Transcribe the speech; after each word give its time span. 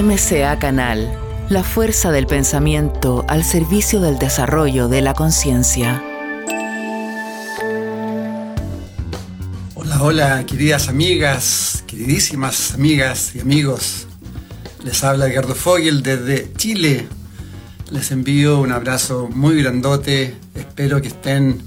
MCA 0.00 0.58
Canal, 0.58 1.12
la 1.50 1.62
fuerza 1.62 2.10
del 2.10 2.26
pensamiento 2.26 3.26
al 3.28 3.44
servicio 3.44 4.00
del 4.00 4.18
desarrollo 4.18 4.88
de 4.88 5.02
la 5.02 5.12
conciencia. 5.12 6.02
Hola, 9.74 10.02
hola, 10.02 10.46
queridas 10.46 10.88
amigas, 10.88 11.84
queridísimas 11.86 12.72
amigas 12.72 13.36
y 13.36 13.40
amigos. 13.40 14.06
Les 14.82 15.04
habla 15.04 15.26
Edgardo 15.26 15.54
Fogel 15.54 16.02
desde 16.02 16.50
Chile. 16.54 17.06
Les 17.90 18.12
envío 18.12 18.60
un 18.60 18.72
abrazo 18.72 19.28
muy 19.30 19.62
grandote. 19.62 20.34
Espero 20.54 21.02
que 21.02 21.08
estén 21.08 21.60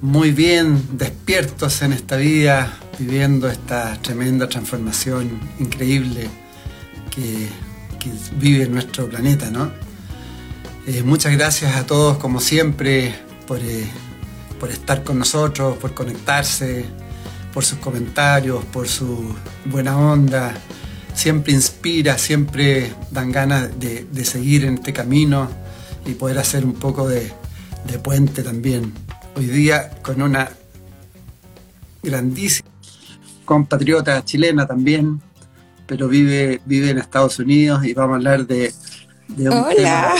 muy 0.00 0.32
bien 0.32 0.82
despiertos 0.94 1.82
en 1.82 1.92
esta 1.92 2.16
vida, 2.16 2.76
viviendo 2.98 3.48
esta 3.48 3.96
tremenda 4.02 4.48
transformación 4.48 5.38
increíble 5.60 6.41
que, 7.14 7.48
vive 8.36 8.66
nuestro 8.66 9.08
planeta, 9.08 9.50
¿no? 9.50 9.70
Eh, 10.88 11.04
muchas 11.04 11.32
gracias 11.36 11.76
a 11.76 11.86
todos, 11.86 12.18
como 12.18 12.40
siempre, 12.40 13.14
por, 13.46 13.60
eh, 13.60 13.86
por 14.58 14.70
estar 14.70 15.04
con 15.04 15.18
nosotros, 15.18 15.78
por 15.78 15.94
conectarse, 15.94 16.84
por 17.52 17.64
sus 17.64 17.78
comentarios, 17.78 18.64
por 18.64 18.88
su 18.88 19.34
buena 19.66 19.96
onda. 19.96 20.54
Siempre 21.14 21.52
inspira, 21.52 22.18
siempre 22.18 22.92
dan 23.10 23.30
ganas 23.30 23.78
de, 23.78 24.24
seguir 24.24 24.64
en 24.64 24.74
este 24.74 24.92
camino 24.92 25.48
y 26.06 26.14
poder 26.14 26.38
hacer 26.38 26.64
un 26.64 26.72
poco 26.72 27.08
de, 27.08 27.32
de 27.86 27.98
puente 28.00 28.42
también. 28.42 28.92
Hoy 29.36 29.46
día 29.46 29.90
con 30.02 30.20
una 30.22 30.50
grandísima 32.02 32.68
compatriota 33.44 34.24
chilena 34.24 34.66
también, 34.66 35.20
pero 35.86 36.08
vive, 36.08 36.60
vive 36.64 36.90
en 36.90 36.98
Estados 36.98 37.38
Unidos 37.38 37.84
y 37.84 37.94
vamos 37.94 38.14
a 38.14 38.16
hablar 38.16 38.46
de, 38.46 38.72
un 39.36 39.48
Hola. 39.48 40.14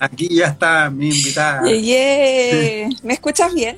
Aquí 0.00 0.28
ya 0.34 0.46
está 0.46 0.90
mi 0.90 1.08
invitada. 1.08 1.62
¿Me 3.02 3.12
escuchas 3.12 3.52
bien? 3.54 3.76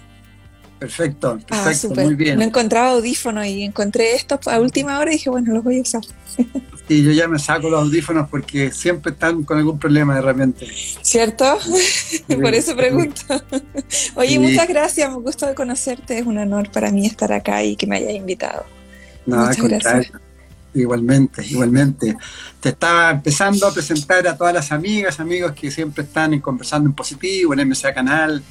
Perfecto, 0.80 1.38
ah, 1.50 1.62
perfecto, 1.64 2.00
muy 2.00 2.14
bien. 2.14 2.38
No 2.38 2.44
encontraba 2.44 2.92
audífonos 2.92 3.44
y 3.44 3.64
encontré 3.64 4.14
estos 4.14 4.48
a 4.48 4.58
última 4.58 4.98
hora 4.98 5.10
y 5.10 5.16
dije, 5.16 5.28
bueno, 5.28 5.52
los 5.52 5.62
voy 5.62 5.78
a 5.78 5.82
usar. 5.82 6.02
Sí, 6.88 7.04
yo 7.04 7.12
ya 7.12 7.28
me 7.28 7.38
saco 7.38 7.70
los 7.70 7.82
audífonos 7.84 8.28
porque 8.28 8.72
siempre 8.72 9.12
están 9.12 9.44
con 9.44 9.56
algún 9.56 9.78
problema 9.78 10.16
de 10.16 10.22
repente. 10.22 10.66
¿Cierto? 11.02 11.56
Por 12.26 12.52
eso 12.52 12.74
pregunto. 12.74 13.22
Oye, 14.16 14.40
muchas 14.40 14.66
gracias, 14.66 15.08
me 15.08 15.18
gusta 15.18 15.54
conocerte, 15.54 16.18
es 16.18 16.26
un 16.26 16.38
honor 16.38 16.68
para 16.72 16.90
mí 16.90 17.06
estar 17.06 17.32
acá 17.32 17.62
y 17.62 17.76
que 17.76 17.86
me 17.86 17.98
hayas 17.98 18.14
invitado. 18.14 18.64
No, 19.24 19.36
muchas 19.36 19.62
gracias. 19.68 20.12
Igualmente, 20.72 21.44
igualmente. 21.46 22.16
Te 22.60 22.68
estaba 22.68 23.10
empezando 23.10 23.66
a 23.66 23.72
presentar 23.72 24.26
a 24.28 24.36
todas 24.36 24.54
las 24.54 24.70
amigas, 24.70 25.18
amigos 25.18 25.52
que 25.52 25.70
siempre 25.70 26.04
están 26.04 26.38
conversando 26.40 26.88
en 26.88 26.94
positivo, 26.94 27.54
en 27.54 27.68
MCA 27.68 27.92
Canal, 27.92 28.42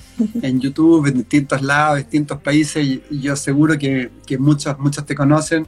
en 0.41 0.59
YouTube, 0.59 1.07
en 1.07 1.19
distintos 1.19 1.61
lados, 1.61 1.97
distintos 1.97 2.41
países, 2.41 2.85
y, 2.85 3.01
yo 3.21 3.35
seguro 3.35 3.77
que, 3.77 4.11
muchos, 4.37 4.77
muchos 4.79 5.05
te 5.05 5.15
conocen. 5.15 5.65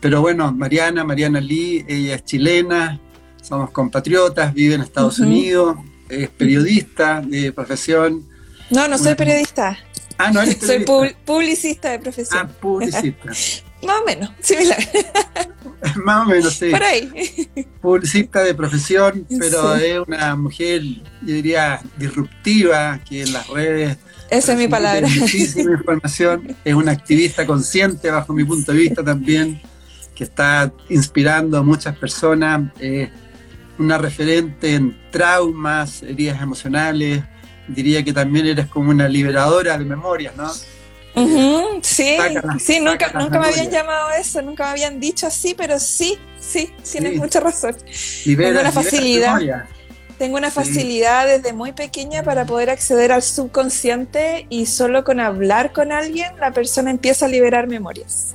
Pero 0.00 0.20
bueno, 0.20 0.52
Mariana, 0.52 1.02
Mariana 1.02 1.40
Lee, 1.40 1.84
ella 1.88 2.16
es 2.16 2.24
chilena, 2.24 3.00
somos 3.40 3.70
compatriotas, 3.70 4.52
vive 4.52 4.74
en 4.74 4.82
Estados 4.82 5.18
Unidos, 5.18 5.78
es 6.10 6.28
periodista 6.28 7.22
de 7.22 7.52
profesión. 7.52 8.26
No, 8.70 8.86
no 8.86 8.98
soy 8.98 9.14
periodista. 9.14 9.78
Ah, 10.18 10.30
no 10.30 10.42
eres 10.42 10.54
periodista. 10.60 10.92
Soy 10.92 11.16
publicista 11.24 11.90
de 11.90 11.98
profesión. 12.00 12.38
Ah, 12.38 12.48
publicista. 12.60 13.32
Más 13.82 14.00
o 14.00 14.04
menos, 14.04 14.30
similar. 14.40 14.78
Más 16.04 16.26
o 16.26 16.30
menos, 16.30 16.54
sí. 16.54 16.70
Por 16.70 16.82
ahí. 16.82 17.48
Publicista 17.80 18.42
de 18.42 18.54
profesión, 18.54 19.26
pero 19.38 19.74
es 19.76 20.00
una 20.06 20.36
mujer, 20.36 20.82
yo 20.82 21.34
diría, 21.34 21.80
disruptiva, 21.96 23.00
que 23.08 23.22
en 23.22 23.32
las 23.32 23.48
redes. 23.48 23.96
Esa 24.30 24.52
es 24.52 24.58
mi 24.58 24.68
palabra. 24.68 25.08
Muchísima 25.08 25.72
información. 25.72 26.56
Es 26.64 26.74
una 26.74 26.92
activista 26.92 27.46
consciente, 27.46 28.10
bajo 28.10 28.32
mi 28.32 28.44
punto 28.44 28.72
de 28.72 28.78
vista 28.78 29.02
también, 29.02 29.60
que 30.14 30.24
está 30.24 30.72
inspirando 30.88 31.58
a 31.58 31.62
muchas 31.62 31.96
personas. 31.96 32.70
una 33.78 33.96
referente 33.96 34.74
en 34.74 34.96
traumas, 35.10 36.02
heridas 36.02 36.42
emocionales. 36.42 37.22
Diría 37.66 38.04
que 38.04 38.12
también 38.12 38.46
eres 38.46 38.66
como 38.66 38.90
una 38.90 39.08
liberadora 39.08 39.78
de 39.78 39.84
memorias, 39.84 40.36
¿no? 40.36 40.50
Sí, 41.82 42.16
sí, 42.58 42.80
nunca, 42.80 43.12
nunca 43.12 43.38
me 43.38 43.48
habían 43.48 43.70
llamado 43.70 44.10
eso, 44.12 44.42
nunca 44.42 44.64
me 44.64 44.70
habían 44.70 45.00
dicho 45.00 45.26
así, 45.26 45.54
pero 45.54 45.78
sí, 45.78 46.18
sí, 46.38 46.72
tienes 46.90 47.16
mucha 47.16 47.40
razón. 47.40 47.76
tengo 48.24 48.60
una 48.60 48.72
facilidad. 48.72 49.66
Tengo 50.18 50.36
una 50.36 50.50
facilidad 50.50 51.26
desde 51.26 51.54
muy 51.54 51.72
pequeña 51.72 52.22
para 52.22 52.44
poder 52.44 52.68
acceder 52.68 53.10
al 53.10 53.22
subconsciente 53.22 54.46
y 54.50 54.66
solo 54.66 55.02
con 55.02 55.18
hablar 55.18 55.72
con 55.72 55.92
alguien 55.92 56.36
la 56.38 56.52
persona 56.52 56.90
empieza 56.90 57.24
a 57.24 57.28
liberar 57.30 57.66
memorias. 57.66 58.34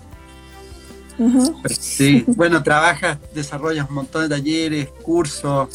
Sí, 1.80 2.24
bueno, 2.28 2.64
trabajas, 2.64 3.20
desarrollas 3.36 3.88
un 3.88 3.96
montón 3.96 4.24
de 4.24 4.36
talleres, 4.36 4.90
cursos, 5.04 5.70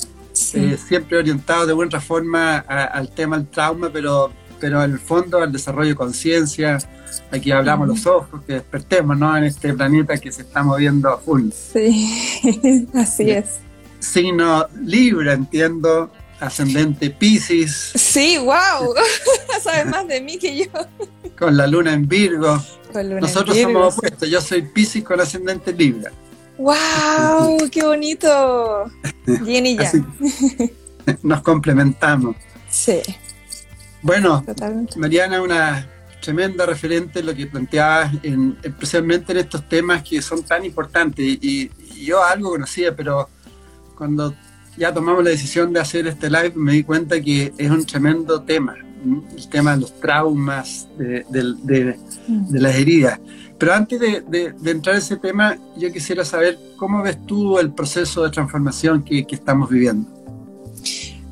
eh, 0.52 0.76
siempre 0.84 1.16
orientado 1.18 1.64
de 1.64 1.72
buena 1.72 2.00
forma 2.00 2.58
al 2.58 3.08
tema 3.10 3.36
del 3.36 3.46
trauma, 3.46 3.88
pero 3.92 4.32
pero 4.60 4.84
en 4.84 4.92
el 4.92 4.98
fondo 4.98 5.38
al 5.38 5.50
desarrollo 5.50 5.90
de 5.90 5.94
conciencia, 5.96 6.78
aquí 7.30 7.50
hablamos 7.50 7.88
los 7.88 8.06
ojos, 8.06 8.42
que 8.46 8.54
despertemos 8.54 9.18
¿no? 9.18 9.36
en 9.36 9.44
este 9.44 9.72
planeta 9.72 10.18
que 10.18 10.30
se 10.30 10.42
está 10.42 10.62
moviendo 10.62 11.08
a 11.08 11.18
full. 11.18 11.50
Sí, 11.50 12.86
así 12.94 13.30
es. 13.30 13.58
Signo 13.98 14.66
Libra, 14.82 15.32
entiendo, 15.32 16.10
ascendente 16.38 17.10
Pisces. 17.10 17.92
Sí, 17.94 18.38
wow, 18.38 18.94
sabes 19.62 19.86
más 19.86 20.06
de 20.06 20.20
mí 20.20 20.38
que 20.38 20.56
yo. 20.56 20.70
Con 21.38 21.56
la 21.56 21.66
luna 21.66 21.92
en 21.92 22.06
Virgo. 22.06 22.62
Nosotros 23.20 23.56
somos 23.56 23.96
opuestos, 23.96 24.28
yo 24.28 24.40
soy 24.40 24.62
Pisces 24.62 25.04
con 25.04 25.20
ascendente 25.20 25.72
Libra. 25.72 26.10
¡Wow! 26.58 27.68
¡Qué 27.70 27.82
bonito! 27.82 28.90
Bien 29.42 29.64
y 29.64 29.78
ya. 29.78 29.90
nos 31.22 31.40
complementamos. 31.42 32.36
Sí. 32.68 33.00
Bueno, 34.02 34.44
Mariana, 34.96 35.42
una 35.42 35.86
tremenda 36.20 36.66
referente 36.66 37.20
en 37.20 37.26
lo 37.26 37.34
que 37.34 37.46
planteabas, 37.46 38.12
en, 38.22 38.56
especialmente 38.62 39.32
en 39.32 39.38
estos 39.38 39.68
temas 39.68 40.02
que 40.02 40.22
son 40.22 40.42
tan 40.42 40.64
importantes. 40.64 41.24
Y, 41.24 41.70
yo 42.00 42.24
algo 42.24 42.52
conocía, 42.52 42.96
pero 42.96 43.28
cuando 43.94 44.34
ya 44.78 44.94
tomamos 44.94 45.22
la 45.22 45.28
decisión 45.28 45.70
de 45.70 45.80
hacer 45.80 46.06
este 46.06 46.30
live 46.30 46.52
me 46.54 46.72
di 46.72 46.82
cuenta 46.82 47.20
que 47.20 47.52
es 47.58 47.70
un 47.70 47.84
tremendo 47.84 48.40
tema, 48.40 48.74
el 49.36 49.48
tema 49.50 49.74
de 49.74 49.82
los 49.82 50.00
traumas, 50.00 50.88
de, 50.96 51.96
las 52.52 52.74
heridas. 52.74 53.20
Pero 53.58 53.74
antes 53.74 54.00
de, 54.00 54.54
entrar 54.64 54.94
en 54.94 55.02
ese 55.02 55.18
tema, 55.18 55.58
yo 55.76 55.92
quisiera 55.92 56.24
saber 56.24 56.58
cómo 56.78 57.02
ves 57.02 57.18
tú 57.26 57.58
el 57.58 57.70
proceso 57.70 58.22
de 58.22 58.30
transformación 58.30 59.02
que 59.02 59.26
estamos 59.28 59.68
viviendo. 59.68 60.19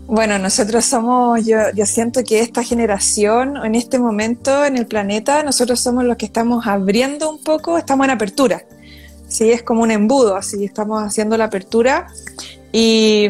Bueno, 0.09 0.39
nosotros 0.39 0.87
somos, 0.87 1.45
yo, 1.45 1.59
yo 1.75 1.85
siento 1.85 2.25
que 2.25 2.41
esta 2.41 2.65
generación, 2.65 3.59
en 3.63 3.75
este 3.75 3.99
momento 3.99 4.65
en 4.65 4.79
el 4.79 4.87
planeta, 4.87 5.43
nosotros 5.43 5.81
somos 5.81 6.03
los 6.03 6.17
que 6.17 6.25
estamos 6.25 6.67
abriendo 6.67 7.31
un 7.31 7.45
poco, 7.45 7.77
estamos 7.77 8.07
en 8.07 8.13
apertura. 8.13 8.65
Sí, 9.29 9.51
es 9.51 9.63
como 9.63 9.83
un 9.83 9.91
embudo, 9.91 10.35
así 10.35 10.65
estamos 10.65 11.03
haciendo 11.03 11.37
la 11.37 11.45
apertura. 11.45 12.07
Y 12.73 13.29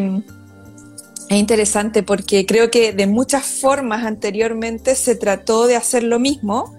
es 1.29 1.37
interesante 1.37 2.05
porque 2.05 2.47
creo 2.47 2.71
que 2.71 2.93
de 2.93 3.09
muchas 3.09 3.45
formas 3.45 4.05
anteriormente 4.05 4.95
se 4.95 5.17
trató 5.17 5.67
de 5.67 5.75
hacer 5.75 6.05
lo 6.05 6.21
mismo, 6.21 6.77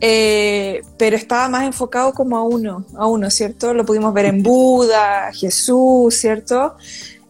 eh, 0.00 0.82
pero 0.98 1.16
estaba 1.16 1.48
más 1.48 1.64
enfocado 1.64 2.12
como 2.12 2.36
a 2.36 2.44
uno, 2.44 2.86
a 2.94 3.08
uno, 3.08 3.28
¿cierto? 3.30 3.74
Lo 3.74 3.84
pudimos 3.84 4.14
ver 4.14 4.26
en 4.26 4.44
Buda, 4.44 5.32
Jesús, 5.32 6.14
¿cierto? 6.14 6.76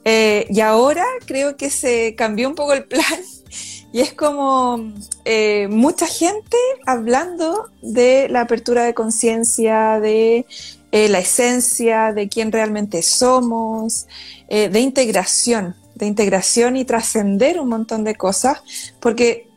Eh, 0.08 0.46
y 0.50 0.60
ahora 0.60 1.04
creo 1.24 1.56
que 1.56 1.68
se 1.68 2.14
cambió 2.14 2.48
un 2.48 2.54
poco 2.54 2.74
el 2.74 2.84
plan 2.84 3.20
y 3.92 4.00
es 4.00 4.12
como 4.12 4.92
eh, 5.24 5.66
mucha 5.68 6.06
gente 6.06 6.56
hablando 6.86 7.70
de 7.82 8.28
la 8.28 8.42
apertura 8.42 8.84
de 8.84 8.94
conciencia, 8.94 9.98
de 9.98 10.46
eh, 10.92 11.08
la 11.08 11.18
esencia, 11.18 12.12
de 12.12 12.28
quién 12.28 12.52
realmente 12.52 13.02
somos, 13.02 14.06
de 14.48 14.78
integración, 14.78 15.74
de 15.96 16.06
integración 16.06 16.76
y 16.76 16.84
trascender 16.84 17.58
un 17.58 17.68
montón 17.68 18.04
de 18.04 18.14
cosas, 18.14 18.62
porque 19.00 19.48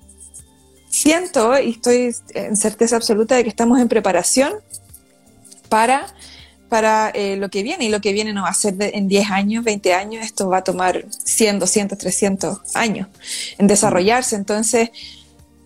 siento 0.89 1.59
y 1.59 1.73
estoy 1.73 2.15
en 2.33 2.55
certeza 2.57 2.95
absoluta 2.95 3.35
de 3.35 3.43
que 3.43 3.49
estamos 3.49 3.79
en 3.79 3.87
preparación 3.87 4.53
para 5.69 6.07
para 6.69 7.09
eh, 7.09 7.35
lo 7.35 7.49
que 7.49 7.63
viene. 7.63 7.85
Y 7.85 7.89
lo 7.89 8.01
que 8.01 8.13
viene 8.13 8.31
no 8.33 8.43
va 8.43 8.49
a 8.49 8.53
ser 8.53 8.75
en 8.79 9.07
10 9.07 9.31
años, 9.31 9.63
20 9.63 9.93
años, 9.93 10.23
esto 10.23 10.47
va 10.47 10.57
a 10.57 10.63
tomar 10.63 11.05
100, 11.09 11.59
200, 11.59 11.97
300 11.97 12.57
años 12.75 13.07
en 13.57 13.67
desarrollarse. 13.67 14.35
Entonces, 14.35 14.89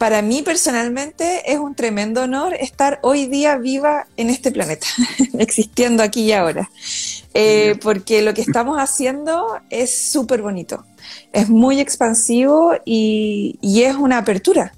para 0.04 0.22
mí 0.22 0.42
personalmente 0.42 1.50
es 1.50 1.60
un 1.60 1.76
tremendo 1.76 2.24
honor 2.24 2.56
estar 2.56 3.00
hoy 3.04 3.28
día 3.28 3.56
viva 3.56 4.08
en 4.18 4.30
este 4.30 4.52
planeta, 4.52 4.86
existiendo 5.40 6.04
aquí 6.04 6.24
y 6.24 6.32
ahora. 6.34 6.70
eh, 7.34 7.80
porque 7.82 8.22
lo 8.22 8.34
que 8.34 8.42
estamos 8.42 8.78
haciendo 8.80 9.62
es 9.70 10.12
súper 10.12 10.42
bonito, 10.42 10.84
es 11.32 11.48
muy 11.48 11.80
expansivo 11.80 12.74
y, 12.84 13.58
es 13.62 13.96
una 13.96 14.18
apertura. 14.18 14.74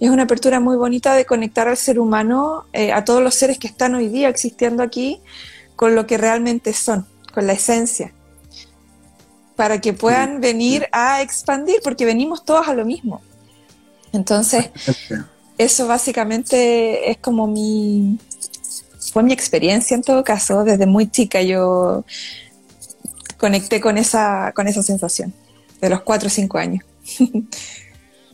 Es 0.00 0.10
una 0.10 0.24
apertura 0.24 0.58
muy 0.58 0.76
bonita 0.76 1.14
de 1.14 1.24
conectar 1.24 1.68
al 1.68 1.76
ser 1.76 2.00
humano, 2.00 2.64
eh, 2.72 2.92
a 2.92 3.04
todos 3.04 3.22
los 3.22 3.36
seres 3.36 3.58
que 3.58 3.68
están 3.68 3.94
hoy 3.94 4.08
día 4.08 4.28
existiendo 4.28 4.82
aquí, 4.82 5.20
con 5.76 5.94
lo 5.94 6.06
que 6.06 6.18
realmente 6.18 6.72
son, 6.72 7.06
con 7.32 7.46
la 7.46 7.52
esencia, 7.52 8.12
para 9.56 9.80
que 9.80 9.92
puedan 9.92 10.40
venir 10.40 10.88
a 10.92 11.22
expandir, 11.22 11.80
porque 11.82 12.04
venimos 12.04 12.44
todos 12.44 12.68
a 12.68 12.74
lo 12.74 12.84
mismo. 12.84 13.22
Entonces, 14.12 14.70
eso 15.58 15.86
básicamente 15.86 17.10
es 17.10 17.18
como 17.18 17.46
mi, 17.46 18.18
fue 19.12 19.22
mi 19.22 19.32
experiencia 19.32 19.94
en 19.94 20.02
todo 20.02 20.24
caso, 20.24 20.64
desde 20.64 20.86
muy 20.86 21.10
chica 21.10 21.42
yo 21.42 22.04
conecté 23.38 23.80
con 23.80 23.98
esa, 23.98 24.52
con 24.54 24.66
esa 24.68 24.82
sensación, 24.82 25.34
de 25.80 25.90
los 25.90 26.02
4 26.02 26.28
o 26.28 26.30
5 26.30 26.58
años. 26.58 26.84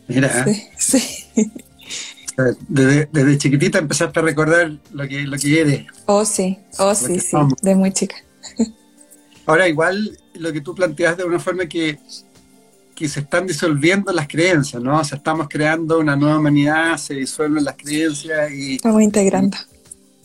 Mira. 0.08 0.46
Sí, 0.78 1.26
Desde, 2.68 3.38
chiquitita 3.38 3.78
empezaste 3.78 4.18
a 4.20 4.22
recordar 4.22 4.72
lo 4.92 5.08
que, 5.08 5.22
lo 5.22 5.36
que 5.36 5.60
eres. 5.60 5.86
Oh, 6.06 6.24
sí, 6.24 6.58
oh, 6.78 6.94
sí, 6.94 7.18
sí, 7.20 7.36
de 7.62 7.74
muy 7.74 7.92
chica. 7.92 8.16
Ahora, 9.46 9.68
igual 9.68 10.18
lo 10.34 10.52
que 10.52 10.60
tú 10.60 10.74
planteas 10.74 11.16
de 11.16 11.24
una 11.24 11.38
forma 11.38 11.66
que, 11.66 11.98
que 12.94 13.08
se 13.08 13.20
están 13.20 13.46
disolviendo 13.46 14.12
las 14.12 14.28
creencias, 14.28 14.82
¿no? 14.82 14.98
O 14.98 15.04
sea, 15.04 15.18
estamos 15.18 15.48
creando 15.48 15.98
una 15.98 16.16
nueva 16.16 16.38
humanidad, 16.38 16.96
se 16.98 17.14
disuelven 17.14 17.64
las 17.64 17.76
creencias 17.76 18.50
y... 18.52 18.76
Estamos 18.76 19.02
integrando. 19.02 19.56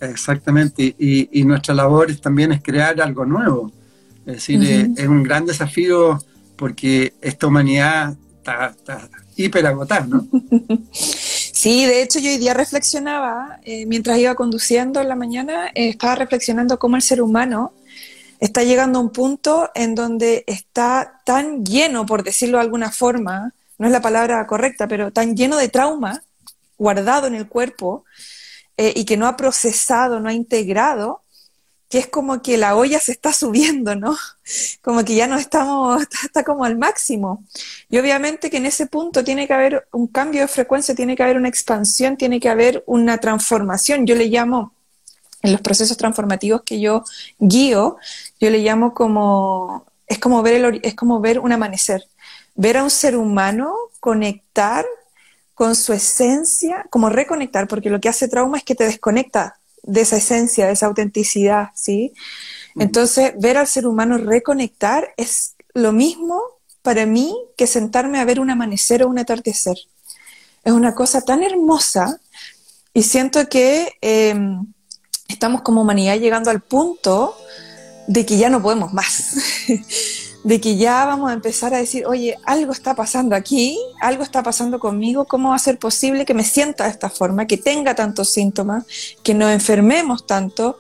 Exactamente, 0.02 0.96
y, 1.00 1.44
nuestra 1.46 1.74
labor 1.74 2.14
también 2.18 2.52
es 2.52 2.62
crear 2.62 3.00
algo 3.02 3.26
nuevo. 3.26 3.72
Es 4.26 4.36
decir, 4.36 4.62
eh, 4.64 4.90
es, 4.98 5.08
un 5.08 5.24
gran 5.24 5.46
desafío 5.46 6.20
porque 6.56 7.14
esta 7.22 7.48
humanidad 7.48 8.16
está, 8.38 9.10
hiper 9.36 9.66
agotada, 9.68 10.08
¿no? 10.08 10.28
Sí, 11.56 11.86
de 11.86 12.02
hecho 12.02 12.20
yo 12.20 12.32
hoy 12.32 12.38
día 12.38 12.54
reflexionaba, 12.54 13.62
eh, 13.64 13.86
mientras 13.86 14.18
iba 14.18 14.36
conduciendo 14.36 15.00
en 15.00 15.08
la 15.08 15.16
mañana, 15.16 15.68
eh, 15.68 15.88
estaba 15.88 16.16
reflexionando 16.16 16.78
cómo 16.78 16.98
el 16.98 17.02
ser 17.02 17.22
humano 17.22 17.72
está 18.42 18.64
llegando 18.64 19.00
a 19.00 19.02
un 19.02 19.10
punto 19.12 19.72
en 19.74 19.96
donde 19.96 20.44
está 20.48 21.22
tan 21.26 21.64
lleno, 21.66 22.06
por 22.06 22.24
decirlo 22.24 22.58
de 22.58 22.64
alguna 22.66 22.92
forma, 22.92 23.54
no 23.78 23.88
es 23.88 23.94
la 23.94 24.02
palabra 24.02 24.46
correcta, 24.48 24.90
pero 24.90 25.12
tan 25.12 25.38
lleno 25.38 25.56
de 25.56 25.70
trauma 25.70 26.22
guardado 26.78 27.28
en 27.28 27.36
el 27.36 27.48
cuerpo, 27.48 28.04
eh, 28.76 28.92
y 28.94 29.06
que 29.06 29.16
no 29.16 29.26
ha 29.26 29.38
procesado, 29.38 30.20
no 30.20 30.28
ha 30.28 30.34
integrado, 30.34 31.22
es 31.98 32.08
como 32.08 32.42
que 32.42 32.58
la 32.58 32.76
olla 32.76 33.00
se 33.00 33.12
está 33.12 33.32
subiendo, 33.34 33.96
¿no? 33.96 34.16
Como 34.82 35.04
que 35.04 35.16
ya 35.16 35.28
no 35.28 35.38
estamos, 35.38 36.02
está, 36.24 36.44
como 36.44 36.66
al 36.66 36.78
máximo. 36.78 37.44
Y 37.90 37.98
obviamente 37.98 38.50
que 38.50 38.58
en 38.58 38.66
ese 38.66 38.88
punto 38.88 39.24
tiene 39.24 39.48
que 39.48 39.54
haber 39.54 39.88
un 39.92 40.08
cambio 40.08 40.42
de 40.42 40.48
frecuencia, 40.48 40.96
tiene 40.96 41.16
que 41.16 41.24
haber 41.24 41.38
una 41.38 41.50
expansión, 41.50 42.18
tiene 42.18 42.40
que 42.40 42.50
haber 42.50 42.84
una 42.86 43.18
transformación. 43.18 44.06
Yo 44.06 44.16
le 44.16 44.26
llamo, 44.26 44.74
en 45.42 45.52
los 45.52 45.62
procesos 45.62 45.98
transformativos 45.98 46.64
que 46.64 46.80
yo 46.80 47.04
guío, 47.40 47.98
yo 48.40 48.50
le 48.50 48.60
llamo 48.60 48.94
como, 48.94 49.86
es 50.08 50.20
como 50.20 50.42
ver, 50.42 50.66
el, 50.66 50.80
es 50.84 50.96
como 50.96 51.20
ver 51.20 51.40
un 51.40 51.52
amanecer, 51.52 52.08
ver 52.56 52.78
a 52.78 52.84
un 52.84 52.90
ser 52.90 53.16
humano 53.16 53.74
conectar 54.00 54.86
con 55.54 55.76
su 55.76 55.94
esencia, 55.94 56.86
como 56.90 57.10
reconectar, 57.10 57.68
porque 57.68 57.90
lo 57.90 58.00
que 58.00 58.10
hace 58.10 58.28
trauma 58.28 58.58
es 58.58 58.64
que 58.64 58.76
te 58.76 58.84
desconecta 58.84 59.58
de 59.86 60.02
esa 60.02 60.18
esencia, 60.18 60.66
de 60.66 60.74
esa 60.74 60.88
autenticidad, 60.88 61.70
¿sí? 61.76 62.14
Entonces, 62.78 63.34
ver 63.40 63.58
al 63.58 63.68
ser 63.68 63.88
humano 63.88 64.18
reconectar 64.18 65.14
es 65.18 65.56
lo 65.74 65.92
mismo 65.92 66.42
para 66.82 67.06
mí 67.06 67.36
que 67.58 67.68
sentarme 67.68 68.20
a 68.20 68.26
ver 68.26 68.40
un 68.40 68.50
amanecer 68.50 69.04
o 69.04 69.08
un 69.08 69.20
atardecer. 69.20 69.78
Es 70.64 70.74
una 70.74 70.94
cosa 70.96 71.22
tan 71.22 71.44
hermosa 71.44 72.20
y 72.94 73.04
siento 73.04 73.48
que 73.48 73.94
em, 74.02 74.66
estamos 75.28 75.62
como 75.62 75.82
humanidad 75.82 76.18
llegando 76.18 76.50
al 76.50 76.62
punto 76.62 77.36
de 78.08 78.26
que 78.26 78.38
ya 78.38 78.50
no 78.50 78.62
podemos 78.62 78.94
más. 78.94 79.36
de 80.46 80.62
que 80.62 80.78
ya 80.78 81.06
vamos 81.08 81.32
a 81.32 81.34
empezar 81.34 81.74
a 81.74 81.78
decir, 81.78 82.06
oye, 82.06 82.38
algo 82.46 82.72
está 82.72 82.94
pasando 82.94 83.36
aquí, 83.36 83.80
algo 84.00 84.22
está 84.22 84.44
pasando 84.44 84.80
conmigo, 84.80 85.26
¿cómo 85.26 85.50
va 85.50 85.56
a 85.56 85.60
ser 85.60 85.80
posible 85.80 86.24
que 86.24 86.36
me 86.36 86.44
sienta 86.44 86.84
de 86.84 86.92
esta 86.92 87.10
forma, 87.10 87.48
que 87.48 87.58
tenga 87.58 87.96
tantos 87.96 88.30
síntomas, 88.30 88.86
que 89.24 89.34
nos 89.34 89.52
enfermemos 89.52 90.28
tanto, 90.28 90.78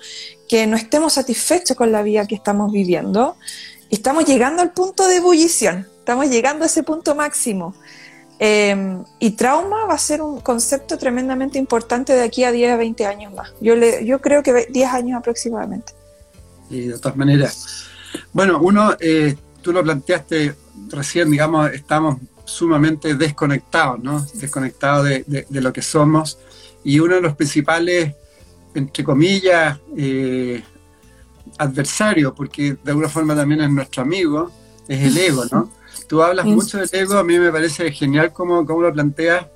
que 0.48 0.68
no 0.68 0.78
estemos 0.78 1.14
satisfechos 1.14 1.76
con 1.76 1.92
la 1.92 2.04
vida 2.04 2.28
que 2.28 2.36
estamos 2.36 2.72
viviendo? 2.72 3.38
Estamos 3.90 4.26
llegando 4.26 4.62
al 4.62 4.72
punto 4.72 5.08
de 5.08 5.16
ebullición, 5.16 5.88
estamos 5.98 6.30
llegando 6.30 6.64
a 6.64 6.68
ese 6.68 6.84
punto 6.84 7.16
máximo. 7.16 7.74
Em, 8.38 9.04
y 9.18 9.32
trauma 9.32 9.86
va 9.86 9.96
a 9.96 9.98
ser 9.98 10.22
un 10.22 10.42
concepto 10.42 11.00
tremendamente 11.00 11.58
importante 11.58 12.14
de 12.14 12.22
aquí 12.22 12.44
a 12.44 12.52
10 12.52 12.74
a 12.74 12.78
20 12.78 13.06
años 13.08 13.34
más. 13.34 13.52
Yo, 13.62 13.76
le, 13.76 14.06
yo 14.06 14.22
creo 14.22 14.44
que 14.44 14.68
10 14.70 14.94
años 14.94 15.18
aproximadamente. 15.18 15.94
Y 16.70 16.82
de 16.82 17.00
todas 17.00 17.18
maneras, 17.18 17.88
bueno, 18.32 18.60
uno 18.62 18.96
eh, 19.00 19.36
tú 19.66 19.74
lo 19.74 19.82
planteaste 19.82 20.54
recién, 20.90 21.32
digamos, 21.32 21.72
estamos 21.72 22.18
sumamente 22.46 23.16
desconectados, 23.16 24.00
¿no? 24.00 24.24
Desconectados 24.36 25.06
de, 25.06 25.46
lo 25.50 25.74
que 25.74 25.82
somos. 25.82 26.38
Y 26.84 27.00
uno 27.00 27.16
de 27.16 27.22
los 27.22 27.36
principales, 27.36 28.14
entre 28.76 29.04
comillas, 29.04 29.80
eh, 29.98 30.62
adversarios, 31.58 32.34
porque 32.38 32.78
de 32.84 32.92
alguna 32.92 33.10
forma 33.10 33.36
también 33.36 33.62
es 33.62 33.72
nuestro 33.72 34.04
amigo, 34.04 34.52
es 34.88 35.02
el 35.02 35.18
ego, 35.18 35.46
¿no? 35.52 35.72
Tú 36.08 36.22
hablas 36.22 36.46
mucho 36.46 36.78
del 36.78 36.90
ego, 36.92 37.18
a 37.18 37.24
mí 37.24 37.40
me 37.40 37.52
parece 37.52 37.92
genial 37.92 38.32
cómo, 38.32 38.68
cómo 38.68 38.84
lo 38.84 38.94
planteas, 38.94 39.48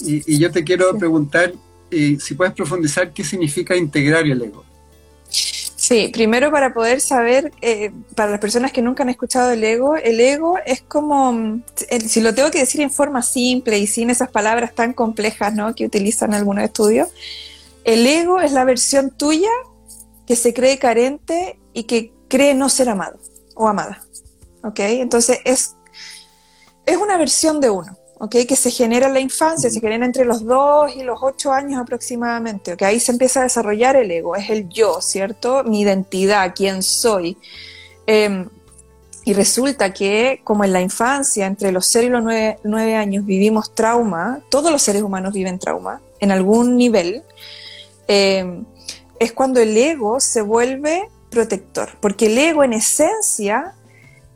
y, 0.00 0.38
yo 0.38 0.50
te 0.50 0.64
quiero 0.64 0.96
preguntar 0.96 1.52
eh, 1.90 2.16
si 2.18 2.34
puedes 2.34 2.54
profundizar 2.54 3.12
qué 3.12 3.22
significa 3.22 3.76
integrar 3.76 4.24
el 4.24 4.40
ego. 4.40 4.64
Sí, 5.88 6.10
primero 6.12 6.50
para 6.50 6.74
poder 6.74 7.00
saber, 7.00 7.50
eh, 7.62 7.92
para 8.14 8.30
las 8.30 8.40
personas 8.40 8.72
que 8.72 8.82
nunca 8.82 9.04
han 9.04 9.08
escuchado 9.08 9.52
el 9.52 9.64
ego, 9.64 9.96
el 9.96 10.20
ego 10.20 10.58
es 10.66 10.82
como, 10.82 11.32
mm, 11.32 11.62
si 12.06 12.20
lo 12.20 12.34
tengo 12.34 12.50
que 12.50 12.58
decir 12.58 12.82
en 12.82 12.90
forma 12.90 13.22
simple 13.22 13.78
y 13.78 13.86
sin 13.86 14.10
esas 14.10 14.30
palabras 14.30 14.74
tan 14.74 14.92
complejas 14.92 15.54
¿no? 15.54 15.74
que 15.74 15.86
utilizan 15.86 16.34
algunos 16.34 16.62
estudios, 16.62 17.08
el 17.84 18.06
ego 18.06 18.38
es 18.38 18.52
la 18.52 18.66
versión 18.66 19.10
tuya 19.12 19.48
que 20.26 20.36
se 20.36 20.52
cree 20.52 20.78
carente 20.78 21.58
y 21.72 21.84
que 21.84 22.12
cree 22.28 22.52
no 22.52 22.68
ser 22.68 22.90
amado 22.90 23.18
o 23.54 23.66
amada. 23.66 24.02
¿Ok? 24.62 24.80
Entonces 24.80 25.38
es, 25.46 25.74
es 26.84 26.96
una 26.98 27.16
versión 27.16 27.62
de 27.62 27.70
uno. 27.70 27.97
Que 28.30 28.56
se 28.56 28.72
genera 28.72 29.06
en 29.06 29.14
la 29.14 29.20
infancia, 29.20 29.70
se 29.70 29.80
genera 29.80 30.04
entre 30.04 30.24
los 30.24 30.44
2 30.44 30.96
y 30.96 31.04
los 31.04 31.20
8 31.22 31.52
años 31.52 31.80
aproximadamente. 31.80 32.76
Ahí 32.84 32.98
se 32.98 33.12
empieza 33.12 33.40
a 33.40 33.42
desarrollar 33.44 33.94
el 33.94 34.10
ego, 34.10 34.34
es 34.34 34.50
el 34.50 34.68
yo, 34.68 35.00
¿cierto? 35.00 35.62
Mi 35.62 35.82
identidad, 35.82 36.52
quién 36.54 36.82
soy. 36.82 37.38
Em, 38.06 38.48
y 39.24 39.34
resulta 39.34 39.92
que, 39.92 40.40
como 40.42 40.64
en 40.64 40.72
la 40.72 40.80
infancia, 40.80 41.46
entre 41.46 41.70
los 41.70 41.86
0 41.86 42.06
y 42.06 42.10
los 42.10 42.24
9, 42.64 42.96
años 42.96 43.24
vivimos 43.24 43.72
trauma, 43.72 44.40
todos 44.50 44.72
los 44.72 44.82
seres 44.82 45.02
humanos 45.02 45.32
viven 45.32 45.60
trauma, 45.60 46.00
en 46.18 46.32
algún 46.32 46.76
nivel, 46.76 47.22
em, 48.08 48.64
es 49.20 49.32
cuando 49.32 49.60
el 49.60 49.76
ego 49.76 50.18
se 50.18 50.42
vuelve 50.42 51.08
protector, 51.30 51.90
porque 52.00 52.26
el 52.26 52.38
ego 52.38 52.64
en 52.64 52.72
esencia 52.72 53.74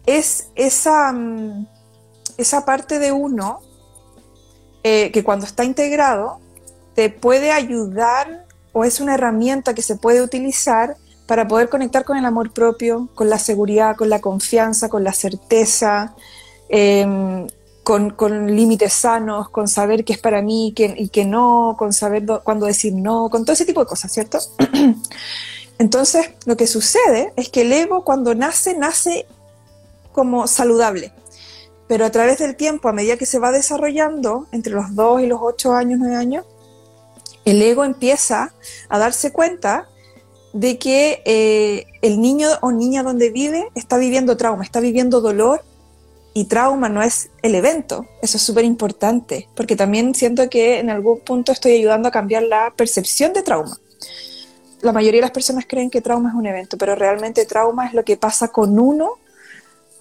es 0.07 0.49
esa, 0.55 1.11
mm, 1.13 1.67
esa 2.37 2.65
parte 2.65 2.99
de 2.99 3.11
uno 3.13 3.61
eh, 4.85 5.11
que 5.13 5.23
cuando 5.23 5.47
está 5.47 5.65
integrado 5.65 6.41
te 6.95 7.09
puede 7.09 7.53
ayudar 7.53 8.47
o 8.73 8.85
es 8.85 9.01
una 9.01 9.15
herramienta 9.15 9.75
que 9.75 9.83
se 9.83 9.97
puede 9.97 10.23
utilizar 10.23 10.97
para 11.27 11.47
poder 11.47 11.69
conectar 11.69 12.05
con 12.05 12.17
el 12.17 12.25
amor 12.25 12.53
propio, 12.53 13.09
con 13.15 13.31
la 13.31 13.39
seguridad, 13.39 13.97
con 13.97 14.11
la 14.11 14.21
confianza, 14.21 14.89
con 14.89 15.05
la 15.05 15.13
certeza, 15.13 16.15
em, 16.69 17.47
con, 17.85 18.55
límites 18.55 18.93
sanos, 18.93 19.49
con 19.51 19.69
saber 19.69 20.05
qué 20.05 20.15
es 20.15 20.19
para 20.19 20.43
mí 20.43 20.75
y 20.77 21.09
qué 21.09 21.25
no, 21.25 21.77
con 21.79 21.93
saber 21.93 22.25
cuándo 22.45 22.67
decir 22.67 22.95
no, 22.95 23.29
con 23.31 23.45
todo 23.45 23.55
ese 23.55 23.65
tipo 23.65 23.81
de 23.81 23.87
cosas, 23.87 24.13
¿cierto? 24.13 24.39
Entonces, 25.79 26.31
lo 26.45 26.57
que 26.57 26.67
sucede 26.67 27.33
es 27.37 27.49
que 27.49 27.63
el 27.63 27.73
ego 27.73 28.05
cuando 28.05 28.35
nace, 28.35 28.77
nace 28.77 29.27
como 30.13 30.47
saludable 30.47 31.13
pero 31.89 32.05
a 32.05 32.11
través 32.11 32.39
del 32.39 32.57
tiempo, 32.57 32.89
a 32.89 32.93
medida 32.93 33.17
que 33.17 33.27
se 33.27 33.39
va 33.39 33.53
desarrollando, 33.53 34.47
entre 34.53 34.73
los 34.73 34.95
2 34.95 35.23
y 35.23 35.27
los 35.27 35.41
8 35.43 35.73
años, 35.73 35.99
9 35.99 36.17
años, 36.17 36.45
el 37.45 37.61
ego 37.61 37.85
empieza 37.85 38.55
a 38.89 38.99
darse 38.99 39.33
cuenta 39.33 39.89
de 40.53 40.79
que 40.79 41.23
eh, 41.25 41.87
el 42.03 42.21
niño 42.21 42.49
o 42.61 42.73
niña 42.73 43.03
donde 43.03 43.31
vive 43.31 43.69
está 43.75 43.99
viviendo 43.99 44.37
trauma, 44.37 44.65
está 44.65 44.81
viviendo 44.81 45.21
dolor 45.21 45.63
y 46.35 46.45
trauma 46.45 46.89
no 46.89 47.03
es 47.03 47.31
el 47.43 47.55
evento. 47.55 48.07
Eso 48.23 48.37
es 48.37 48.43
súper 48.43 48.65
importante, 48.65 49.49
porque 49.55 49.77
también 49.77 50.15
siento 50.15 50.49
que 50.49 50.79
en 50.79 50.91
algún 50.91 51.21
punto 51.21 51.53
estoy 51.53 51.73
ayudando 51.73 52.09
a 52.09 52.13
cambiar 52.13 52.45
la 52.45 52.73
percepción 52.77 53.33
de 53.33 53.43
trauma. 53.43 53.79
la 54.81 54.93
mayoría 54.93 55.19
de 55.19 55.27
las 55.27 55.31
personas 55.31 55.65
creen 55.69 55.91
que 55.91 56.01
trauma 56.01 56.31
es 56.31 56.35
un 56.35 56.47
evento, 56.47 56.77
pero 56.77 56.95
realmente 56.97 57.47
trauma 57.47 57.87
es 57.87 57.95
lo 57.95 58.05
que 58.05 58.17
pasa 58.17 58.49
con 58.49 58.79
uno 58.81 59.19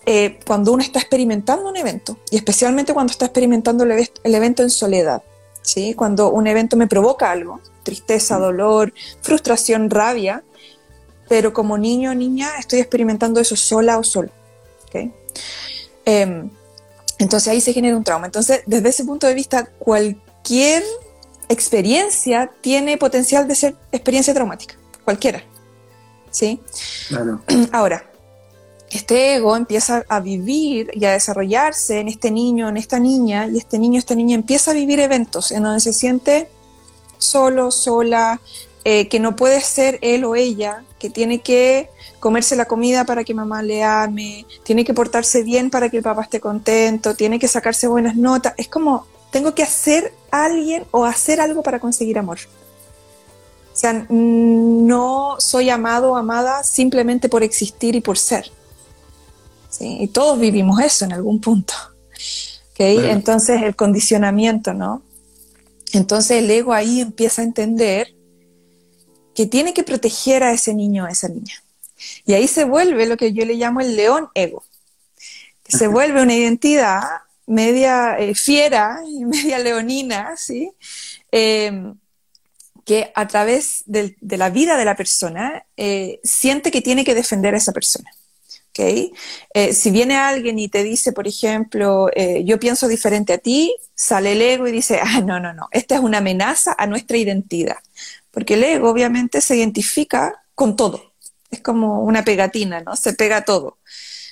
eh, 0.06 0.40
cuando 0.46 0.74
uno 0.74 0.82
está 0.82 1.00
experimentando 1.00 1.70
un 1.70 1.78
evento, 1.78 2.18
y 2.32 2.38
especialmente 2.38 2.94
cuando 2.94 3.12
está 3.12 3.26
experimentando 3.26 3.84
el, 3.84 4.10
el, 4.24 4.36
evento 4.36 4.64
en 4.64 4.70
soledad, 4.70 5.22
¿sí? 5.62 5.94
Cuando 5.94 6.32
un 6.32 6.48
evento 6.48 6.76
me 6.76 6.88
provoca 6.88 7.32
algo, 7.32 7.62
tristeza, 7.84 8.38
dolor, 8.38 8.94
frustración, 9.22 9.90
rabia, 9.90 10.44
pero 11.32 11.54
como 11.54 11.78
niño 11.78 12.12
o 12.12 12.14
niña 12.14 12.50
estoy 12.60 12.80
experimentando 12.80 13.40
eso 13.40 13.56
sola 13.56 13.98
o 13.98 14.04
solo. 14.04 14.30
¿okay? 14.88 15.14
Em, 16.04 16.50
entonces 17.20 17.48
ahí 17.48 17.62
se 17.62 17.72
genera 17.72 17.96
un 17.96 18.04
trauma. 18.04 18.26
Entonces, 18.26 18.64
desde 18.66 18.90
ese 18.90 19.06
punto 19.06 19.28
de 19.28 19.34
vista, 19.34 19.66
cualquier 19.80 20.84
experiencia 21.48 22.52
tiene 22.60 22.98
potencial 22.98 23.48
de 23.48 23.56
ser 23.56 23.76
experiencia 23.94 24.34
traumática, 24.34 24.76
cualquiera. 25.06 25.42
¿Sí? 26.32 26.60
Claro. 27.08 27.42
Ahora, 27.72 28.11
este 28.92 29.36
ego 29.36 29.56
empieza 29.56 30.04
a 30.10 30.20
vivir 30.20 30.92
y 30.94 31.06
a 31.06 31.12
desarrollarse 31.12 32.00
en 32.00 32.10
este 32.10 32.30
niño, 32.30 32.68
en 32.68 32.78
esta 32.78 33.00
niña, 33.00 33.48
y 33.48 33.58
este 33.58 33.80
niño, 33.80 33.98
esta 33.98 34.16
niña 34.16 34.36
empieza 34.36 34.72
a 34.72 34.74
vivir 34.74 35.00
eventos 35.00 35.52
en 35.52 35.64
donde 35.64 35.80
se 35.80 35.94
siente 35.94 36.50
solo, 37.18 37.72
sola, 37.72 38.42
eh, 38.84 39.08
que 39.08 39.20
no 39.20 39.36
puede 39.36 39.62
ser 39.62 40.00
él 40.02 40.26
o 40.26 40.36
ella, 40.36 40.84
que 41.00 41.10
tiene 41.10 41.40
que 41.40 41.90
comerse 42.20 42.56
la 42.56 42.66
comida 42.66 43.06
para 43.06 43.24
que 43.24 43.34
mamá 43.34 43.64
le 43.64 43.84
ame, 43.84 44.46
tiene 44.64 44.84
que 44.84 44.94
portarse 44.94 45.44
bien 45.44 45.70
para 45.70 45.90
que 45.90 45.98
el 45.98 46.04
papá 46.04 46.24
esté 46.24 46.40
contento, 46.40 47.16
tiene 47.16 47.40
que 47.40 47.48
sacarse 47.48 47.88
buenas 47.88 48.16
notas. 48.16 48.54
Es 48.58 48.68
como, 48.68 49.06
tengo 49.32 49.56
que 49.56 49.64
hacer 49.64 50.14
alguien 50.32 50.86
o 50.92 51.06
hacer 51.06 51.40
algo 51.40 51.64
para 51.64 51.80
conseguir 51.80 52.20
amor. 52.20 52.40
O 53.74 53.76
sea, 53.76 54.06
no 54.10 55.36
soy 55.40 55.70
amado 55.70 56.12
o 56.12 56.16
amada 56.18 56.64
simplemente 56.64 57.30
por 57.30 57.42
existir 57.42 57.96
y 57.96 58.02
por 58.02 58.18
ser. 58.18 58.52
¿Sí? 59.82 59.98
Y 60.00 60.08
todos 60.08 60.40
vivimos 60.40 60.80
eso 60.80 61.06
en 61.06 61.14
algún 61.14 61.42
punto. 61.42 61.74
¿okay? 62.72 62.98
Entonces, 63.10 63.62
el 63.64 63.76
condicionamiento, 63.76 64.74
¿no? 64.74 65.02
Entonces 65.94 66.44
el 66.44 66.50
ego 66.50 66.74
ahí 66.74 67.02
empieza 67.02 67.42
a 67.42 67.46
entender 67.46 68.14
que 69.36 69.46
tiene 69.46 69.74
que 69.74 69.84
proteger 69.84 70.44
a 70.44 70.54
ese 70.54 70.74
niño 70.74 71.04
o 71.04 71.08
a 71.08 71.12
esa 71.12 71.28
niña. 71.28 71.64
Y 72.26 72.34
ahí 72.34 72.48
se 72.48 72.64
vuelve 72.64 73.06
lo 73.06 73.18
que 73.18 73.34
yo 73.34 73.46
le 73.46 73.56
llamo 73.56 73.82
el 73.82 73.96
león 73.96 74.30
ego, 74.34 74.64
que 75.64 75.78
se 75.78 75.88
vuelve 75.88 76.22
una 76.22 76.34
identidad 76.34 77.02
media 77.46 78.18
eh, 78.18 78.34
fiera 78.36 79.02
y 79.06 79.26
media 79.26 79.60
leonina, 79.60 80.38
¿sí? 80.38 80.72
Em, 81.32 81.96
que 82.86 83.12
a 83.14 83.28
través 83.28 83.84
de, 83.86 84.16
la 84.22 84.50
vida 84.50 84.78
de 84.78 84.86
la 84.86 84.96
persona 84.96 85.66
eh, 85.78 86.20
siente 86.24 86.72
que 86.72 86.82
tiene 86.82 87.04
que 87.06 87.14
defender 87.14 87.54
a 87.54 87.58
esa 87.58 87.74
persona. 87.74 88.10
¿Okay? 88.72 89.14
Eh, 89.54 89.74
si 89.74 89.92
viene 89.92 90.16
alguien 90.18 90.60
y 90.60 90.68
te 90.68 90.84
dice, 90.84 91.14
por 91.14 91.28
ejemplo, 91.28 92.10
yo 92.44 92.60
pienso 92.60 92.88
diferente 92.88 93.34
a 93.34 93.38
ti, 93.38 93.76
sale 93.96 94.32
el 94.32 94.42
ego 94.42 94.68
y 94.68 94.72
dice, 94.72 95.00
ah, 95.04 95.22
no, 95.22 95.40
no, 95.40 95.54
no, 95.54 95.68
esta 95.72 95.96
es 95.96 96.02
una 96.02 96.18
amenaza 96.18 96.76
a 96.78 96.88
nuestra 96.88 97.18
identidad. 97.18 97.78
Porque 98.32 98.56
el 98.56 98.64
ego 98.64 98.90
obviamente 98.90 99.42
se 99.42 99.58
identifica 99.58 100.42
con 100.56 100.76
todo. 100.76 101.14
Es 101.52 101.62
como 101.62 102.02
una 102.02 102.24
pegatina, 102.24 102.82
¿no? 102.82 102.96
Se 102.96 103.14
pega 103.14 103.44
todo. 103.44 103.78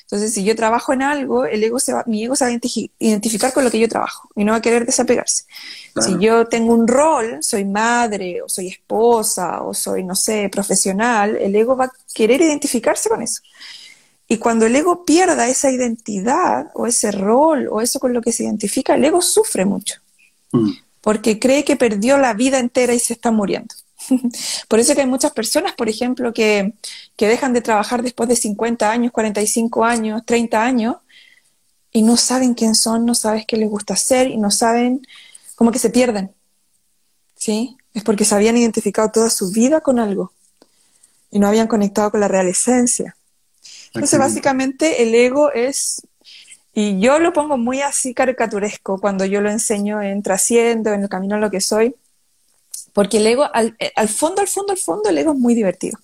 Entonces, 0.04 0.34
si 0.34 0.44
yo 0.44 0.56
trabajo 0.56 0.92
en 0.92 1.04
algo, 1.04 1.46
el 1.46 1.64
ego 1.64 1.80
se 1.80 1.94
va, 1.94 2.04
mi 2.08 2.24
ego 2.24 2.36
se 2.36 2.46
va 2.46 2.50
a 2.50 2.60
identificar 2.98 3.54
con 3.54 3.64
lo 3.64 3.70
que 3.70 3.78
yo 3.78 3.88
trabajo 3.88 4.28
y 4.36 4.44
no 4.44 4.54
va 4.54 4.58
a 4.58 4.62
querer 4.62 4.84
desapegarse. 4.84 5.44
Si 6.02 6.18
yo 6.20 6.48
tengo 6.48 6.74
un 6.74 6.88
rol, 6.88 7.44
soy 7.44 7.66
madre, 7.66 8.42
o 8.42 8.50
soy 8.50 8.70
esposa, 8.70 9.62
o 9.62 9.74
soy, 9.76 10.04
no 10.04 10.16
sé, 10.16 10.50
profesional, 10.50 11.36
el 11.36 11.56
ego 11.56 11.76
va 11.78 11.86
a 11.86 11.92
querer 12.12 12.42
identificarse 12.42 13.08
con 13.08 13.22
eso. 13.22 13.44
Y 14.32 14.38
cuando 14.38 14.68
el 14.68 14.76
ego 14.76 15.06
pierda 15.06 15.48
esa 15.48 15.72
identidad, 15.72 16.70
o 16.76 16.86
ese 16.86 17.12
rol, 17.12 17.68
o 17.72 17.82
eso 17.82 18.00
con 18.00 18.14
lo 18.14 18.22
que 18.22 18.32
se 18.32 18.44
identifica, 18.44 18.94
el 18.94 19.04
ego 19.04 19.24
sufre 19.24 19.66
mucho. 19.66 19.96
Mm. 20.52 20.70
Porque 21.02 21.40
cree 21.40 21.66
que 21.66 21.76
perdió 21.76 22.20
la 22.20 22.36
vida 22.36 22.60
entera 22.60 22.94
y 22.94 23.00
se 23.00 23.14
está 23.14 23.32
muriendo. 23.32 23.74
Por 24.68 24.80
eso 24.80 24.94
que 24.94 25.02
hay 25.02 25.08
muchas 25.08 25.32
personas, 25.32 25.74
por 25.74 25.90
ejemplo, 25.90 26.32
que, 26.32 26.76
dejan 27.18 27.54
de 27.54 27.62
trabajar 27.62 28.04
después 28.04 28.30
de 28.30 28.36
50 28.36 28.90
años, 28.92 29.12
45 29.12 29.84
años, 29.84 30.22
30 30.24 30.64
años, 30.64 30.98
y 31.92 32.04
no 32.04 32.16
saben 32.16 32.54
quién 32.54 32.76
son, 32.76 33.06
no 33.06 33.16
saben 33.16 33.46
qué 33.48 33.58
les 33.58 33.70
gusta 33.70 33.96
hacer 33.96 34.30
y 34.30 34.38
no 34.38 34.52
saben, 34.52 35.02
como 35.56 35.72
que 35.72 35.80
se 35.80 35.90
pierden. 35.90 36.32
¿Sí? 37.36 37.78
Es 37.96 38.04
porque 38.04 38.26
se 38.26 38.36
habían 38.36 38.58
identificado 38.58 39.10
toda 39.10 39.32
su 39.32 39.52
vida 39.52 39.82
con 39.82 39.98
algo 39.98 40.32
y 41.32 41.40
no 41.40 41.48
habían 41.48 41.68
conectado 41.68 42.12
con 42.12 42.20
la 42.20 42.28
real 42.28 42.48
esencia. 42.48 43.16
Entonces, 43.94 44.20
básicamente, 44.20 45.04
el 45.04 45.16
ego 45.16 45.52
es, 45.52 46.02
y 46.74 47.00
yo 47.00 47.20
lo 47.20 47.34
pongo 47.34 47.58
muy 47.58 47.82
así 47.82 48.14
caricaturesco 48.14 49.00
cuando 49.00 49.26
yo 49.26 49.42
lo 49.42 49.50
enseño 49.50 50.02
en 50.02 50.22
Trasciendo, 50.22 50.94
en 50.94 51.04
el 51.04 51.10
camino 51.10 51.36
a 51.36 51.40
lo 51.40 51.50
que 51.50 51.62
soy, 51.62 51.96
porque 52.94 53.18
el 53.18 53.28
ego, 53.28 53.48
al, 53.54 53.76
fondo, 54.10 54.42
al 54.42 54.48
fondo, 54.48 54.74
al 54.74 54.78
fondo, 54.78 55.10
el 55.10 55.18
ego 55.18 55.34
es 55.34 55.40
muy 55.40 55.56
divertido. 55.56 55.98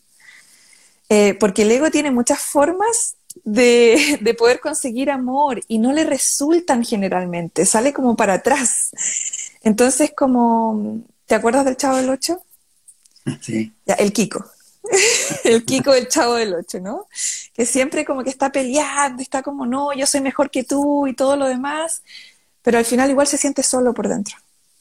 Eh, 1.10 1.36
porque 1.40 1.62
el 1.62 1.72
ego 1.72 1.92
tiene 1.92 2.10
muchas 2.10 2.42
formas 2.42 3.16
de, 3.44 4.18
de, 4.22 4.34
poder 4.34 4.60
conseguir 4.60 5.12
amor 5.12 5.62
y 5.68 5.78
no 5.78 5.94
le 5.94 6.04
resultan 6.04 6.84
generalmente, 6.84 7.66
sale 7.66 7.94
como 7.94 8.16
para 8.16 8.36
atrás. 8.36 8.92
Entonces, 9.62 10.12
como, 10.16 11.02
¿te 11.28 11.36
acuerdas 11.36 11.66
del 11.66 11.78
Chavo 11.78 11.98
del 11.98 12.10
Ocho? 12.10 12.42
Sí. 13.42 13.74
Ya, 13.86 13.96
el 13.96 14.14
Kiko. 14.14 14.46
el 15.44 15.66
Kiko 15.66 15.94
del 15.94 16.08
Chavo 16.08 16.36
del 16.36 16.54
Ocho, 16.54 16.80
¿no? 16.80 17.08
Que 17.54 17.66
siempre 17.66 18.06
como 18.06 18.24
que 18.24 18.30
está 18.30 18.52
peleando, 18.52 19.22
está 19.22 19.42
como, 19.42 19.66
no, 19.66 19.94
yo 19.94 20.06
soy 20.06 20.22
mejor 20.22 20.50
que 20.50 20.64
tú 20.64 21.08
y 21.08 21.14
todo 21.14 21.36
lo 21.36 21.48
demás, 21.48 22.04
pero 22.62 22.78
al 22.78 22.86
final 22.86 23.10
igual 23.10 23.28
se 23.28 23.38
siente 23.38 23.64
solo 23.64 23.94
por 23.94 24.08
dentro 24.08 24.36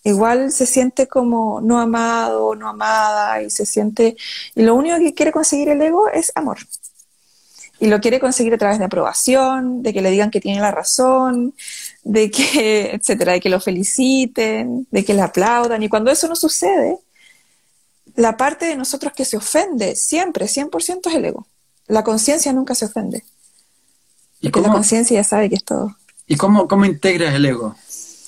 igual 0.04 0.52
se 0.52 0.66
siente 0.66 1.08
como 1.08 1.60
no 1.60 1.80
amado, 1.80 2.54
no 2.54 2.68
amada 2.68 3.42
y 3.42 3.50
se 3.50 3.66
siente, 3.66 4.16
y 4.54 4.62
lo 4.62 4.74
único 4.74 4.98
que 4.98 5.14
quiere 5.14 5.32
conseguir 5.32 5.70
el 5.70 5.82
ego 5.82 6.08
es 6.08 6.30
amor. 6.34 6.58
Y 7.80 7.88
lo 7.88 8.00
quiere 8.00 8.20
conseguir 8.20 8.54
a 8.54 8.58
través 8.58 8.78
de 8.78 8.84
aprobación, 8.84 9.82
de 9.82 9.92
que 9.92 10.00
le 10.00 10.10
digan 10.10 10.30
que 10.30 10.40
tiene 10.40 10.60
la 10.60 10.70
razón, 10.70 11.54
de 12.04 12.30
que, 12.30 12.90
etcétera, 12.94 13.32
de 13.32 13.40
que 13.40 13.48
lo 13.48 13.60
feliciten, 13.60 14.86
de 14.90 15.04
que 15.04 15.14
le 15.14 15.22
aplaudan. 15.22 15.82
Y 15.82 15.88
cuando 15.88 16.10
eso 16.10 16.28
no 16.28 16.36
sucede, 16.36 16.98
la 18.16 18.36
parte 18.36 18.66
de 18.66 18.76
nosotros 18.76 19.12
que 19.12 19.24
se 19.24 19.36
ofende 19.36 19.96
siempre, 19.96 20.46
100% 20.46 21.08
es 21.08 21.14
el 21.14 21.24
ego. 21.24 21.46
La 21.86 22.04
conciencia 22.04 22.52
nunca 22.52 22.74
se 22.74 22.86
ofende. 22.86 23.24
¿Y 24.40 24.50
porque 24.50 24.68
la 24.68 24.74
conciencia 24.74 25.16
ya 25.16 25.24
sabe 25.24 25.48
que 25.48 25.56
es 25.56 25.64
todo. 25.64 25.96
¿Y 26.26 26.36
cómo, 26.36 26.68
cómo 26.68 26.84
integras 26.84 27.34
el 27.34 27.46
ego? 27.46 27.74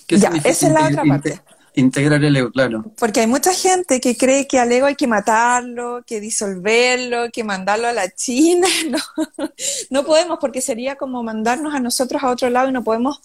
ya, 0.09 0.31
esa 0.45 0.67
es 0.67 0.73
la 0.73 0.87
otra 0.87 1.05
parte. 1.05 1.41
Integrar 1.75 2.25
el 2.25 2.35
ego, 2.35 2.51
claro. 2.51 2.85
Porque 2.99 3.21
hay 3.21 3.27
mucha 3.27 3.53
gente 3.53 4.01
que 4.01 4.17
cree 4.17 4.47
que 4.47 4.59
al 4.59 4.73
ego 4.73 4.87
hay 4.87 4.95
que 4.95 5.07
matarlo, 5.07 6.03
que 6.07 6.21
disolverlo, 6.21 7.31
que 7.31 7.45
mandarlo 7.45 7.87
a 7.87 7.93
la 7.93 8.09
China. 8.11 8.67
No, 8.91 9.51
no 9.91 10.05
podemos 10.05 10.39
porque 10.41 10.63
sería 10.63 10.97
como 10.97 11.23
mandarnos 11.23 11.75
a 11.75 11.81
nosotros 11.81 12.23
a 12.23 12.31
otro 12.31 12.49
lado 12.49 12.69
y 12.69 12.73
no 12.73 12.83
podemos 12.83 13.21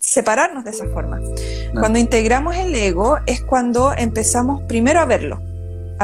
separarnos 0.00 0.64
de 0.64 0.70
esa 0.70 0.88
forma. 0.88 1.20
Cuando 1.78 1.98
integramos 1.98 2.56
el 2.56 2.74
ego 2.74 3.18
es 3.26 3.40
cuando 3.42 3.92
empezamos 3.92 4.62
primero 4.62 5.00
a 5.00 5.04
verlo, 5.04 5.40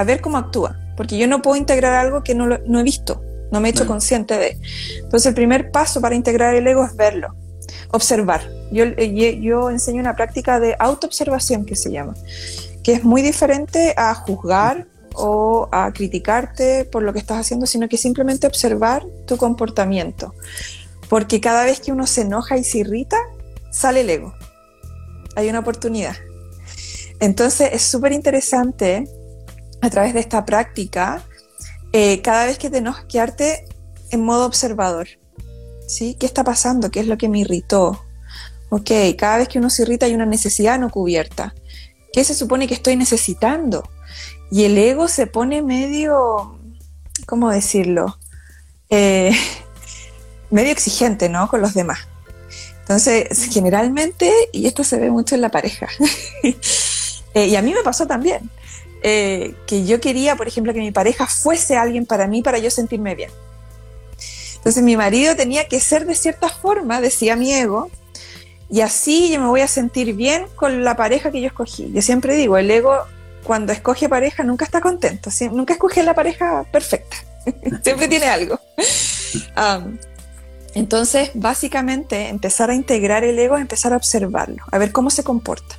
a 0.00 0.04
ver 0.04 0.20
cómo 0.20 0.38
actúa. 0.38 0.76
Porque 0.96 1.16
yo 1.16 1.28
no 1.28 1.42
puedo 1.42 1.56
integrar 1.56 1.94
algo 1.94 2.22
que 2.22 2.34
no, 2.34 2.46
no 2.46 2.80
he 2.80 2.82
visto, 2.82 3.22
no 3.52 3.60
me 3.60 3.68
he 3.68 3.70
hecho 3.70 3.86
consciente 3.86 4.36
de. 4.36 4.58
Entonces 4.96 5.26
el 5.26 5.34
primer 5.34 5.70
paso 5.70 6.00
para 6.00 6.14
integrar 6.14 6.54
el 6.54 6.66
ego 6.66 6.84
es 6.84 6.96
verlo 6.96 7.34
observar. 7.90 8.42
Yo, 8.70 8.84
eh, 8.84 9.40
yo 9.40 9.70
enseño 9.70 10.00
una 10.00 10.16
práctica 10.16 10.60
de 10.60 10.76
autoobservación 10.78 11.64
que 11.64 11.76
se 11.76 11.90
llama, 11.90 12.14
que 12.82 12.92
es 12.92 13.04
muy 13.04 13.22
diferente 13.22 13.94
a 13.96 14.14
juzgar 14.14 14.86
o 15.14 15.68
a 15.72 15.92
criticarte 15.92 16.84
por 16.84 17.02
lo 17.02 17.12
que 17.12 17.18
estás 17.18 17.38
haciendo, 17.38 17.66
sino 17.66 17.88
que 17.88 17.96
simplemente 17.96 18.46
observar 18.46 19.04
tu 19.26 19.36
comportamiento. 19.36 20.34
Porque 21.08 21.40
cada 21.40 21.64
vez 21.64 21.80
que 21.80 21.92
uno 21.92 22.06
se 22.06 22.22
enoja 22.22 22.58
y 22.58 22.64
se 22.64 22.78
irrita, 22.78 23.16
sale 23.70 24.02
el 24.02 24.10
ego. 24.10 24.34
Hay 25.34 25.48
una 25.48 25.60
oportunidad. 25.60 26.16
Entonces 27.20 27.70
es 27.72 27.82
súper 27.82 28.12
interesante 28.12 29.08
a 29.80 29.90
través 29.90 30.14
de 30.14 30.20
esta 30.20 30.44
práctica, 30.44 31.22
eh, 31.92 32.20
cada 32.22 32.46
vez 32.46 32.58
que 32.58 32.70
te 32.70 32.78
enojas, 32.78 33.04
quedarte 33.04 33.66
en 34.10 34.24
modo 34.24 34.46
observador. 34.46 35.08
¿sí? 35.88 36.16
¿Qué 36.18 36.26
está 36.26 36.44
pasando? 36.44 36.90
¿Qué 36.90 37.00
es 37.00 37.06
lo 37.06 37.18
que 37.18 37.28
me 37.28 37.40
irritó? 37.40 38.04
Ok, 38.70 38.90
cada 39.16 39.38
vez 39.38 39.48
que 39.48 39.58
uno 39.58 39.70
se 39.70 39.82
irrita 39.82 40.06
hay 40.06 40.14
una 40.14 40.26
necesidad 40.26 40.78
no 40.78 40.90
cubierta. 40.90 41.54
¿Qué 42.12 42.22
se 42.24 42.34
supone 42.34 42.68
que 42.68 42.74
estoy 42.74 42.96
necesitando? 42.96 43.88
Y 44.50 44.64
el 44.64 44.76
ego 44.76 45.08
se 45.08 45.26
pone 45.26 45.62
medio, 45.62 46.58
¿cómo 47.26 47.50
decirlo? 47.50 48.18
Eh, 48.90 49.32
medio 50.50 50.70
exigente, 50.70 51.28
¿no? 51.28 51.48
Con 51.48 51.62
los 51.62 51.74
demás. 51.74 52.00
Entonces, 52.80 53.28
generalmente, 53.50 54.32
y 54.52 54.66
esto 54.66 54.84
se 54.84 54.98
ve 54.98 55.10
mucho 55.10 55.34
en 55.34 55.42
la 55.42 55.50
pareja, 55.50 55.88
eh, 57.34 57.46
y 57.46 57.54
a 57.54 57.60
mí 57.60 57.74
me 57.74 57.82
pasó 57.82 58.06
también, 58.06 58.50
eh, 59.02 59.54
que 59.66 59.84
yo 59.84 60.00
quería, 60.00 60.36
por 60.36 60.48
ejemplo, 60.48 60.72
que 60.72 60.80
mi 60.80 60.90
pareja 60.90 61.26
fuese 61.26 61.76
alguien 61.76 62.06
para 62.06 62.26
mí, 62.26 62.42
para 62.42 62.58
yo 62.58 62.70
sentirme 62.70 63.14
bien. 63.14 63.30
Entonces 64.56 64.82
mi 64.82 64.96
marido 64.96 65.36
tenía 65.36 65.68
que 65.68 65.80
ser 65.80 66.04
de 66.04 66.14
cierta 66.14 66.48
forma, 66.48 67.00
decía 67.00 67.36
mi 67.36 67.52
ego, 67.54 67.90
y 68.68 68.80
así 68.80 69.30
yo 69.32 69.40
me 69.40 69.46
voy 69.46 69.60
a 69.60 69.68
sentir 69.68 70.14
bien 70.14 70.46
con 70.56 70.84
la 70.84 70.96
pareja 70.96 71.30
que 71.30 71.40
yo 71.40 71.46
escogí. 71.46 71.90
Yo 71.92 72.02
siempre 72.02 72.34
digo, 72.34 72.58
el 72.58 72.70
ego 72.70 72.92
cuando 73.44 73.72
escoge 73.72 74.08
pareja 74.08 74.42
nunca 74.42 74.64
está 74.64 74.80
contento, 74.80 75.30
nunca 75.52 75.74
escoge 75.74 76.02
la 76.02 76.14
pareja 76.14 76.64
perfecta, 76.70 77.16
siempre 77.82 78.08
tiene 78.08 78.26
algo. 78.26 78.60
entonces, 80.74 81.30
básicamente, 81.34 82.28
empezar 82.28 82.70
a 82.70 82.74
integrar 82.74 83.24
el 83.24 83.38
ego, 83.38 83.56
empezar 83.56 83.92
a 83.92 83.96
observarlo, 83.96 84.62
a 84.70 84.78
ver 84.78 84.92
cómo 84.92 85.08
se 85.08 85.22
comporta. 85.22 85.76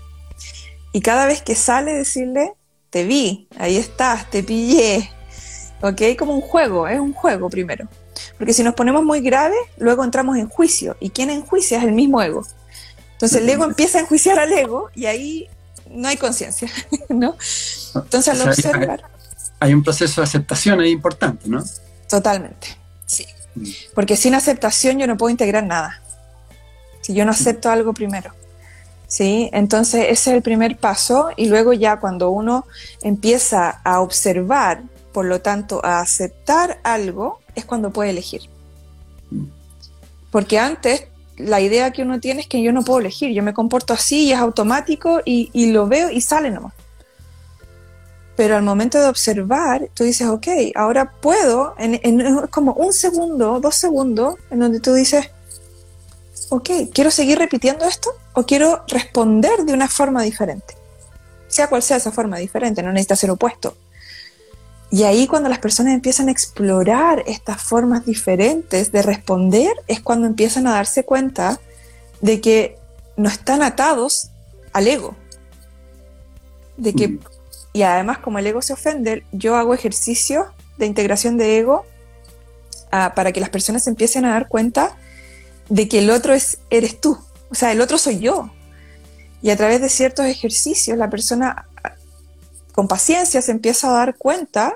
Y 0.94 1.02
cada 1.02 1.28
vez 1.28 1.44
que 1.44 1.54
sale, 1.54 1.94
decirle, 1.94 2.54
te 2.90 3.04
vi, 3.04 3.48
ahí 3.58 3.78
estás, 3.78 4.30
te 4.30 4.44
pillé. 4.44 5.10
¿Ok? 5.82 6.02
Como 6.18 6.34
un 6.34 6.42
juego, 6.42 6.88
es 6.88 7.00
un 7.00 7.14
juego 7.14 7.50
primero. 7.50 7.88
Porque 8.38 8.54
si 8.54 8.64
nos 8.64 8.74
ponemos 8.74 9.04
muy 9.04 9.22
graves, 9.22 9.60
luego 9.78 10.04
entramos 10.04 10.38
en 10.38 10.50
juicio. 10.50 10.98
¿Y 11.00 11.10
quién 11.10 11.30
enjuicia? 11.30 11.78
Es 11.78 11.84
el 11.86 11.94
mismo 11.94 12.22
ego. 12.22 12.46
Entonces 13.14 13.42
el 13.42 13.50
ego 13.50 13.66
empieza 13.66 13.98
a 13.98 14.02
enjuiciar 14.02 14.40
al 14.40 14.52
ego 14.52 14.90
y 14.96 15.06
ahí 15.06 15.50
no 15.90 16.08
hay 16.08 16.18
conciencia, 16.18 16.70
¿no? 17.10 17.36
Entonces 17.96 18.40
al 18.40 18.48
observar... 18.48 19.04
Hay 19.62 19.74
un 19.74 19.84
proceso 19.84 20.22
de 20.22 20.26
aceptación 20.26 20.80
ahí 20.80 20.92
importante, 20.92 21.50
¿no? 21.50 21.64
Totalmente, 22.10 22.78
sí. 23.06 23.26
Mm. 23.56 23.68
Porque 23.94 24.16
sin 24.16 24.36
aceptación 24.36 25.00
yo 25.00 25.06
no 25.08 25.18
puedo 25.18 25.30
integrar 25.30 25.66
nada. 25.66 26.02
Si 27.02 27.14
yo 27.14 27.26
no 27.26 27.32
acepto 27.32 27.70
algo 27.70 27.94
primero. 27.94 28.34
¿Sí? 29.10 29.50
Entonces 29.52 30.04
ese 30.04 30.12
es 30.12 30.28
el 30.38 30.42
primer 30.42 30.78
paso 30.78 31.30
y 31.36 31.50
luego 31.50 31.74
ya 31.74 32.00
cuando 32.00 32.30
uno 32.30 32.66
empieza 33.02 33.82
a 33.84 34.00
observar, 34.00 34.84
por 35.12 35.26
lo 35.26 35.42
tanto 35.42 35.84
a 35.84 36.00
aceptar 36.00 36.80
algo, 36.84 37.40
es 37.56 37.66
cuando 37.66 37.92
puede 37.92 38.12
elegir. 38.12 38.44
Porque 40.32 40.60
antes 40.60 41.08
la 41.38 41.60
idea 41.60 41.92
que 41.92 42.04
uno 42.04 42.20
tiene 42.20 42.42
es 42.42 42.48
que 42.48 42.62
yo 42.62 42.72
no 42.72 42.84
puedo 42.84 43.00
elegir, 43.00 43.34
yo 43.34 43.44
me 43.44 43.54
comporto 43.54 43.94
así 43.94 44.26
y 44.26 44.32
es 44.32 44.40
automático 44.40 45.22
y, 45.26 45.72
lo 45.72 45.88
veo 45.88 46.12
y 46.12 46.22
sale 46.22 46.52
nomás. 46.52 46.74
Pero 48.36 48.56
al 48.56 48.64
momento 48.64 49.00
de 49.00 49.08
observar, 49.08 49.90
tú 49.94 50.04
dices, 50.04 50.28
ok, 50.28 50.48
ahora 50.76 51.12
puedo, 51.12 51.74
en, 51.78 52.48
como 52.52 52.74
un 52.74 52.94
segundo, 52.94 53.60
dos 53.60 53.76
segundos, 53.76 54.36
en 54.50 54.60
donde 54.60 54.80
tú 54.80 54.94
dices, 54.94 55.30
ok, 56.50 56.70
¿quiero 56.94 57.12
seguir 57.12 57.38
repitiendo 57.38 57.86
esto 57.86 58.12
o 58.34 58.46
quiero 58.46 58.84
responder 58.88 59.64
de 59.66 59.74
una 59.74 59.88
forma 59.88 60.24
diferente? 60.24 60.76
Sea 61.48 61.68
cual 61.68 61.82
sea 61.82 61.98
esa 61.98 62.12
forma 62.12 62.38
diferente, 62.38 62.84
no 62.84 62.92
necesita 62.92 63.16
ser 63.16 63.32
opuesto. 63.32 63.76
Y 64.92 65.04
ahí 65.04 65.28
cuando 65.28 65.50
las 65.50 65.60
personas 65.60 65.94
empiezan 65.94 66.30
a 66.30 66.32
explorar 66.32 67.24
estas 67.28 67.62
formas 67.62 68.06
diferentes 68.06 68.92
de 68.92 69.04
responder, 69.04 69.72
es 69.88 70.02
cuando 70.02 70.26
empiezan 70.26 70.66
a 70.66 70.72
darse 70.72 71.06
cuenta 71.06 71.60
de 72.22 72.42
que 72.42 72.78
no 73.16 73.30
están 73.30 73.62
atados 73.62 74.30
al 74.74 74.88
ego. 74.88 75.16
De 76.78 76.94
que, 76.94 77.10
mm. 77.10 77.20
y 77.74 77.84
además 77.84 78.18
como 78.18 78.40
el 78.40 78.48
ego 78.48 78.62
se 78.64 78.74
ofende, 78.74 79.24
yo 79.32 79.58
hago 79.58 79.76
ejercicios 79.76 80.48
de 80.78 80.88
integración 80.88 81.38
de 81.38 81.60
ego 81.60 81.86
ah, 82.92 83.14
para 83.16 83.32
que 83.32 83.42
las 83.42 83.50
personas 83.50 83.86
empiecen 83.86 84.26
a 84.26 84.32
dar 84.32 84.48
cuenta 84.48 84.98
de 85.70 85.88
que 85.88 86.00
el 86.00 86.10
otro 86.10 86.34
es, 86.34 86.60
eres 86.70 87.00
tú, 87.00 87.18
o 87.50 87.56
sea, 87.56 87.72
el 87.72 87.82
otro 87.82 87.98
soy 87.98 88.20
yo. 88.20 88.52
Y 89.42 89.52
a 89.52 89.58
través 89.58 89.80
de 89.82 89.90
ciertos 89.90 90.26
ejercicios 90.26 90.98
la 90.98 91.10
persona 91.10 91.66
con 92.74 92.88
paciencia 92.88 93.42
se 93.42 93.52
empieza 93.52 93.90
a 93.90 93.94
dar 93.94 94.16
cuenta 94.16 94.76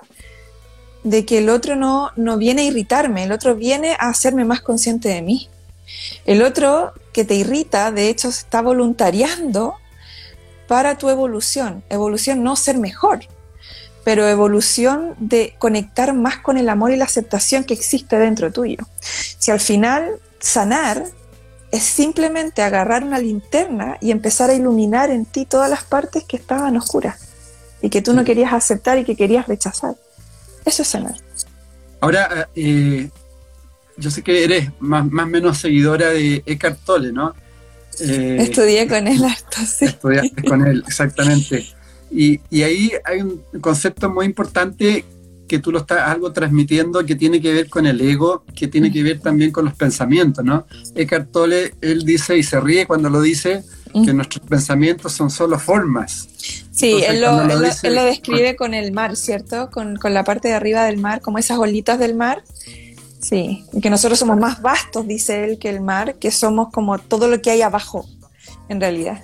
de 1.03 1.25
que 1.25 1.39
el 1.39 1.49
otro 1.49 1.75
no, 1.75 2.11
no 2.15 2.37
viene 2.37 2.63
a 2.63 2.65
irritarme, 2.65 3.23
el 3.23 3.31
otro 3.31 3.55
viene 3.55 3.93
a 3.99 4.09
hacerme 4.09 4.45
más 4.45 4.61
consciente 4.61 5.09
de 5.09 5.21
mí. 5.21 5.49
El 6.25 6.41
otro 6.41 6.93
que 7.11 7.25
te 7.25 7.35
irrita, 7.35 7.91
de 7.91 8.09
hecho, 8.09 8.31
se 8.31 8.39
está 8.39 8.61
voluntariando 8.61 9.75
para 10.67 10.97
tu 10.97 11.09
evolución. 11.09 11.83
Evolución 11.89 12.43
no 12.43 12.55
ser 12.55 12.77
mejor, 12.77 13.19
pero 14.03 14.27
evolución 14.27 15.15
de 15.19 15.55
conectar 15.59 16.13
más 16.13 16.37
con 16.37 16.57
el 16.57 16.69
amor 16.69 16.91
y 16.91 16.97
la 16.97 17.05
aceptación 17.05 17.63
que 17.63 17.73
existe 17.73 18.17
dentro 18.17 18.51
tuyo. 18.51 18.79
Si 18.99 19.51
al 19.51 19.59
final 19.59 20.19
sanar 20.43 21.05
es 21.71 21.83
simplemente 21.83 22.61
agarrar 22.61 23.03
una 23.03 23.17
linterna 23.17 23.97
y 23.99 24.11
empezar 24.11 24.51
a 24.51 24.53
iluminar 24.53 25.09
en 25.09 25.25
ti 25.25 25.45
todas 25.45 25.69
las 25.69 25.83
partes 25.83 26.23
que 26.23 26.37
estaban 26.37 26.77
oscuras 26.77 27.19
y 27.81 27.89
que 27.89 28.01
tú 28.01 28.13
no 28.13 28.23
querías 28.23 28.53
aceptar 28.53 28.99
y 28.99 29.05
que 29.05 29.15
querías 29.15 29.47
rechazar. 29.47 29.95
Eso 30.65 30.83
es 30.83 30.87
sanar. 30.87 31.15
Ahora, 31.99 32.49
eh, 32.55 33.09
yo 33.97 34.11
sé 34.11 34.21
que 34.21 34.43
eres 34.43 34.69
más 34.79 35.03
o 35.03 35.27
menos 35.27 35.57
seguidora 35.57 36.09
de 36.09 36.43
Eckhart 36.45 36.79
Tolle, 36.85 37.11
¿no? 37.11 37.33
Eh, 37.99 38.37
Estudié 38.39 38.87
con 38.87 39.07
él 39.07 39.23
harto, 39.23 39.57
sí. 39.65 39.85
Estudiaste 39.85 40.43
con 40.43 40.67
él, 40.67 40.83
exactamente. 40.85 41.65
Y, 42.11 42.39
y, 42.51 42.61
ahí 42.61 42.91
hay 43.05 43.21
un 43.21 43.41
concepto 43.61 44.09
muy 44.09 44.25
importante 44.27 45.05
que 45.53 45.59
tú 45.59 45.71
lo 45.71 45.81
estás 45.81 46.09
algo 46.09 46.33
transmitiendo 46.33 47.05
que 47.05 47.13
tiene 47.13 47.39
que 47.39 47.53
ver 47.53 47.69
con 47.69 47.85
el 47.85 48.01
ego, 48.01 48.43
que 48.55 48.67
tiene 48.67 48.91
que 48.91 49.03
ver 49.03 49.19
también 49.19 49.51
con 49.51 49.65
los 49.65 49.75
pensamientos, 49.75 50.43
¿no? 50.43 50.65
Eckhart 50.95 51.31
Tolle, 51.31 51.75
él 51.79 52.03
dice 52.05 52.35
y 52.35 52.41
se 52.41 52.59
ríe 52.59 52.87
cuando 52.87 53.07
lo 53.11 53.21
dice, 53.21 53.63
que 54.03 54.13
nuestros 54.15 54.43
pensamientos 54.47 55.13
son 55.13 55.29
solo 55.29 55.59
formas. 55.59 56.27
Sí, 56.71 57.03
él, 57.07 57.21
lo, 57.21 57.45
describe 57.59 58.55
con 58.55 58.73
el 58.73 58.93
mar, 58.93 59.15
¿cierto? 59.15 59.69
Con, 59.69 59.97
con, 59.97 60.15
la 60.15 60.23
parte 60.23 60.47
de 60.47 60.55
arriba 60.55 60.85
del 60.85 60.97
mar, 60.97 61.21
como 61.21 61.37
esas 61.37 61.59
olitas 61.59 61.99
del 61.99 62.15
mar. 62.15 62.43
Sí, 63.21 63.63
que 63.79 63.91
nosotros 63.91 64.17
somos 64.17 64.39
más 64.39 64.59
vastos, 64.59 65.07
dice 65.07 65.43
él, 65.43 65.59
que 65.59 65.69
el 65.69 65.81
mar, 65.81 66.15
que 66.15 66.31
somos 66.31 66.71
como 66.71 66.97
todo 66.97 67.27
lo 67.27 67.43
que 67.43 67.51
hay 67.51 67.61
abajo, 67.61 68.07
en 68.69 68.81
realidad. 68.81 69.21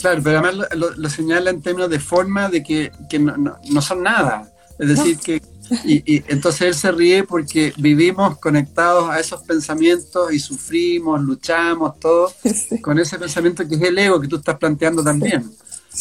Claro, 0.00 0.22
pero 0.22 0.38
además 0.38 0.68
lo, 0.76 1.10
señala 1.10 1.50
en 1.50 1.60
términos 1.60 1.90
de 1.90 1.98
forma 1.98 2.48
de 2.48 2.62
que, 2.62 2.92
que 3.10 3.18
no, 3.18 3.34
no, 3.36 3.82
son 3.82 4.04
nada. 4.04 4.48
Es 4.78 4.88
decir, 4.88 5.18
que 5.18 5.42
y, 5.84 6.22
entonces 6.32 6.62
él 6.62 6.74
se 6.74 6.92
ríe 6.92 7.24
porque 7.24 7.72
vivimos 7.76 8.38
conectados 8.38 9.08
a 9.10 9.18
esos 9.18 9.42
pensamientos 9.42 10.32
y 10.32 10.38
sufrimos, 10.38 11.20
luchamos, 11.20 11.98
todo 11.98 12.32
con 12.82 12.98
ese 12.98 13.18
pensamiento 13.18 13.66
que 13.66 13.74
es 13.74 13.82
el 13.82 13.98
ego 13.98 14.20
que 14.20 14.28
tú 14.28 14.36
estás 14.36 14.58
planteando 14.58 15.02
también. 15.02 15.50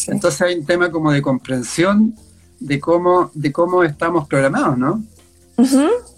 Entonces 0.08 0.42
hay 0.42 0.56
un 0.56 0.66
tema 0.66 0.92
como 0.92 1.12
de 1.12 1.22
comprensión 1.22 2.16
de 2.60 2.80
cómo, 2.80 3.30
de 3.34 3.52
cómo 3.52 3.84
estamos 3.84 4.28
programados, 4.28 4.78
¿no? 4.78 5.04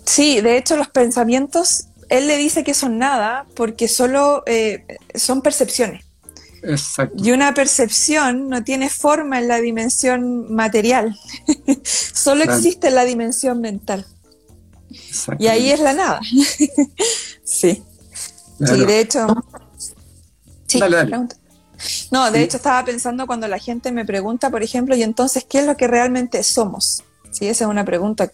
Sí, 0.05 0.41
de 0.41 0.57
hecho 0.57 0.77
los 0.77 0.87
pensamientos, 0.87 1.87
él 2.09 2.27
le 2.27 2.37
dice 2.37 2.63
que 2.63 2.73
son 2.73 2.97
nada 2.97 3.45
porque 3.55 3.87
solo 3.87 4.43
eh, 4.45 4.85
son 5.15 5.41
percepciones. 5.41 6.04
Y 7.17 7.31
una 7.31 7.53
percepción 7.53 8.49
no 8.49 8.63
tiene 8.63 8.89
forma 8.89 9.39
en 9.39 9.47
la 9.47 9.59
dimensión 9.59 10.53
material, 10.53 11.17
solo 11.83 12.43
existe 12.43 12.87
en 12.87 12.95
la 12.95 13.05
dimensión 13.05 13.61
mental. 13.61 14.05
Y 15.39 15.47
ahí 15.47 15.71
es 15.71 15.79
la 15.79 15.93
nada. 15.93 16.19
sí. 17.43 17.83
Sí, 18.65 18.85
de 18.85 18.99
hecho. 18.99 19.27
Sí, 20.67 20.79
No, 22.11 22.31
de 22.31 22.41
hecho 22.41 22.57
estaba 22.57 22.83
pensando 22.85 23.27
cuando 23.27 23.47
la 23.47 23.59
gente 23.59 23.91
me 23.91 24.05
pregunta, 24.05 24.49
por 24.49 24.63
ejemplo, 24.63 24.95
y 24.95 25.03
entonces, 25.03 25.45
¿qué 25.47 25.59
es 25.59 25.65
lo 25.65 25.75
que 25.77 25.87
realmente 25.87 26.41
somos? 26.43 27.03
Sí, 27.31 27.47
esa 27.47 27.65
es 27.65 27.69
una 27.69 27.83
pregunta 27.83 28.31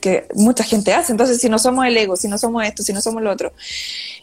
que 0.00 0.26
mucha 0.34 0.64
gente 0.64 0.92
hace. 0.92 1.12
Entonces, 1.12 1.40
si 1.40 1.48
no 1.48 1.58
somos 1.58 1.86
el 1.86 1.96
ego, 1.96 2.16
si 2.16 2.28
no 2.28 2.38
somos 2.38 2.64
esto, 2.64 2.82
si 2.82 2.92
no 2.92 3.00
somos 3.00 3.22
lo 3.22 3.30
otro. 3.30 3.52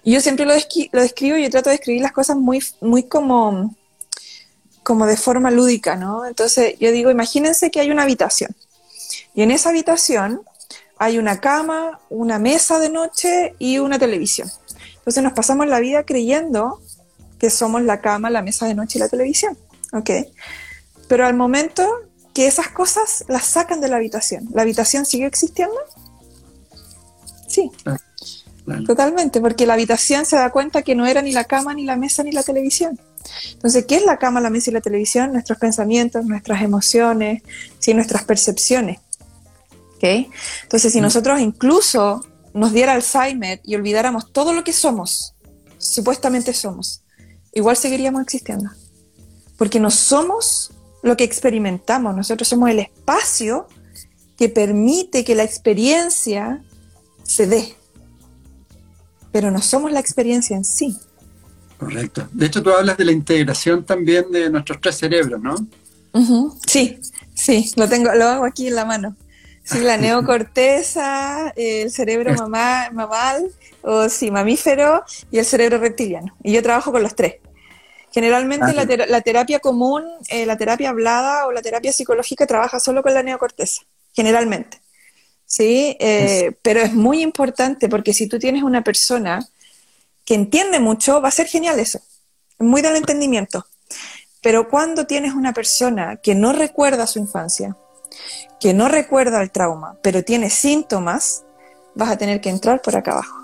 Yo 0.03 0.19
siempre 0.21 0.45
lo, 0.45 0.53
lo 0.53 1.01
describo, 1.01 1.37
yo 1.37 1.49
trato 1.49 1.69
de 1.69 1.75
escribir 1.75 2.01
las 2.01 2.11
cosas 2.11 2.37
muy, 2.37 2.63
muy 2.81 3.03
como, 3.03 3.75
como 4.83 5.05
de 5.05 5.17
forma 5.17 5.51
lúdica, 5.51 5.95
¿no? 5.95 6.25
Entonces, 6.25 6.75
yo 6.79 6.91
digo, 6.91 7.11
imagínense 7.11 7.71
que 7.71 7.79
hay 7.79 7.91
una 7.91 8.03
habitación. 8.03 8.55
Y 9.33 9.43
en 9.43 9.51
esa 9.51 9.69
habitación 9.69 10.41
hay 10.97 11.17
una 11.17 11.39
cama, 11.39 11.99
una 12.09 12.39
mesa 12.39 12.79
de 12.79 12.89
noche 12.89 13.53
y 13.59 13.77
una 13.77 13.99
televisión. 13.99 14.49
Entonces 14.95 15.23
nos 15.23 15.33
pasamos 15.33 15.67
la 15.67 15.79
vida 15.79 16.03
creyendo 16.03 16.81
que 17.39 17.49
somos 17.49 17.81
la 17.83 18.01
cama, 18.01 18.29
la 18.29 18.41
mesa 18.41 18.65
de 18.65 18.75
noche 18.75 18.97
y 18.97 19.01
la 19.01 19.09
televisión. 19.09 19.57
¿Ok? 19.93 20.09
Pero 21.07 21.25
al 21.25 21.35
momento 21.35 21.87
que 22.38 22.45
esas 22.45 22.67
cosas 22.67 23.26
las 23.28 23.45
sacan 23.45 23.82
de 23.82 23.88
la 23.88 23.95
habitación. 23.95 24.47
¿La 24.54 24.62
habitación 24.62 25.08
sigue 25.08 25.26
existiendo? 25.26 25.73
Sí. 27.47 27.71
Totalmente, 28.86 29.41
porque 29.41 29.65
la 29.65 29.73
habitación 29.73 30.23
se 30.23 30.36
da 30.36 30.52
cuenta 30.52 30.84
que 30.84 30.93
no 30.93 31.08
era 31.08 31.23
ni 31.23 31.32
la 31.32 31.45
cama, 31.45 31.73
ni 31.73 31.84
la 31.84 31.95
mesa, 31.95 32.21
ni 32.21 32.32
la 32.32 32.43
televisión. 32.43 33.00
Entonces, 33.54 33.88
¿qué 33.88 33.95
es 33.95 34.06
la 34.06 34.19
cama, 34.19 34.39
la 34.39 34.52
mesa 34.52 34.69
y 34.69 34.73
la 34.73 34.82
televisión? 34.82 35.34
Nuestros 35.34 35.58
pensamientos, 35.58 36.26
nuestras 36.26 36.62
emociones, 36.62 37.41
¿sí? 37.80 37.95
nuestras 37.95 38.23
percepciones. 38.23 39.00
¿Okay? 39.95 40.30
Entonces, 40.62 40.93
si 40.93 41.00
mm. 41.00 41.02
nosotros 41.02 41.39
incluso 41.39 42.23
nos 42.54 42.71
diera 42.71 42.93
Alzheimer 42.93 43.62
y 43.63 43.73
olvidáramos 43.73 44.32
todo 44.32 44.54
lo 44.54 44.63
que 44.63 44.73
somos, 44.73 45.34
supuestamente 45.80 46.54
somos, 46.54 47.02
igual 47.52 47.76
seguiríamos 47.78 48.21
existiendo. 48.21 48.69
Porque 49.58 49.80
no 49.80 49.89
somos 49.89 50.69
lo 51.03 51.17
que 51.17 51.23
experimentamos, 51.23 52.15
nosotros 52.15 52.47
somos 52.47 52.69
el 52.69 52.79
espacio 52.79 53.67
que 54.38 54.49
permite 54.49 55.23
que 55.23 55.36
la 55.36 55.43
experiencia 55.43 56.62
se 57.23 57.47
dé, 57.47 57.75
pero 59.31 59.51
no 59.51 59.62
somos 59.62 59.91
la 59.91 59.99
experiencia 59.99 60.55
en 60.55 60.63
sí. 60.63 60.97
Correcto. 61.77 62.27
De 62.31 62.47
hecho, 62.47 62.63
tú 62.63 62.71
hablas 62.71 62.97
de 62.97 63.05
la 63.05 63.12
integración 63.12 63.86
también 63.86 64.31
de 64.31 64.49
nuestros 64.49 64.81
tres 64.81 64.97
cerebros, 64.97 65.41
¿no? 65.41 65.55
Sí, 66.65 66.99
sí, 67.36 67.71
lo 67.75 67.88
tengo, 67.88 68.13
lo 68.15 68.25
hago 68.25 68.45
aquí 68.45 68.67
en 68.67 68.75
la 68.75 68.86
mano. 68.86 69.15
Sí, 69.63 69.79
la 69.79 69.97
neocorteza, 69.97 71.53
el 71.55 71.91
cerebro 71.91 72.33
mamá, 72.33 72.89
mamal, 72.91 73.51
o 73.81 74.10
sí, 74.10 74.31
mamífero, 74.31 75.03
y 75.29 75.38
el 75.38 75.45
cerebro 75.45 75.77
reptiliano. 75.77 76.36
Y 76.43 76.53
yo 76.53 76.63
trabajo 76.63 76.91
con 76.91 77.03
los 77.03 77.15
tres. 77.15 77.36
Generalmente 78.17 78.73
la, 78.73 79.21
terapia 79.21 79.60
común, 79.60 80.03
eh, 80.30 80.47
la 80.47 80.58
terapia 80.58 80.89
hablada 80.89 81.45
o 81.45 81.51
la 81.51 81.62
terapia 81.62 81.93
psicológica 81.93 82.47
trabaja 82.47 82.80
solo 82.80 83.03
con 83.03 83.13
la 83.13 83.21
neocorteza, 83.21 83.84
generalmente. 84.12 84.82
¿sí? 85.45 85.95
Eh, 85.99 86.53
pero 86.63 86.80
es 86.80 86.95
muy 86.95 87.21
importante 87.21 87.88
porque 87.88 88.15
si 88.15 88.25
tú 88.25 88.39
tienes 88.39 88.63
una 88.63 88.84
persona 88.84 89.47
que 90.25 90.34
entiende 90.34 90.80
mucho, 90.80 91.21
va 91.21 91.27
a 91.27 91.32
ser 91.32 91.45
genial 91.45 91.77
eso, 91.77 91.99
muy 92.58 92.82
del 92.82 92.95
entendimiento. 92.95 93.67
Pero 94.41 94.67
cuando 94.67 95.06
tienes 95.06 95.36
una 95.36 95.53
persona 95.53 96.15
que 96.15 96.34
no 96.34 96.53
recuerda 96.53 97.06
su 97.06 97.19
infancia, 97.19 97.77
que 98.60 98.73
no 98.73 98.88
recuerda 98.88 99.43
el 99.43 99.51
trauma, 99.51 99.95
pero 100.01 100.23
tiene 100.23 100.49
síntomas, 100.49 101.43
vas 101.93 102.10
a 102.10 102.17
tener 102.17 102.41
que 102.41 102.49
entrar 102.49 102.82
por 102.82 102.95
acá 102.95 103.12
abajo. 103.12 103.43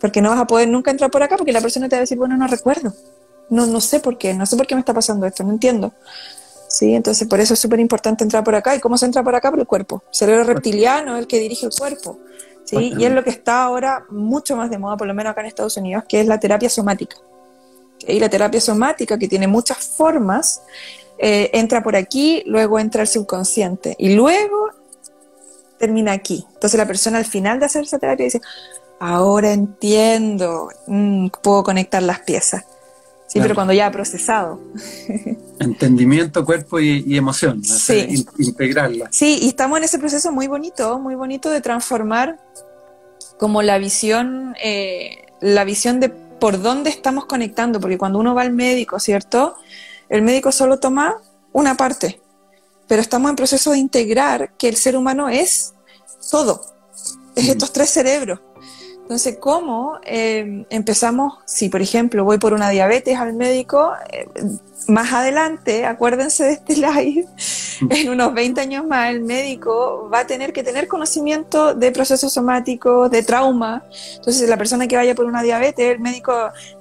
Porque 0.00 0.22
no 0.22 0.30
vas 0.30 0.40
a 0.40 0.46
poder 0.46 0.68
nunca 0.68 0.90
entrar 0.90 1.10
por 1.10 1.22
acá 1.22 1.36
porque 1.36 1.52
la 1.52 1.60
persona 1.60 1.90
te 1.90 1.96
va 1.96 1.98
a 1.98 2.00
decir, 2.08 2.16
bueno, 2.16 2.38
no 2.38 2.46
recuerdo. 2.46 2.94
No, 3.52 3.66
no 3.66 3.82
sé 3.82 4.00
por 4.00 4.16
qué, 4.16 4.32
no 4.32 4.46
sé 4.46 4.56
por 4.56 4.66
qué 4.66 4.74
me 4.74 4.80
está 4.80 4.94
pasando 4.94 5.26
esto, 5.26 5.44
no 5.44 5.50
entiendo. 5.50 5.92
¿Sí? 6.68 6.94
Entonces, 6.94 7.28
por 7.28 7.38
eso 7.38 7.52
es 7.52 7.60
súper 7.60 7.80
importante 7.80 8.24
entrar 8.24 8.42
por 8.42 8.54
acá. 8.54 8.74
¿Y 8.74 8.80
cómo 8.80 8.96
se 8.96 9.04
entra 9.04 9.22
por 9.22 9.34
acá? 9.34 9.50
Por 9.50 9.60
el 9.60 9.66
cuerpo. 9.66 10.02
El 10.08 10.14
cerebro 10.14 10.44
reptiliano 10.44 11.16
es 11.16 11.20
el 11.20 11.26
que 11.26 11.38
dirige 11.38 11.66
el 11.66 11.72
cuerpo. 11.78 12.18
¿sí? 12.64 12.94
Y 12.96 13.04
es 13.04 13.12
lo 13.12 13.22
que 13.22 13.28
está 13.28 13.62
ahora 13.64 14.06
mucho 14.08 14.56
más 14.56 14.70
de 14.70 14.78
moda, 14.78 14.96
por 14.96 15.06
lo 15.06 15.12
menos 15.12 15.32
acá 15.32 15.42
en 15.42 15.48
Estados 15.48 15.76
Unidos, 15.76 16.04
que 16.08 16.22
es 16.22 16.26
la 16.26 16.40
terapia 16.40 16.70
somática. 16.70 17.16
Y 18.06 18.18
la 18.18 18.30
terapia 18.30 18.58
somática, 18.58 19.18
que 19.18 19.28
tiene 19.28 19.46
muchas 19.46 19.84
formas, 19.84 20.62
eh, 21.18 21.50
entra 21.52 21.82
por 21.82 21.94
aquí, 21.94 22.42
luego 22.46 22.78
entra 22.78 23.02
el 23.02 23.08
subconsciente 23.08 23.94
y 23.98 24.14
luego 24.14 24.70
termina 25.78 26.12
aquí. 26.12 26.46
Entonces 26.54 26.78
la 26.78 26.86
persona 26.86 27.18
al 27.18 27.26
final 27.26 27.60
de 27.60 27.66
hacer 27.66 27.82
esa 27.82 27.98
terapia 27.98 28.24
dice, 28.24 28.40
ahora 28.98 29.52
entiendo, 29.52 30.70
mm, 30.86 31.28
puedo 31.42 31.62
conectar 31.64 32.02
las 32.02 32.20
piezas. 32.20 32.64
Sí, 33.32 33.40
pero 33.40 33.54
cuando 33.54 33.72
ya 33.72 33.86
ha 33.86 33.90
procesado. 33.90 34.60
Entendimiento, 35.58 36.44
cuerpo 36.44 36.78
y, 36.80 37.16
emoción, 37.16 37.64
sí. 37.64 38.26
integrarla. 38.38 39.08
Sí, 39.10 39.38
y 39.40 39.48
estamos 39.48 39.78
en 39.78 39.84
ese 39.84 39.98
proceso 39.98 40.30
muy 40.32 40.48
bonito, 40.48 40.98
muy 40.98 41.14
bonito 41.14 41.48
de 41.48 41.62
transformar 41.62 42.38
como 43.38 43.62
la 43.62 43.78
visión, 43.78 44.54
eh, 44.62 45.24
la 45.40 45.64
visión 45.64 45.98
de 45.98 46.10
por 46.10 46.60
dónde 46.60 46.90
estamos 46.90 47.24
conectando, 47.24 47.80
porque 47.80 47.96
cuando 47.96 48.18
uno 48.18 48.34
va 48.34 48.42
al 48.42 48.52
médico, 48.52 49.00
¿cierto? 49.00 49.56
El 50.10 50.20
médico 50.20 50.52
solo 50.52 50.78
toma 50.78 51.16
una 51.52 51.74
parte, 51.74 52.20
pero 52.86 53.00
estamos 53.00 53.30
en 53.30 53.36
proceso 53.36 53.70
de 53.70 53.78
integrar 53.78 54.52
que 54.58 54.68
el 54.68 54.76
ser 54.76 54.94
humano 54.94 55.30
es 55.30 55.72
todo, 56.30 56.66
es 57.34 57.48
estos 57.48 57.72
tres 57.72 57.88
cerebros. 57.88 58.40
Entonces, 59.02 59.36
¿cómo 59.38 59.98
eh, 60.04 60.64
empezamos? 60.70 61.34
Si, 61.44 61.68
por 61.68 61.82
ejemplo, 61.82 62.24
voy 62.24 62.38
por 62.38 62.54
una 62.54 62.70
diabetes 62.70 63.18
al 63.18 63.34
médico, 63.34 63.92
eh, 64.10 64.26
más 64.88 65.12
adelante, 65.12 65.84
acuérdense 65.84 66.44
de 66.44 66.52
este 66.52 66.76
live, 66.76 67.26
en 67.90 68.08
unos 68.08 68.32
20 68.32 68.60
años 68.60 68.86
más, 68.86 69.10
el 69.10 69.22
médico 69.22 70.08
va 70.12 70.20
a 70.20 70.26
tener 70.26 70.52
que 70.52 70.62
tener 70.62 70.88
conocimiento 70.88 71.74
de 71.74 71.92
procesos 71.92 72.32
somáticos, 72.32 73.10
de 73.10 73.22
trauma. 73.22 73.84
Entonces, 74.16 74.48
la 74.48 74.56
persona 74.56 74.86
que 74.86 74.96
vaya 74.96 75.14
por 75.14 75.26
una 75.26 75.42
diabetes, 75.42 75.92
el 75.92 76.00
médico, 76.00 76.32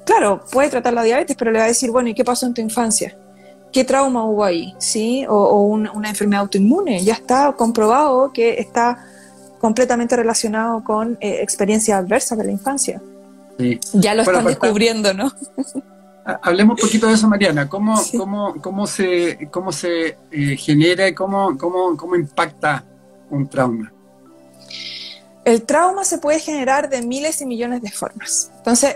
claro, 0.06 0.46
puede 0.52 0.70
tratar 0.70 0.94
la 0.94 1.04
diabetes, 1.04 1.36
pero 1.38 1.52
le 1.52 1.60
va 1.60 1.66
a 1.66 1.70
decir, 1.70 1.92
bueno, 1.92 2.10
¿y 2.10 2.14
qué 2.14 2.24
pasó 2.24 2.46
en 2.46 2.54
tu 2.54 2.62
infancia? 2.62 3.18
¿Qué 3.72 3.84
trauma 3.84 4.26
hubo 4.26 4.44
ahí? 4.44 4.74
¿Sí? 4.80 5.26
O, 5.28 5.64
una 5.64 6.10
enfermedad 6.10 6.42
autoinmune. 6.42 7.04
Ya 7.04 7.14
está 7.14 7.52
comprobado 7.54 8.32
que 8.34 8.60
está 8.60 9.06
completamente 9.62 10.16
relacionado 10.16 10.84
con 10.84 11.20
eh, 11.22 11.38
experiencias 11.42 12.00
adversas 12.00 12.36
de 12.40 12.46
la 12.46 12.52
infancia. 12.52 13.00
Ya 13.94 14.16
lo 14.16 14.24
están 14.24 14.44
descubriendo, 14.44 15.14
¿no? 15.14 15.32
Hablemos 16.42 16.82
un 16.82 16.88
poquito 16.88 17.06
de 17.06 17.14
eso, 17.14 17.28
Mariana. 17.28 17.70
¿Cómo, 17.70 18.02
cómo, 18.18 18.56
cómo 18.60 18.88
se, 18.88 19.48
cómo 19.52 19.72
se 19.72 20.18
eh, 20.32 20.58
genera 20.58 21.08
y 21.08 21.14
cómo, 21.14 21.56
cómo, 21.60 21.96
cómo 21.96 22.16
impacta 22.16 22.84
un 23.30 23.48
trauma? 23.48 23.94
El 25.46 25.62
trauma 25.62 26.06
se 26.06 26.18
puede 26.18 26.40
generar 26.40 26.90
de 26.90 27.04
miles 27.04 27.40
y 27.42 27.46
millones 27.46 27.84
de 27.84 27.92
formas. 27.92 28.52
Entonces, 28.58 28.96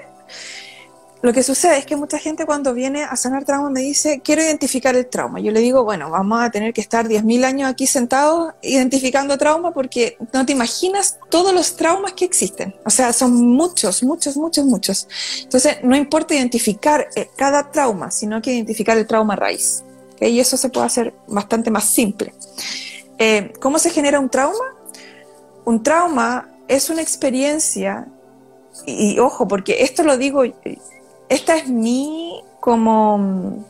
lo 1.26 1.34
que 1.34 1.42
sucede 1.42 1.80
es 1.80 1.88
que 1.88 1.96
mucha 1.96 2.20
gente 2.20 2.46
cuando 2.46 2.72
viene 2.72 3.04
a 3.04 3.16
sanar 3.16 3.46
trauma 3.46 3.72
me 3.72 3.80
dice, 3.80 4.22
quiero 4.24 4.44
identificar 4.44 4.96
el 4.96 5.08
trauma. 5.08 5.40
Yo 5.40 5.52
le 5.52 5.60
digo, 5.60 5.84
bueno, 5.84 6.12
vamos 6.12 6.40
a 6.40 6.52
tener 6.52 6.72
que 6.72 6.82
estar 6.82 7.08
10.000 7.08 7.46
años 7.46 7.68
aquí 7.68 7.88
sentados 7.88 8.54
identificando 8.62 9.36
trauma 9.36 9.74
porque 9.74 10.20
no 10.32 10.46
te 10.46 10.52
imaginas 10.52 11.18
todos 11.32 11.52
los 11.52 11.78
traumas 11.78 12.14
que 12.14 12.26
existen. 12.26 12.76
O 12.86 12.92
sea, 12.92 13.12
son 13.12 13.34
muchos, 13.44 14.04
muchos, 14.04 14.38
muchos, 14.38 14.66
muchos. 14.66 15.08
Entonces, 15.42 15.78
no 15.82 15.96
importa 15.96 16.36
identificar 16.36 17.08
eh, 17.16 17.28
cada 17.36 17.72
trauma, 17.72 18.12
sino 18.12 18.40
que 18.40 18.54
identificar 18.54 18.96
el 18.96 19.08
trauma 19.08 19.36
raíz. 19.36 19.84
Y 20.22 20.40
eso 20.40 20.58
se 20.58 20.70
puede 20.70 20.86
hacer 20.86 21.16
bastante 21.28 21.72
más 21.72 21.86
simple. 21.86 22.36
Eh, 23.18 23.52
¿Cómo 23.60 23.80
se 23.80 23.90
genera 23.90 24.20
un 24.20 24.30
trauma? 24.30 24.76
Un 25.66 25.82
trauma 25.82 26.52
es 26.68 26.92
una 26.92 27.02
experiencia, 27.02 28.08
y 28.86 29.18
ojo, 29.18 29.48
porque 29.48 29.82
esto 29.82 30.04
lo 30.04 30.20
digo 30.20 30.44
esta 31.30 31.58
es 31.58 31.68
mi 31.68 32.42
como... 32.60 33.66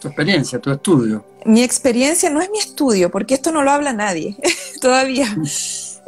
Tu 0.00 0.08
experiencia, 0.08 0.58
tu 0.60 0.70
estudio. 0.70 1.24
Mi 1.44 1.62
experiencia 1.62 2.28
no 2.30 2.40
es 2.40 2.50
mi 2.50 2.58
estudio, 2.58 3.10
porque 3.10 3.34
esto 3.34 3.52
no 3.52 3.62
lo 3.62 3.70
habla 3.70 3.92
nadie 3.92 4.36
todavía. 4.80 5.34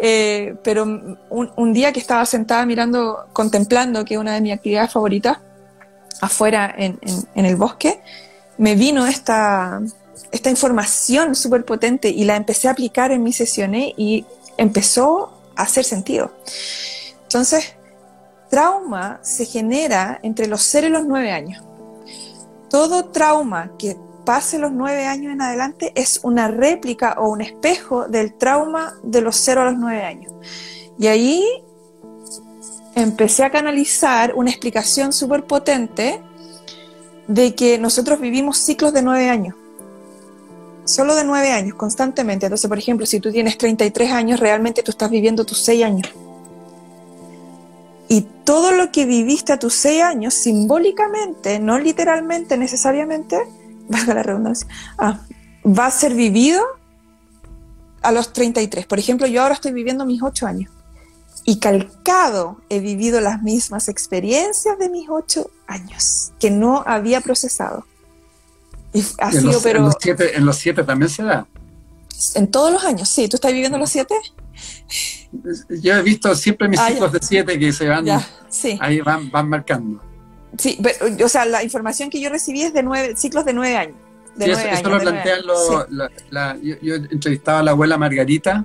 Eh, 0.00 0.54
pero 0.62 0.84
un, 1.28 1.72
día 1.72 1.92
que 1.92 1.98
estaba 1.98 2.24
sentada 2.24 2.64
mirando, 2.64 3.26
contemplando, 3.32 4.04
que 4.04 4.14
es 4.14 4.20
una 4.20 4.34
de 4.34 4.40
mis 4.40 4.52
actividades 4.52 4.92
favoritas, 4.92 5.38
afuera 6.20 6.72
en, 6.78 7.00
el 7.34 7.56
bosque, 7.56 8.00
me 8.58 8.76
vino 8.76 9.08
esta, 9.08 9.80
esta 10.30 10.50
información 10.50 11.34
súper 11.34 11.64
potente 11.64 12.10
y 12.10 12.22
la 12.22 12.36
empecé 12.36 12.68
a 12.68 12.70
aplicar 12.70 13.10
en 13.10 13.24
mis 13.24 13.36
sesiones 13.36 13.92
y 13.96 14.24
empezó 14.56 15.32
a 15.56 15.62
hacer 15.62 15.84
sentido. 15.84 16.30
Entonces, 17.24 17.74
trauma 18.48 19.20
se 19.22 19.44
genera 19.44 20.18
entre 20.22 20.46
los 20.46 20.62
0 20.62 20.88
y 20.88 20.90
los 20.90 21.06
9 21.06 21.30
años. 21.30 21.64
Todo 22.68 23.06
trauma 23.06 23.72
que 23.78 23.96
pase 24.24 24.58
los 24.58 24.72
9 24.72 25.06
años 25.06 25.32
en 25.32 25.40
adelante 25.40 25.92
es 25.94 26.20
una 26.22 26.48
réplica 26.48 27.16
o 27.18 27.30
un 27.30 27.40
espejo 27.40 28.08
del 28.08 28.34
trauma 28.34 28.94
de 29.02 29.22
los 29.22 29.36
0 29.36 29.62
a 29.62 29.64
los 29.64 29.78
9 29.78 30.02
años. 30.02 30.32
Y 30.98 31.06
ahí 31.06 31.44
empecé 32.94 33.44
a 33.44 33.50
canalizar 33.50 34.34
una 34.34 34.50
explicación 34.50 35.12
súper 35.12 35.44
potente 35.44 36.20
de 37.26 37.54
que 37.54 37.78
nosotros 37.78 38.20
vivimos 38.20 38.58
ciclos 38.58 38.92
de 38.92 39.02
9 39.02 39.30
años. 39.30 39.54
Solo 40.84 41.14
de 41.14 41.24
9 41.24 41.52
años, 41.52 41.74
constantemente. 41.74 42.46
Entonces, 42.46 42.68
por 42.68 42.78
ejemplo, 42.78 43.06
si 43.06 43.20
tú 43.20 43.30
tienes 43.30 43.58
33 43.58 44.10
años, 44.10 44.40
realmente 44.40 44.82
tú 44.82 44.90
estás 44.90 45.10
viviendo 45.10 45.44
tus 45.44 45.58
6 45.62 45.84
años. 45.84 46.08
Y 48.08 48.22
todo 48.44 48.72
lo 48.72 48.90
que 48.90 49.04
viviste 49.04 49.52
a 49.52 49.58
tus 49.58 49.74
seis 49.74 50.02
años, 50.02 50.34
simbólicamente, 50.34 51.58
no 51.58 51.78
literalmente 51.78 52.56
necesariamente, 52.56 53.38
valga 53.88 54.14
la 54.14 54.22
redundancia, 54.22 54.66
ah, 54.98 55.20
va 55.64 55.86
a 55.86 55.90
ser 55.90 56.14
vivido 56.14 56.62
a 58.02 58.12
los 58.12 58.32
33. 58.32 58.86
Por 58.86 58.98
ejemplo, 58.98 59.26
yo 59.26 59.42
ahora 59.42 59.54
estoy 59.54 59.72
viviendo 59.72 60.06
mis 60.06 60.22
ocho 60.22 60.46
años 60.46 60.70
y 61.44 61.60
calcado 61.60 62.60
he 62.68 62.78
vivido 62.78 63.20
las 63.20 63.42
mismas 63.42 63.88
experiencias 63.88 64.78
de 64.78 64.88
mis 64.88 65.08
ocho 65.08 65.50
años 65.66 66.32
que 66.38 66.50
no 66.50 66.82
había 66.86 67.20
procesado. 67.20 67.86
Y 68.92 69.02
ha 69.18 69.32
sido, 69.32 69.60
pero... 69.62 69.78
En 69.78 69.84
los, 69.86 69.96
siete, 70.00 70.36
en 70.36 70.44
los 70.44 70.56
siete 70.56 70.84
también 70.84 71.10
se 71.10 71.22
da. 71.22 71.46
En 72.34 72.50
todos 72.50 72.72
los 72.72 72.84
años, 72.84 73.08
sí. 73.08 73.28
¿Tú 73.28 73.36
estás 73.36 73.52
viviendo 73.52 73.78
los 73.78 73.90
siete? 73.90 74.14
Yo 75.82 75.94
he 75.94 76.02
visto 76.02 76.34
siempre 76.34 76.68
mis 76.68 76.80
ah, 76.80 76.88
ciclos 76.88 77.12
de 77.12 77.18
siete 77.20 77.58
que 77.58 77.72
se 77.72 77.88
van, 77.88 78.06
ahí 78.80 79.00
van, 79.00 79.30
van 79.30 79.48
marcando. 79.48 80.02
Sí, 80.56 80.78
pero, 80.82 81.24
o 81.24 81.28
sea, 81.28 81.44
la 81.44 81.62
información 81.62 82.08
que 82.08 82.20
yo 82.20 82.30
recibí 82.30 82.62
es 82.62 82.72
de 82.72 82.82
nueve, 82.82 83.14
ciclos 83.16 83.44
de 83.44 83.52
nueve 83.52 83.76
años. 83.76 83.96
sí, 84.38 84.50
eso, 84.50 84.88
lo 84.88 84.98
plantean 84.98 85.46
los, 85.46 85.86
yo, 86.62 86.94
entrevistaba 86.94 87.58
a 87.58 87.62
la 87.62 87.72
abuela 87.72 87.98
Margarita, 87.98 88.64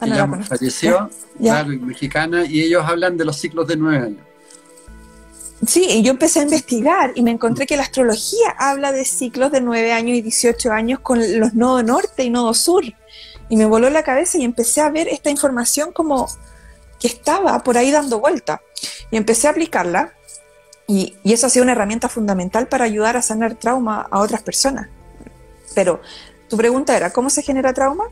ah, 0.00 0.06
ella 0.06 0.26
falleció, 0.42 1.08
mexicana, 1.38 2.44
y 2.44 2.62
ellos 2.62 2.82
hablan 2.84 3.16
de 3.16 3.24
los 3.24 3.36
ciclos 3.36 3.68
de 3.68 3.76
nueve 3.76 4.06
años. 4.06 4.26
Sí, 5.66 5.86
y 5.88 6.02
yo 6.02 6.10
empecé 6.10 6.40
a 6.40 6.42
investigar 6.42 7.12
y 7.14 7.22
me 7.22 7.30
encontré 7.30 7.66
que 7.66 7.76
la 7.76 7.84
astrología 7.84 8.50
habla 8.58 8.90
de 8.90 9.04
ciclos 9.04 9.52
de 9.52 9.60
9 9.60 9.92
años 9.92 10.18
y 10.18 10.22
18 10.22 10.72
años 10.72 10.98
con 11.00 11.20
los 11.38 11.54
nodos 11.54 11.84
norte 11.84 12.24
y 12.24 12.30
nodo 12.30 12.52
sur. 12.52 12.82
Y 13.52 13.56
me 13.56 13.66
voló 13.66 13.90
la 13.90 14.02
cabeza 14.02 14.38
y 14.38 14.44
empecé 14.44 14.80
a 14.80 14.88
ver 14.88 15.08
esta 15.08 15.28
información 15.28 15.92
como 15.92 16.26
que 16.98 17.06
estaba 17.06 17.62
por 17.62 17.76
ahí 17.76 17.90
dando 17.90 18.18
vuelta. 18.18 18.62
Y 19.10 19.18
empecé 19.18 19.46
a 19.46 19.50
aplicarla 19.50 20.14
y, 20.88 21.16
eso 21.22 21.48
ha 21.48 21.50
sido 21.50 21.64
una 21.64 21.72
herramienta 21.72 22.08
fundamental 22.08 22.66
para 22.66 22.86
ayudar 22.86 23.18
a 23.18 23.20
sanar 23.20 23.56
trauma 23.56 24.08
a 24.10 24.20
otras 24.20 24.42
personas. 24.42 24.88
Pero 25.74 26.00
tu 26.48 26.56
pregunta 26.56 26.96
era, 26.96 27.12
¿cómo 27.12 27.28
se 27.28 27.42
genera 27.42 27.74
trauma? 27.74 28.04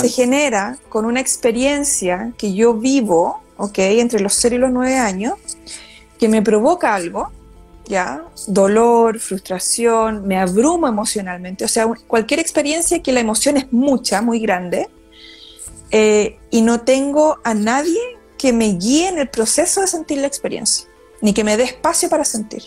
Se 0.00 0.08
genera 0.10 0.78
con 0.88 1.06
una 1.06 1.18
experiencia 1.18 2.32
que 2.38 2.54
yo 2.54 2.74
vivo, 2.74 3.42
¿ok? 3.56 3.78
Entre 3.78 4.20
los 4.20 4.34
0 4.34 4.54
y 4.54 4.58
los 4.58 4.70
9 4.70 4.96
años, 4.96 5.34
que 6.20 6.28
me 6.28 6.40
provoca 6.40 6.94
algo, 6.94 7.32
¿ya? 7.88 8.22
Dolor, 8.46 9.18
frustración, 9.18 10.26
me 10.26 10.38
abrumo 10.38 10.86
emocionalmente. 10.86 11.64
O 11.64 11.68
sea, 11.68 11.86
cualquier 12.06 12.38
experiencia 12.38 13.02
que 13.02 13.12
la 13.12 13.20
emoción 13.20 13.56
es 13.56 13.72
mucha, 13.72 14.22
muy 14.22 14.38
grande, 14.38 14.88
eh, 15.90 16.38
y 16.50 16.60
no 16.62 16.82
tengo 16.82 17.38
a 17.44 17.54
nadie 17.54 17.98
que 18.36 18.52
me 18.52 18.74
guíe 18.74 19.08
en 19.08 19.18
el 19.18 19.28
proceso 19.28 19.80
de 19.80 19.86
sentir 19.86 20.18
la 20.18 20.26
experiencia, 20.26 20.86
ni 21.22 21.32
que 21.32 21.42
me 21.44 21.56
dé 21.56 21.64
espacio 21.64 22.08
para 22.08 22.24
sentir. 22.24 22.64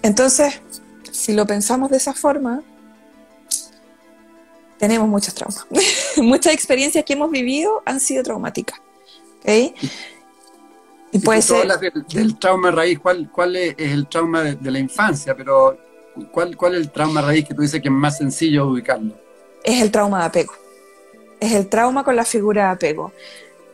Entonces, 0.00 0.60
si 1.10 1.32
lo 1.32 1.44
pensamos 1.44 1.90
de 1.90 1.96
esa 1.96 2.14
forma, 2.14 2.62
tenemos 4.78 5.08
muchos 5.08 5.34
traumas. 5.34 5.66
Muchas 6.16 6.54
experiencias 6.54 7.04
que 7.04 7.14
hemos 7.14 7.30
vivido 7.30 7.82
han 7.84 7.98
sido 7.98 8.22
traumáticas. 8.22 8.80
Y 11.12 11.18
puede 11.20 11.42
ser... 11.42 11.66
Del, 12.08 12.38
trauma 12.38 12.70
raíz, 12.70 12.98
¿cuál, 12.98 13.30
cuál 13.30 13.56
es, 13.56 13.74
el 13.78 14.06
trauma 14.08 14.42
de, 14.42 14.70
la 14.70 14.78
infancia? 14.78 15.34
Pero 15.36 15.78
¿cuál, 16.30 16.56
¿cuál 16.56 16.74
es 16.74 16.80
el 16.82 16.90
trauma 16.90 17.22
raíz 17.22 17.46
que 17.46 17.54
tú 17.54 17.62
dices 17.62 17.80
que 17.80 17.88
es 17.88 17.94
más 17.94 18.18
sencillo 18.18 18.66
ubicarlo? 18.68 19.14
Es 19.64 19.80
el 19.80 19.90
trauma 19.90 20.20
de 20.20 20.24
apego. 20.26 20.52
Es 21.40 21.52
el 21.52 21.68
trauma 21.68 22.04
con 22.04 22.16
la 22.16 22.24
figura 22.24 22.66
de 22.66 22.70
apego. 22.72 23.12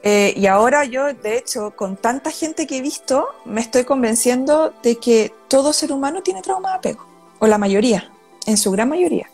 Eh, 0.07 0.35
y 0.37 0.47
ahora 0.47 0.85
yo, 0.85 1.13
de 1.15 1.39
hecho, 1.39 1.71
con 1.71 1.97
tanta 1.97 2.31
gente 2.31 2.67
que 2.67 2.77
he 2.77 2.83
visto, 2.83 3.27
me 3.47 3.63
estoy 3.63 3.85
convenciendo 3.85 4.75
de 4.83 4.97
que 4.97 5.33
todo 5.49 5.73
ser 5.73 5.93
humano 5.93 6.23
tiene 6.23 6.43
trauma 6.43 6.73
de 6.73 6.77
apego, 6.77 7.07
o 7.39 7.47
la 7.47 7.57
mayoría, 7.57 8.13
en 8.47 8.59
su 8.59 8.71
gran 8.71 8.91
mayoría. 8.91 9.31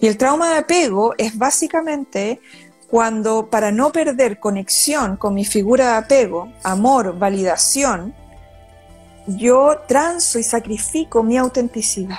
Y 0.00 0.08
el 0.08 0.16
trauma 0.16 0.50
de 0.50 0.56
apego 0.56 1.14
es 1.18 1.38
básicamente 1.38 2.40
cuando 2.92 3.48
para 3.48 3.72
no 3.72 3.90
perder 3.90 4.38
conexión 4.38 5.16
con 5.16 5.32
mi 5.32 5.46
figura 5.46 5.92
de 5.92 5.96
apego, 5.96 6.52
amor, 6.62 7.18
validación, 7.18 8.14
yo 9.26 9.78
transo 9.88 10.38
y 10.38 10.42
sacrifico 10.42 11.22
mi 11.22 11.38
autenticidad. 11.38 12.18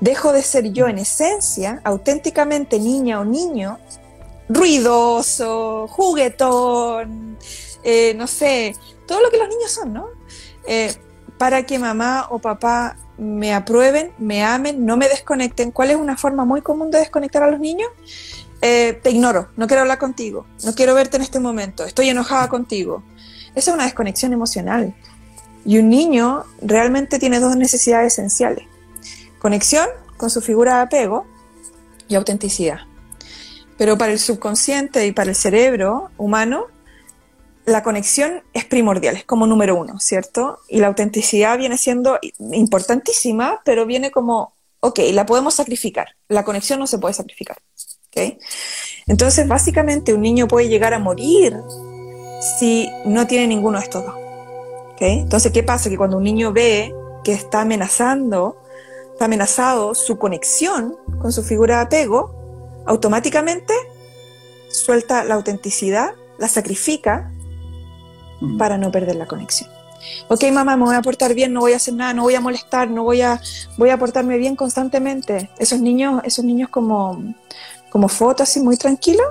Dejo 0.00 0.32
de 0.32 0.42
ser 0.42 0.72
yo 0.72 0.88
en 0.88 0.96
esencia, 0.96 1.82
auténticamente 1.84 2.78
niña 2.78 3.20
o 3.20 3.24
niño, 3.26 3.78
ruidoso, 4.48 5.86
juguetón, 5.88 7.36
eh, 7.82 8.14
no 8.14 8.26
sé, 8.26 8.74
todo 9.06 9.20
lo 9.20 9.30
que 9.30 9.36
los 9.36 9.48
niños 9.50 9.72
son, 9.72 9.92
¿no? 9.92 10.06
Eh, 10.66 10.90
para 11.40 11.62
que 11.62 11.78
mamá 11.78 12.26
o 12.28 12.38
papá 12.38 12.98
me 13.16 13.54
aprueben, 13.54 14.12
me 14.18 14.44
amen, 14.44 14.84
no 14.84 14.98
me 14.98 15.08
desconecten. 15.08 15.70
¿Cuál 15.70 15.90
es 15.90 15.96
una 15.96 16.18
forma 16.18 16.44
muy 16.44 16.60
común 16.60 16.90
de 16.90 16.98
desconectar 16.98 17.42
a 17.42 17.50
los 17.50 17.58
niños? 17.58 17.88
Eh, 18.60 19.00
te 19.02 19.10
ignoro, 19.10 19.48
no 19.56 19.66
quiero 19.66 19.80
hablar 19.80 19.96
contigo, 19.96 20.44
no 20.64 20.74
quiero 20.74 20.94
verte 20.94 21.16
en 21.16 21.22
este 21.22 21.40
momento, 21.40 21.86
estoy 21.86 22.10
enojada 22.10 22.48
contigo. 22.48 23.02
Esa 23.54 23.70
es 23.70 23.74
una 23.74 23.84
desconexión 23.84 24.34
emocional. 24.34 24.94
Y 25.64 25.78
un 25.78 25.88
niño 25.88 26.44
realmente 26.60 27.18
tiene 27.18 27.40
dos 27.40 27.56
necesidades 27.56 28.12
esenciales. 28.12 28.66
Conexión 29.38 29.88
con 30.18 30.28
su 30.28 30.42
figura 30.42 30.76
de 30.76 30.82
apego 30.82 31.24
y 32.06 32.16
autenticidad. 32.16 32.80
Pero 33.78 33.96
para 33.96 34.12
el 34.12 34.18
subconsciente 34.18 35.06
y 35.06 35.12
para 35.12 35.30
el 35.30 35.36
cerebro 35.36 36.10
humano, 36.18 36.66
la 37.70 37.82
conexión 37.82 38.42
es 38.52 38.64
primordial, 38.64 39.16
es 39.16 39.24
como 39.24 39.46
número 39.46 39.76
uno, 39.76 40.00
¿cierto? 40.00 40.58
Y 40.68 40.80
la 40.80 40.88
autenticidad 40.88 41.56
viene 41.56 41.78
siendo 41.78 42.18
importantísima, 42.52 43.60
pero 43.64 43.86
viene 43.86 44.10
como, 44.10 44.54
ok, 44.80 44.98
la 45.12 45.24
podemos 45.24 45.54
sacrificar, 45.54 46.08
la 46.28 46.44
conexión 46.44 46.80
no 46.80 46.86
se 46.86 46.98
puede 46.98 47.14
sacrificar, 47.14 47.58
¿ok? 48.08 48.38
Entonces, 49.06 49.46
básicamente, 49.46 50.12
un 50.12 50.20
niño 50.20 50.48
puede 50.48 50.68
llegar 50.68 50.94
a 50.94 50.98
morir 50.98 51.56
si 52.58 52.88
no 53.04 53.26
tiene 53.26 53.46
ninguno 53.46 53.78
de 53.78 53.84
estos 53.84 54.04
dos, 54.04 54.14
¿ok? 54.14 55.02
Entonces, 55.02 55.52
¿qué 55.52 55.62
pasa? 55.62 55.88
Que 55.88 55.96
cuando 55.96 56.16
un 56.16 56.24
niño 56.24 56.52
ve 56.52 56.92
que 57.22 57.32
está 57.32 57.60
amenazando, 57.62 58.60
está 59.12 59.26
amenazado 59.26 59.94
su 59.94 60.18
conexión 60.18 60.96
con 61.20 61.32
su 61.32 61.42
figura 61.42 61.76
de 61.76 61.82
apego, 61.82 62.82
automáticamente 62.86 63.74
suelta 64.70 65.22
la 65.24 65.34
autenticidad, 65.34 66.14
la 66.38 66.48
sacrifica 66.48 67.30
para 68.58 68.78
no 68.78 68.90
perder 68.90 69.16
la 69.16 69.26
conexión. 69.26 69.70
Ok, 70.28 70.44
mamá, 70.52 70.76
me 70.76 70.84
voy 70.84 70.94
a 70.94 71.02
portar 71.02 71.34
bien, 71.34 71.52
no 71.52 71.60
voy 71.60 71.72
a 71.72 71.76
hacer 71.76 71.94
nada, 71.94 72.14
no 72.14 72.22
voy 72.22 72.34
a 72.34 72.40
molestar, 72.40 72.90
no 72.90 73.04
voy 73.04 73.20
a, 73.20 73.40
voy 73.76 73.90
a 73.90 73.98
portarme 73.98 74.38
bien 74.38 74.56
constantemente. 74.56 75.50
Esos 75.58 75.80
niños, 75.80 76.22
esos 76.24 76.44
niños 76.44 76.70
como, 76.70 77.34
como 77.90 78.08
fotos 78.08 78.48
así 78.48 78.60
muy 78.60 78.76
tranquilos, 78.76 79.26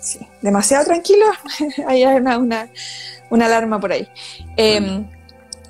sí, 0.00 0.20
demasiado 0.42 0.84
tranquilos, 0.84 1.30
hay 1.86 2.04
una, 2.04 2.38
una, 2.38 2.68
una, 3.30 3.46
alarma 3.46 3.80
por 3.80 3.92
ahí. 3.92 4.08
Em, 4.56 5.08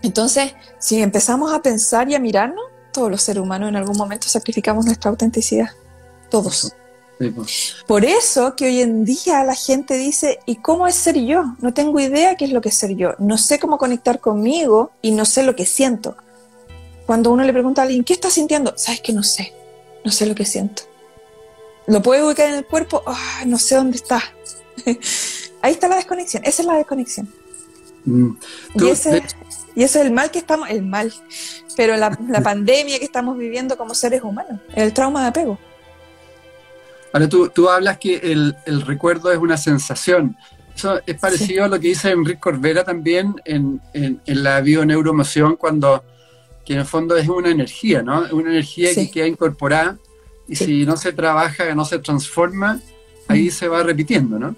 entonces, 0.03 0.55
si 0.79 1.01
empezamos 1.01 1.53
a 1.53 1.63
pensar 1.63 2.09
y 2.11 2.15
a 2.15 2.19
mirarnos, 2.19 2.65
todos 2.93 3.11
los 3.11 3.23
seres 3.23 3.43
humanos 3.43 3.69
en 3.69 3.77
algún 3.77 3.97
momento 3.97 4.29
sacrificamos 4.29 4.85
nuestra 4.85 5.11
autenticidad, 5.11 5.71
todos. 6.31 6.75
Pues. 7.31 7.77
Por 7.87 8.05
eso 8.05 8.57
que 8.57 8.67
hoy 8.67 8.81
en 8.81 9.05
día 9.05 9.45
la 9.45 9.55
gente 9.55 9.97
dice, 9.97 10.41
¿y 10.47 10.57
cómo 10.57 10.87
es 10.87 10.95
ser 10.95 11.19
yo? 11.19 11.55
No 11.61 11.73
tengo 11.75 12.01
idea 12.01 12.37
qué 12.37 12.47
es 12.47 12.53
lo 12.53 12.61
que 12.61 12.71
es 12.71 12.75
ser 12.75 12.97
yo. 12.97 13.15
No 13.19 13.39
sé 13.39 13.59
cómo 13.59 13.79
conectar 13.79 14.21
conmigo 14.21 14.91
y 15.03 15.13
no 15.13 15.25
sé 15.25 15.43
lo 15.43 15.55
que 15.55 15.67
siento. 15.67 16.17
Cuando 17.07 17.31
uno 17.31 17.45
le 17.45 17.53
pregunta 17.53 17.83
a 17.83 17.85
alguien, 17.85 18.05
¿qué 18.05 18.13
estás 18.15 18.33
sintiendo? 18.33 18.75
Sabes 18.77 19.01
que 19.01 19.13
no 19.13 19.23
sé. 19.23 19.53
No 20.05 20.11
sé 20.11 20.27
lo 20.27 20.35
que 20.35 20.45
siento. 20.45 20.83
¿Lo 21.87 22.03
puedo 22.03 22.27
ubicar 22.27 22.49
en 22.49 22.55
el 22.55 22.67
cuerpo? 22.67 23.03
Ah, 23.07 23.43
no 23.47 23.59
sé 23.59 23.75
dónde 23.75 23.97
está. 23.97 24.23
Ahí 25.63 25.73
está 25.73 25.89
la 25.89 25.97
desconexión. 25.97 26.43
Esa 26.45 26.63
es 26.63 26.67
la 26.67 26.77
desconexión. 26.77 27.33
Mm. 28.05 28.31
Y, 28.75 28.89
ese, 28.89 29.23
y 29.75 29.85
es 29.85 29.97
el 29.97 30.11
mal 30.11 30.31
que 30.31 30.39
estamos, 30.39 30.69
el 30.71 30.83
mal, 30.83 31.13
pero 31.77 31.97
la, 31.97 32.19
la 32.29 32.41
pandemia 32.43 32.99
que 32.99 33.05
estamos 33.05 33.39
viviendo 33.39 33.77
como 33.77 33.95
seres 33.95 34.23
humanos, 34.23 34.61
el 34.75 34.93
trauma 34.93 35.23
de 35.23 35.29
apego. 35.29 35.59
Ahora 37.13 37.29
tú, 37.29 37.49
tú 37.51 37.69
hablas 37.69 37.99
que 37.99 38.17
el, 38.17 38.57
el, 38.65 38.83
recuerdo 38.83 39.31
es 39.31 39.39
una 39.39 39.57
sensación. 39.57 40.37
Eso 40.75 41.01
es 41.07 41.19
parecido 41.19 41.65
a 41.65 41.69
lo 41.69 41.79
que 41.79 41.89
dice 41.89 42.11
Enrique 42.11 42.41
Corbera 42.41 42.85
también 42.85 43.35
en, 43.45 43.81
en, 43.93 44.21
la 44.27 44.61
bioneuromoción, 44.61 45.57
cuando 45.57 46.03
que 46.65 46.75
en 46.75 46.81
el 46.81 46.87
fondo 46.87 47.17
es 47.17 47.29
una 47.29 47.51
energía, 47.51 48.03
¿no? 48.03 48.25
Es 48.25 48.33
una 48.33 48.51
energía 48.51 48.95
que 48.95 49.11
queda 49.11 49.27
incorporada 49.27 49.99
y 50.49 50.57
si 50.57 50.87
no 50.87 50.97
se 50.97 51.13
trabaja, 51.13 51.75
no 51.75 51.85
se 51.85 51.99
transforma, 51.99 52.81
ahí 53.29 53.51
se 53.51 53.69
va 53.69 53.83
repitiendo, 53.83 54.39
¿no? 54.39 54.55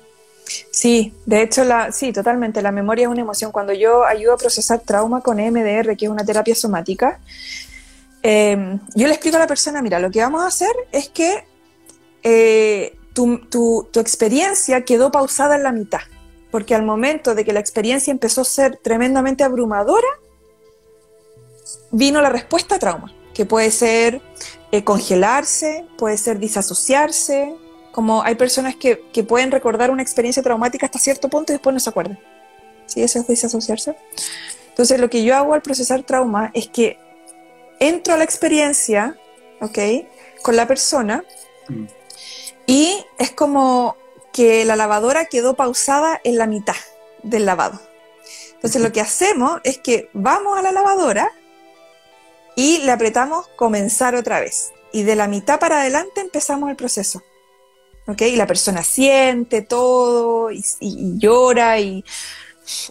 Sí, 0.70 1.14
de 1.24 1.42
hecho, 1.42 1.64
la, 1.64 1.90
sí, 1.90 2.12
totalmente. 2.12 2.60
La 2.62 2.70
memoria 2.70 3.04
es 3.04 3.08
una 3.08 3.22
emoción. 3.22 3.50
Cuando 3.50 3.72
yo 3.72 4.04
ayudo 4.04 4.34
a 4.34 4.36
procesar 4.36 4.80
trauma 4.80 5.22
con 5.22 5.40
EMDR, 5.40 5.96
que 5.96 6.04
es 6.04 6.10
una 6.10 6.24
terapia 6.24 6.54
somática, 6.54 7.18
eh, 8.22 8.78
yo 8.94 9.06
le 9.06 9.14
explico 9.14 9.36
a 9.36 9.40
la 9.40 9.46
persona, 9.46 9.82
mira, 9.82 9.98
lo 9.98 10.10
que 10.10 10.20
vamos 10.20 10.42
a 10.42 10.46
hacer 10.46 10.74
es 10.92 11.08
que 11.08 11.44
eh, 12.24 12.96
tu, 13.12 13.38
tu, 13.48 14.00
experiencia 14.00 14.84
quedó 14.84 15.12
pausada 15.12 15.56
en 15.56 15.62
la 15.62 15.72
mitad, 15.72 16.00
porque 16.50 16.74
al 16.74 16.82
momento 16.84 17.34
de 17.34 17.44
que 17.44 17.52
la 17.52 17.60
experiencia 17.60 18.10
empezó 18.10 18.40
a 18.40 18.44
ser 18.44 18.78
tremendamente 18.82 19.44
abrumadora, 19.44 20.08
vino 21.92 22.20
la 22.20 22.30
respuesta 22.30 22.74
a 22.74 22.78
trauma, 22.78 23.14
que 23.32 23.46
puede 23.46 23.70
ser 23.70 24.20
eh, 24.72 24.82
congelarse, 24.82 25.86
puede 25.96 26.18
ser 26.18 26.38
disasociarse, 26.38 27.54
como 27.92 28.22
hay 28.22 28.34
personas 28.34 28.74
que, 28.74 29.04
que, 29.12 29.22
pueden 29.22 29.52
recordar 29.52 29.92
una 29.92 30.02
experiencia 30.02 30.42
traumática 30.42 30.86
hasta 30.86 30.98
cierto 30.98 31.28
punto 31.28 31.52
y 31.52 31.54
después 31.54 31.72
no 31.72 31.78
se 31.78 31.90
acuerdan. 31.90 32.18
¿Sí? 32.86 33.02
Eso 33.02 33.20
es 33.20 33.28
disasociarse. 33.28 33.96
Entonces 34.70 34.98
lo 34.98 35.08
que 35.08 35.22
yo 35.22 35.36
hago 35.36 35.54
al 35.54 35.62
procesar 35.62 36.02
trauma 36.02 36.50
es 36.54 36.66
que 36.66 36.98
entro 37.78 38.14
a 38.14 38.16
la 38.16 38.24
experiencia, 38.24 39.16
¿ok? 39.60 39.78
Con 40.42 40.56
la 40.56 40.66
persona. 40.66 41.22
Mm. 41.68 41.84
Y 42.66 43.04
es 43.18 43.30
como 43.30 43.96
que 44.32 44.64
la 44.64 44.76
lavadora 44.76 45.26
quedó 45.26 45.54
pausada 45.54 46.20
en 46.24 46.38
la 46.38 46.46
mitad 46.46 46.76
del 47.22 47.46
lavado. 47.46 47.80
Entonces 48.54 48.82
lo 48.82 48.92
que 48.92 49.00
hacemos 49.00 49.60
es 49.64 49.78
que 49.78 50.08
vamos 50.12 50.58
a 50.58 50.62
la 50.62 50.72
lavadora 50.72 51.30
y 52.56 52.78
le 52.78 52.92
apretamos 52.92 53.46
comenzar 53.56 54.14
otra 54.14 54.40
vez. 54.40 54.72
Y 54.92 55.02
de 55.02 55.16
la 55.16 55.28
mitad 55.28 55.58
para 55.60 55.80
adelante 55.80 56.20
empezamos 56.20 56.70
el 56.70 56.76
proceso. 56.76 57.22
¿ok? 58.06 58.22
Y 58.22 58.36
la 58.36 58.46
persona 58.46 58.82
siente 58.82 59.62
todo 59.62 60.50
y, 60.50 60.62
llora 61.18 61.78
y 61.80 62.04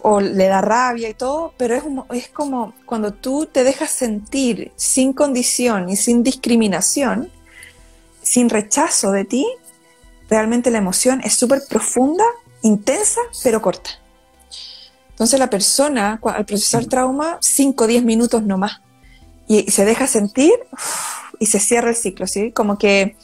o 0.02 0.20
le 0.20 0.46
da 0.46 0.60
rabia 0.60 1.08
y 1.08 1.14
todo, 1.14 1.52
pero 1.56 1.74
es, 1.74 1.82
es 2.12 2.28
como 2.28 2.74
cuando 2.86 3.12
tú 3.12 3.46
te 3.46 3.64
dejas 3.64 3.90
sentir 3.90 4.70
sin 4.76 5.12
condición 5.12 5.88
y 5.88 5.96
sin 5.96 6.22
discriminación, 6.22 7.32
sin 8.22 8.48
rechazo 8.50 9.10
de 9.10 9.24
ti, 9.24 9.46
realmente 10.28 10.70
la 10.70 10.78
emoción 10.78 11.20
es 11.24 11.34
súper 11.34 11.62
profunda, 11.68 12.24
intensa, 12.62 13.20
pero 13.42 13.60
corta. 13.60 13.90
Entonces 15.10 15.38
la 15.38 15.48
persona 15.48 16.20
al 16.22 16.44
procesar 16.44 16.86
trauma, 16.86 17.38
5 17.40 17.84
o 17.84 17.86
10 17.86 18.04
minutos 18.04 18.42
no 18.42 18.58
más, 18.58 18.80
y 19.46 19.70
se 19.70 19.84
deja 19.84 20.06
sentir 20.06 20.54
y 21.38 21.46
se 21.46 21.60
cierra 21.60 21.90
el 21.90 21.96
ciclo, 21.96 22.26
¿sí? 22.26 22.50
Como 22.52 22.78
que 22.78 23.16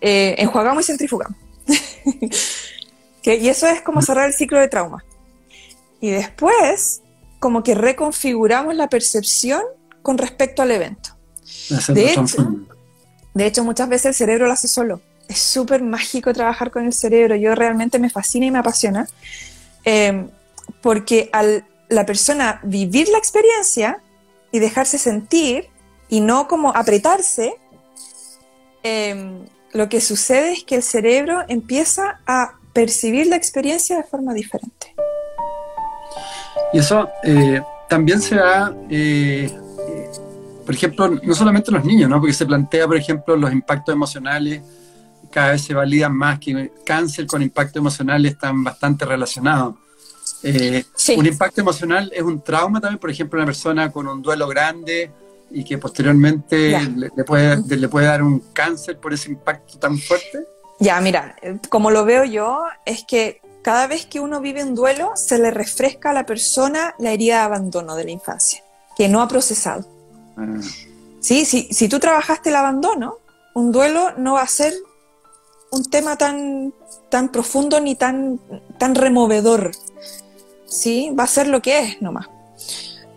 eh, 0.00 0.34
enjuagamos 0.38 0.84
y 0.84 0.86
centrifugamos. 0.86 1.36
y 3.24 3.48
eso 3.48 3.66
es 3.66 3.80
como 3.80 4.02
cerrar 4.02 4.28
el 4.28 4.34
ciclo 4.34 4.58
de 4.58 4.68
trauma. 4.68 5.04
Y 6.00 6.10
después, 6.10 7.00
como 7.40 7.62
que 7.62 7.74
reconfiguramos 7.74 8.74
la 8.74 8.88
percepción 8.88 9.62
con 10.02 10.18
respecto 10.18 10.62
al 10.62 10.70
evento. 10.70 11.16
De 11.88 12.12
hecho, 12.12 12.24
de 13.32 13.46
hecho, 13.46 13.64
muchas 13.64 13.88
veces 13.88 14.06
el 14.06 14.14
cerebro 14.14 14.46
lo 14.46 14.52
hace 14.52 14.68
solo. 14.68 15.00
Es 15.28 15.38
súper 15.38 15.82
mágico 15.82 16.32
trabajar 16.32 16.70
con 16.70 16.84
el 16.84 16.92
cerebro. 16.92 17.36
Yo 17.36 17.54
realmente 17.54 17.98
me 17.98 18.10
fascina 18.10 18.46
y 18.46 18.50
me 18.50 18.58
apasiona. 18.58 19.06
Eh, 19.84 20.26
porque 20.80 21.30
al 21.32 21.64
la 21.88 22.06
persona 22.06 22.60
vivir 22.62 23.08
la 23.08 23.18
experiencia 23.18 23.98
y 24.52 24.58
dejarse 24.58 24.98
sentir 24.98 25.68
y 26.08 26.20
no 26.20 26.48
como 26.48 26.74
apretarse, 26.74 27.54
eh, 28.82 29.38
lo 29.72 29.88
que 29.88 30.00
sucede 30.00 30.52
es 30.52 30.64
que 30.64 30.76
el 30.76 30.82
cerebro 30.82 31.42
empieza 31.48 32.20
a 32.26 32.58
percibir 32.72 33.26
la 33.26 33.36
experiencia 33.36 33.96
de 33.96 34.04
forma 34.04 34.32
diferente. 34.34 34.94
Y 36.72 36.78
eso 36.78 37.08
eh, 37.22 37.60
también 37.88 38.20
se 38.20 38.36
da, 38.36 38.74
eh, 38.90 39.50
por 40.64 40.74
ejemplo, 40.74 41.08
no 41.08 41.34
solamente 41.34 41.70
los 41.70 41.84
niños, 41.84 42.10
¿no? 42.10 42.20
porque 42.20 42.34
se 42.34 42.46
plantea, 42.46 42.86
por 42.86 42.96
ejemplo, 42.96 43.36
los 43.36 43.52
impactos 43.52 43.92
emocionales, 43.92 44.62
cada 45.34 45.50
vez 45.50 45.62
se 45.62 45.74
validan 45.74 46.16
más, 46.16 46.38
que 46.38 46.70
cáncer 46.86 47.26
con 47.26 47.42
impactos 47.42 47.80
emocionales 47.80 48.34
están 48.34 48.62
bastante 48.62 49.04
relacionados. 49.04 49.74
Eh, 50.44 50.84
un 51.16 51.26
impacto 51.26 51.60
emocional 51.60 52.08
es 52.14 52.22
un 52.22 52.40
trauma 52.40 52.80
también, 52.80 53.00
por 53.00 53.10
ejemplo, 53.10 53.40
una 53.40 53.46
persona 53.46 53.90
con 53.90 54.06
un 54.06 54.22
duelo 54.22 54.46
grande 54.46 55.10
y 55.50 55.64
que 55.64 55.76
posteriormente 55.76 56.80
le, 57.16 57.24
puede, 57.24 57.56
le 57.76 57.88
puede 57.88 58.06
dar 58.06 58.22
un 58.22 58.38
cáncer 58.52 59.00
por 59.00 59.12
ese 59.12 59.32
impacto 59.32 59.76
tan 59.76 59.98
fuerte? 59.98 60.46
Ya, 60.78 61.00
mira, 61.00 61.34
como 61.68 61.90
lo 61.90 62.04
veo 62.04 62.22
yo, 62.22 62.62
es 62.86 63.04
que 63.04 63.40
cada 63.62 63.88
vez 63.88 64.06
que 64.06 64.20
uno 64.20 64.40
vive 64.40 64.62
un 64.62 64.76
duelo, 64.76 65.10
se 65.16 65.38
le 65.38 65.50
refresca 65.50 66.10
a 66.10 66.12
la 66.12 66.26
persona 66.26 66.94
la 67.00 67.10
herida 67.10 67.38
de 67.38 67.42
abandono 67.42 67.96
de 67.96 68.04
la 68.04 68.12
infancia, 68.12 68.62
que 68.96 69.08
no 69.08 69.20
ha 69.20 69.26
procesado. 69.26 69.84
Ah. 70.36 70.60
¿Sí? 71.18 71.44
Si, 71.44 71.72
si 71.72 71.88
tú 71.88 71.98
trabajaste 71.98 72.50
el 72.50 72.56
abandono, 72.56 73.18
un 73.54 73.72
duelo 73.72 74.12
no 74.16 74.34
va 74.34 74.42
a 74.42 74.46
ser 74.46 74.72
un 75.74 75.84
tema 75.84 76.16
tan, 76.16 76.72
tan 77.08 77.30
profundo 77.30 77.80
ni 77.80 77.94
tan, 77.94 78.40
tan 78.78 78.94
removedor. 78.94 79.72
¿Sí? 80.66 81.10
Va 81.18 81.24
a 81.24 81.28
ser 81.28 81.46
lo 81.46 81.62
que 81.62 81.78
es 81.78 82.02
nomás. 82.02 82.26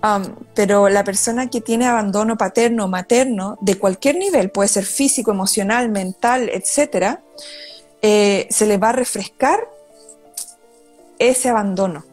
Um, 0.03 0.35
pero 0.53 0.89
la 0.89 1.03
persona 1.03 1.49
que 1.49 1.59
tiene 1.59 1.87
abandono 1.87 2.37
paterno 2.37 2.85
o 2.85 2.87
materno 2.87 3.57
de 3.61 3.79
cualquier 3.79 4.15
nivel, 4.15 4.51
puede 4.51 4.69
ser 4.69 4.85
físico, 4.85 5.31
emocional, 5.31 5.89
mental, 5.89 6.49
etc., 6.49 7.19
eh, 8.03 8.47
se 8.51 8.67
le 8.67 8.77
va 8.77 8.89
a 8.89 8.91
refrescar 8.93 9.59
ese 11.17 11.49
abandono. 11.49 12.05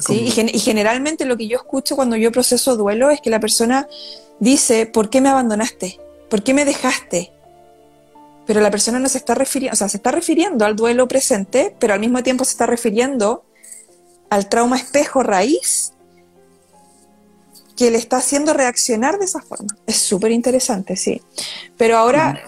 ¿sí? 0.00 0.32
Y, 0.36 0.58
generalmente 0.58 1.26
lo 1.26 1.36
que 1.36 1.48
yo 1.48 1.58
escucho 1.58 1.96
cuando 1.96 2.16
yo 2.16 2.32
proceso 2.32 2.76
duelo 2.76 3.10
es 3.10 3.20
que 3.20 3.30
la 3.30 3.40
persona 3.40 3.88
dice, 4.40 4.86
¿por 4.86 5.10
qué 5.10 5.20
me 5.20 5.28
abandonaste? 5.28 6.00
¿Por 6.30 6.42
qué 6.42 6.54
me 6.54 6.64
dejaste? 6.64 7.32
Pero 8.46 8.60
la 8.60 8.70
persona 8.70 8.98
no 8.98 9.08
se 9.08 9.18
está 9.18 9.34
refiriendo, 9.34 9.74
o 9.74 9.76
sea, 9.76 9.88
se 9.88 9.96
está 9.96 10.12
refiriendo 10.12 10.64
al 10.64 10.76
duelo 10.76 11.08
presente, 11.08 11.74
pero 11.78 11.94
al 11.94 12.00
mismo 12.00 12.22
tiempo 12.22 12.44
se 12.44 12.52
está 12.52 12.66
refiriendo 12.66 13.44
al 14.30 14.48
trauma 14.48 14.76
espejo 14.76 15.22
raíz 15.22 15.92
que 17.76 17.90
le 17.90 17.98
está 17.98 18.16
haciendo 18.16 18.54
reaccionar 18.54 19.18
de 19.18 19.26
esa 19.26 19.40
forma. 19.40 19.76
Es 19.86 19.96
súper 19.96 20.32
interesante, 20.32 20.96
sí. 20.96 21.20
Pero 21.76 21.98
ahora, 21.98 22.42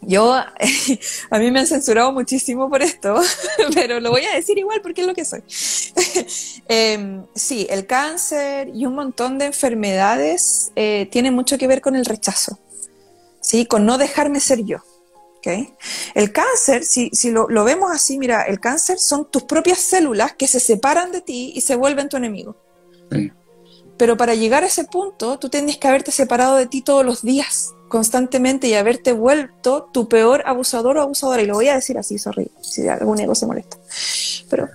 yo, 0.00 0.32
a 1.30 1.38
mí 1.38 1.50
me 1.50 1.60
han 1.60 1.66
censurado 1.66 2.10
muchísimo 2.12 2.70
por 2.70 2.82
esto, 2.82 3.20
pero 3.74 4.00
lo 4.00 4.10
voy 4.10 4.24
a 4.24 4.34
decir 4.34 4.58
igual 4.58 4.80
porque 4.80 5.02
es 5.02 5.06
lo 5.06 5.14
que 5.14 5.24
soy. 5.24 5.42
Em, 6.72 7.26
sí, 7.34 7.66
el 7.68 7.84
cáncer 7.86 8.70
y 8.72 8.86
un 8.86 8.94
montón 8.94 9.38
de 9.38 9.46
enfermedades 9.46 10.70
eh, 10.76 11.08
tienen 11.10 11.34
mucho 11.34 11.58
que 11.58 11.66
ver 11.66 11.80
con 11.80 11.96
el 11.96 12.04
rechazo, 12.04 12.60
¿sí? 13.40 13.66
con 13.66 13.84
no 13.84 13.98
dejarme 13.98 14.38
ser 14.38 14.64
yo. 14.64 14.78
¿Okay? 15.40 15.74
El 16.14 16.32
cáncer, 16.32 16.84
si, 16.84 17.10
si 17.12 17.30
lo, 17.30 17.48
lo, 17.48 17.64
vemos 17.64 17.90
así, 17.90 18.18
mira, 18.18 18.42
el 18.42 18.60
cáncer 18.60 18.98
son 18.98 19.30
tus 19.30 19.42
propias 19.42 19.78
células 19.78 20.34
que 20.34 20.46
se 20.46 20.60
separan 20.60 21.10
de 21.12 21.22
ti 21.22 21.52
y 21.54 21.62
se 21.62 21.74
vuelven 21.76 22.08
tu 22.08 22.16
enemigo. 22.16 22.56
Sí. 23.10 23.32
Pero 24.00 24.16
para 24.16 24.34
llegar 24.34 24.62
a 24.64 24.66
ese 24.66 24.84
punto, 24.84 25.38
tú 25.38 25.50
tienes 25.50 25.76
que 25.76 25.86
haberte 25.86 26.10
separado 26.10 26.56
de 26.56 26.66
ti 26.66 26.80
todos 26.80 27.04
los 27.04 27.20
días, 27.20 27.74
constantemente, 27.90 28.66
y 28.66 28.72
haberte 28.72 29.12
vuelto 29.12 29.90
tu 29.92 30.08
peor 30.08 30.42
abusador 30.46 30.96
o 30.96 31.02
abusadora. 31.02 31.42
Y 31.42 31.46
lo 31.46 31.52
voy 31.52 31.68
a 31.68 31.74
decir 31.74 31.98
así, 31.98 32.18
sorry, 32.18 32.50
si 32.62 32.88
algún 32.88 33.20
ego 33.20 33.34
se 33.34 33.44
molesta. 33.44 33.76
Pero 34.48 34.70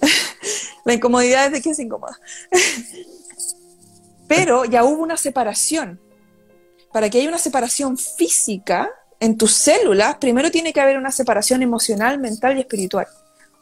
la 0.86 0.94
incomodidad 0.94 1.46
es 1.46 1.52
de 1.52 1.60
que 1.60 1.70
es 1.70 1.78
incómoda. 1.80 2.18
Pero 4.26 4.64
ya 4.64 4.84
hubo 4.84 5.02
una 5.02 5.18
separación. 5.18 6.00
Para 6.94 7.10
que 7.10 7.18
haya 7.18 7.28
una 7.28 7.38
separación 7.38 7.98
física 7.98 8.90
en 9.22 9.38
tus 9.38 9.52
células, 9.52 10.16
primero 10.16 10.50
tiene 10.50 10.72
que 10.72 10.80
haber 10.80 10.98
una 10.98 11.12
separación 11.12 11.62
emocional, 11.62 12.18
mental 12.18 12.56
y 12.56 12.60
espiritual. 12.60 13.06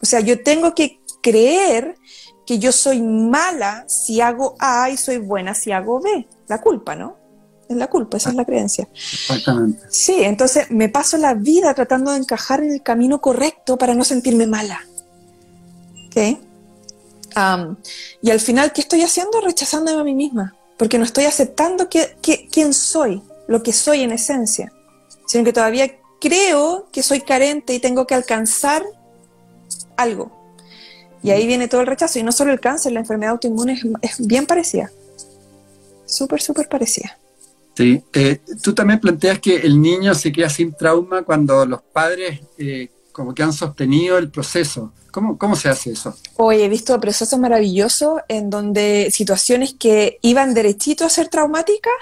O 0.01 0.07
sea, 0.07 0.21
yo 0.21 0.43
tengo 0.43 0.75
que 0.75 1.01
creer 1.23 1.97
que 2.47 2.59
yo 2.59 2.73
soy 2.73 3.03
mala 3.03 3.85
si 3.87 4.23
hago 4.23 4.57
A 4.59 4.89
y 4.89 4.97
soy 4.97 5.19
buena 5.19 5.55
si 5.55 5.71
hago 5.71 6.01
B. 6.01 6.27
La 6.49 6.63
culpa, 6.63 6.97
¿no? 6.97 7.19
Es 7.69 7.77
la 7.77 7.89
culpa, 7.89 8.17
esa 8.17 8.31
es 8.31 8.37
la 8.37 8.47
creencia. 8.47 8.89
Exactamente. 8.95 9.83
Sí, 9.91 10.23
entonces 10.23 10.71
me 10.71 10.89
paso 10.89 11.19
la 11.19 11.35
vida 11.35 11.75
tratando 11.75 12.13
de 12.13 12.17
encajar 12.17 12.63
en 12.63 12.73
el 12.73 12.83
camino 12.83 13.21
correcto 13.21 13.77
para 13.77 13.95
no 13.95 14.03
sentirme 14.03 14.47
mala. 14.47 14.81
¿Ok? 16.07 16.41
y 18.23 18.31
al 18.31 18.41
final, 18.41 18.73
¿qué 18.73 18.81
estoy 18.81 19.03
haciendo? 19.03 19.41
Rechazándome 19.41 20.01
a 20.01 20.05
mí 20.05 20.15
misma, 20.15 20.57
porque 20.77 20.99
no 20.99 21.05
estoy 21.05 21.27
aceptando 21.27 21.89
que, 21.89 22.17
quién 22.51 22.75
soy, 22.75 23.23
lo 23.47 23.63
que 23.63 23.73
soy 23.73 24.01
en 24.03 24.11
esencia, 24.11 24.73
sino 25.31 25.45
que 25.45 25.53
todavía 25.53 25.97
creo 26.21 26.89
que 26.91 27.05
soy 27.05 27.21
carente 27.21 27.73
y 27.73 27.79
tengo 27.79 28.05
que 28.05 28.17
alcanzar 28.17 28.83
algo. 29.97 30.33
Y 31.23 31.31
ahí 31.31 31.47
viene 31.47 31.69
todo 31.69 31.83
el 31.83 31.87
rechazo. 31.87 32.19
Y 32.19 32.25
no 32.25 32.33
solo 32.33 32.51
el 32.53 32.59
cáncer, 32.59 32.91
la 32.91 32.99
enfermedad 32.99 33.35
autoinmune 33.35 33.81
es, 34.03 34.27
bien 34.27 34.45
parecida. 34.45 34.91
Súper, 36.05 36.43
súper 36.43 36.69
parecida. 36.69 37.17
Sí. 37.77 38.03
Eh, 38.13 38.41
tú 38.61 38.75
también 38.75 38.99
planteas 38.99 39.39
que 39.39 39.59
el 39.59 39.81
niño 39.81 40.17
se 40.17 40.33
queda 40.33 40.51
sin 40.51 40.75
trauma 40.75 41.23
cuando 41.23 41.65
los 41.65 41.81
padres 41.81 42.41
eh, 42.59 42.91
como 43.13 43.33
que 43.33 43.45
han 43.45 43.53
sostenido 43.53 44.19
el 44.19 44.33
proceso. 44.33 44.93
¿Cómo, 45.13 45.39
¿Cómo 45.39 45.55
se 45.55 45.69
hace 45.69 45.93
eso? 45.93 46.13
Hoy 46.39 46.61
he 46.63 46.69
visto 46.69 46.99
procesos 46.99 47.39
maravillosos 47.39 48.21
en 48.27 48.51
donde 48.51 49.13
situaciones 49.13 49.75
que 49.75 50.19
iban 50.23 50.55
derechito 50.55 51.05
a 51.05 51.09
ser 51.09 51.29
traumáticas, 51.29 51.93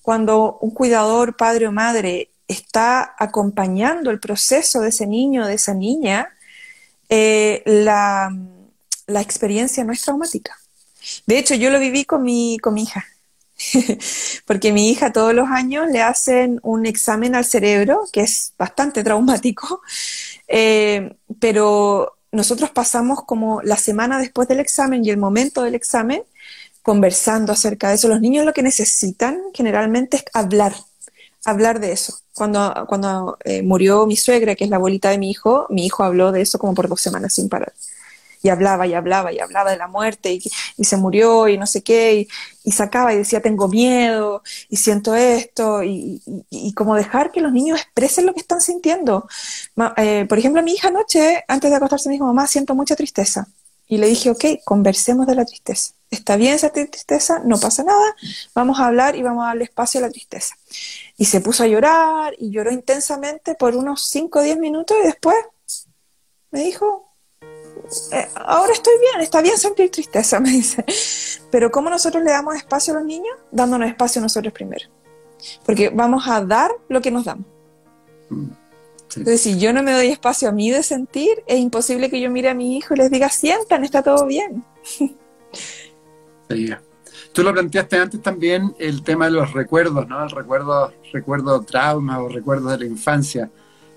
cuando 0.00 0.56
un 0.62 0.70
cuidador, 0.70 1.36
padre 1.36 1.68
o 1.68 1.72
madre, 1.72 2.30
está 2.48 3.14
acompañando 3.18 4.10
el 4.10 4.20
proceso 4.20 4.80
de 4.80 4.90
ese 4.90 5.06
niño, 5.06 5.46
de 5.46 5.54
esa 5.54 5.74
niña, 5.74 6.28
eh, 7.08 7.62
la, 7.66 8.30
experiencia 9.20 9.84
no 9.84 9.92
es 9.92 10.02
traumática. 10.02 10.56
De 11.26 11.38
hecho, 11.38 11.54
yo 11.54 11.70
lo 11.70 11.78
viví 11.78 12.04
con 12.04 12.22
mi, 12.22 12.58
con 12.58 12.78
hija, 12.78 13.04
porque 14.46 14.72
mi 14.72 14.90
hija 14.90 15.12
todos 15.12 15.34
los 15.34 15.48
años 15.48 15.86
le 15.90 16.02
hacen 16.02 16.58
un 16.62 16.86
examen 16.86 17.34
al 17.34 17.44
cerebro, 17.44 18.08
que 18.12 18.22
es 18.22 18.52
bastante 18.58 19.04
traumático, 19.04 19.80
eh, 20.48 21.16
pero 21.40 22.16
nosotros 22.32 22.70
pasamos 22.70 23.24
como 23.24 23.62
la 23.62 23.76
semana 23.76 24.18
después 24.18 24.48
del 24.48 24.60
examen 24.60 25.04
y 25.04 25.10
el 25.10 25.16
momento 25.16 25.62
del 25.62 25.74
examen 25.74 26.22
conversando 26.82 27.52
acerca 27.52 27.88
de 27.88 27.96
eso. 27.96 28.08
Los 28.08 28.20
niños 28.20 28.44
lo 28.44 28.52
que 28.52 28.62
necesitan 28.62 29.40
generalmente 29.52 30.18
es 30.18 30.24
hablar, 30.32 30.72
hablar 31.46 31.80
de 31.80 31.92
eso. 31.92 32.18
Cuando, 32.34 32.86
cuando 32.88 33.38
eh, 33.44 33.62
murió 33.62 34.06
mi 34.06 34.16
suegra, 34.16 34.54
que 34.54 34.64
es 34.64 34.70
la 34.70 34.76
abuelita 34.76 35.10
de 35.10 35.18
mi 35.18 35.30
hijo, 35.30 35.66
mi 35.70 35.86
hijo 35.86 36.04
habló 36.04 36.32
de 36.32 36.42
eso 36.42 36.58
como 36.58 36.74
por 36.74 36.88
dos 36.88 37.00
semanas 37.00 37.34
sin 37.34 37.48
parar. 37.48 37.72
y 38.42 38.48
hablaba 38.50 38.86
y 38.86 38.94
hablaba 38.94 39.32
y 39.32 39.40
hablaba 39.40 39.70
de 39.70 39.76
la 39.78 39.88
muerte 39.88 40.32
y, 40.32 40.84
se 40.84 40.96
murió 40.96 41.48
y 41.48 41.58
no 41.58 41.66
sé 41.66 41.82
qué, 41.82 42.14
y, 42.20 42.28
y, 42.64 42.72
sacaba 42.72 43.12
y 43.12 43.18
decía 43.18 43.40
tengo 43.40 43.68
miedo 43.68 44.42
y 44.68 44.76
siento 44.76 45.14
esto, 45.14 45.82
y, 45.82 46.22
y, 46.50 46.72
como 46.74 46.94
dejar 46.96 47.32
que 47.32 47.40
los 47.40 47.52
niños 47.52 47.80
expresen 47.80 48.26
lo 48.26 48.34
que 48.34 48.40
están 48.40 48.60
sintiendo. 48.60 49.28
Eh, 49.96 50.26
por 50.28 50.38
ejemplo, 50.38 50.62
mi 50.62 50.72
hija 50.74 50.88
anoche, 50.88 51.44
antes 51.48 51.70
de 51.70 51.76
acostarse, 51.76 52.08
me 52.08 52.14
dijo, 52.14 52.26
mamá, 52.26 52.46
siento 52.46 52.74
mucha 52.74 52.96
tristeza. 52.96 53.48
Y 53.88 53.98
le 53.98 54.08
dije, 54.08 54.30
ok, 54.30 54.44
conversemos 54.64 55.26
de 55.26 55.34
la 55.36 55.44
tristeza. 55.44 55.92
Está 56.10 56.36
bien 56.36 56.54
esa 56.54 56.70
tristeza, 56.70 57.40
no 57.44 57.58
pasa 57.58 57.82
nada, 57.84 58.16
vamos 58.54 58.78
a 58.80 58.86
hablar 58.86 59.16
y 59.16 59.22
vamos 59.22 59.44
a 59.44 59.48
darle 59.48 59.64
espacio 59.64 59.98
a 59.98 60.02
la 60.02 60.10
tristeza. 60.10 60.54
Y 61.16 61.24
se 61.24 61.40
puso 61.40 61.64
a 61.64 61.66
llorar 61.66 62.34
y 62.38 62.50
lloró 62.50 62.70
intensamente 62.70 63.54
por 63.54 63.74
unos 63.74 64.06
5 64.08 64.38
o 64.38 64.42
10 64.42 64.58
minutos 64.58 64.96
y 65.02 65.06
después 65.06 65.36
me 66.50 66.60
dijo, 66.60 67.06
eh, 68.12 68.28
ahora 68.34 68.72
estoy 68.72 68.94
bien, 68.98 69.20
está 69.20 69.40
bien 69.40 69.56
sentir 69.56 69.90
tristeza, 69.90 70.40
me 70.40 70.50
dice. 70.50 70.84
Pero 71.50 71.70
¿cómo 71.70 71.90
nosotros 71.90 72.22
le 72.22 72.30
damos 72.30 72.56
espacio 72.56 72.94
a 72.94 72.98
los 72.98 73.06
niños? 73.06 73.36
Dándonos 73.50 73.88
espacio 73.88 74.20
nosotros 74.20 74.52
primero. 74.52 74.88
Porque 75.64 75.90
vamos 75.90 76.26
a 76.28 76.44
dar 76.44 76.70
lo 76.88 77.00
que 77.00 77.10
nos 77.10 77.24
damos. 77.24 77.46
Mm. 78.28 78.48
Entonces, 79.16 79.40
si 79.40 79.58
yo 79.58 79.72
no 79.72 79.82
me 79.82 79.92
doy 79.92 80.08
espacio 80.08 80.48
a 80.48 80.52
mí 80.52 80.70
de 80.70 80.82
sentir, 80.82 81.42
es 81.46 81.58
imposible 81.58 82.10
que 82.10 82.20
yo 82.20 82.30
mire 82.30 82.50
a 82.50 82.54
mi 82.54 82.76
hijo 82.76 82.94
y 82.94 82.98
les 82.98 83.10
diga, 83.10 83.30
sientan, 83.30 83.84
está 83.84 84.02
todo 84.02 84.26
bien. 84.26 84.64
Sí. 86.48 86.70
Tú 87.36 87.42
lo 87.42 87.52
planteaste 87.52 87.98
antes 87.98 88.22
también 88.22 88.74
el 88.78 89.02
tema 89.02 89.26
de 89.26 89.32
los 89.32 89.52
recuerdos, 89.52 90.08
¿no? 90.08 90.24
El 90.24 90.30
recuerdo, 90.30 90.90
recuerdo 91.12 91.60
trauma 91.60 92.18
o 92.22 92.30
recuerdos 92.30 92.72
de 92.72 92.78
la 92.78 92.86
infancia. 92.86 93.50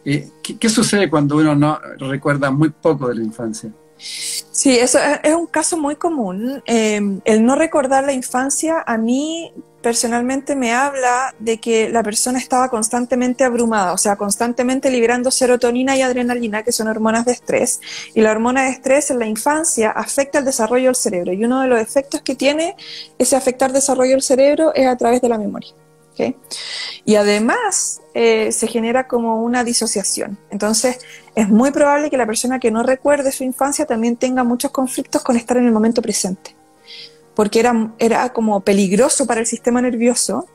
Eh, 0.03 0.29
¿qué, 0.59 0.67
sucede 0.67 1.09
cuando 1.09 1.37
uno 1.37 1.55
no 1.55 1.79
recuerda 1.99 2.51
muy 2.51 2.69
poco 2.69 3.07
de 3.07 3.15
la 3.15 3.23
infancia? 3.23 3.71
Sí, 3.95 4.77
eso 4.77 4.99
es, 5.23 5.33
un 5.33 5.47
caso 5.47 5.77
muy 5.77 5.95
común. 5.95 6.61
Eh, 6.65 6.99
el 7.23 7.45
no 7.45 7.55
recordar 7.55 8.03
la 8.03 8.11
infancia 8.11 8.83
a 8.85 8.97
mí 8.97 9.53
personalmente 9.81 10.55
me 10.55 10.73
habla 10.73 11.33
de 11.39 11.59
que 11.59 11.89
la 11.89 12.03
persona 12.03 12.39
estaba 12.39 12.69
constantemente 12.69 13.43
abrumada, 13.43 13.93
o 13.93 13.97
sea, 13.97 14.15
constantemente 14.15 14.89
liberando 14.89 15.31
serotonina 15.31 15.95
y 15.95 16.01
adrenalina, 16.01 16.63
que 16.63 16.71
son 16.71 16.87
hormonas 16.87 17.25
de 17.25 17.33
estrés, 17.33 17.79
y 18.13 18.21
la 18.21 18.31
hormona 18.31 18.63
de 18.63 18.71
estrés 18.71 19.11
en 19.11 19.19
la 19.19 19.27
infancia 19.27 19.91
afecta 19.91 20.39
el 20.39 20.45
desarrollo 20.45 20.85
del 20.85 20.95
cerebro, 20.95 21.33
y 21.33 21.43
uno 21.43 21.61
de 21.61 21.67
los 21.67 21.79
efectos 21.79 22.21
que 22.21 22.35
tiene 22.35 22.75
ese 23.17 23.35
afectar 23.35 23.71
desarrollo 23.71 24.11
del 24.11 24.21
cerebro 24.21 24.73
es 24.75 24.87
a 24.87 24.97
través 24.97 25.21
de 25.21 25.29
la 25.29 25.37
memoria. 25.37 25.73
Y 27.05 27.15
además 27.15 28.01
eh, 28.13 28.51
se 28.51 28.67
genera 28.67 29.07
como 29.07 29.41
una 29.41 29.63
disociación. 29.63 30.37
Entonces 30.49 30.99
es 31.35 31.47
muy 31.47 31.71
probable 31.71 32.09
que 32.09 32.17
la 32.17 32.25
persona 32.25 32.59
que 32.59 32.71
no 32.71 32.83
recuerde 32.83 33.31
su 33.31 33.45
infancia 33.45 33.85
también 33.85 34.17
tenga 34.17 34.43
muchos 34.43 34.71
conflictos 34.71 35.23
con 35.23 35.37
estar 35.37 35.55
en 35.55 35.65
el 35.65 35.71
momento 35.71 36.01
presente 36.01 36.58
porque 37.39 37.61
era, 37.61 37.93
era 37.99 38.33
como 38.33 38.59
peligroso 38.59 39.25
para 39.25 39.39
el 39.39 39.45
sistema 39.45 39.81
nervioso 39.81 40.45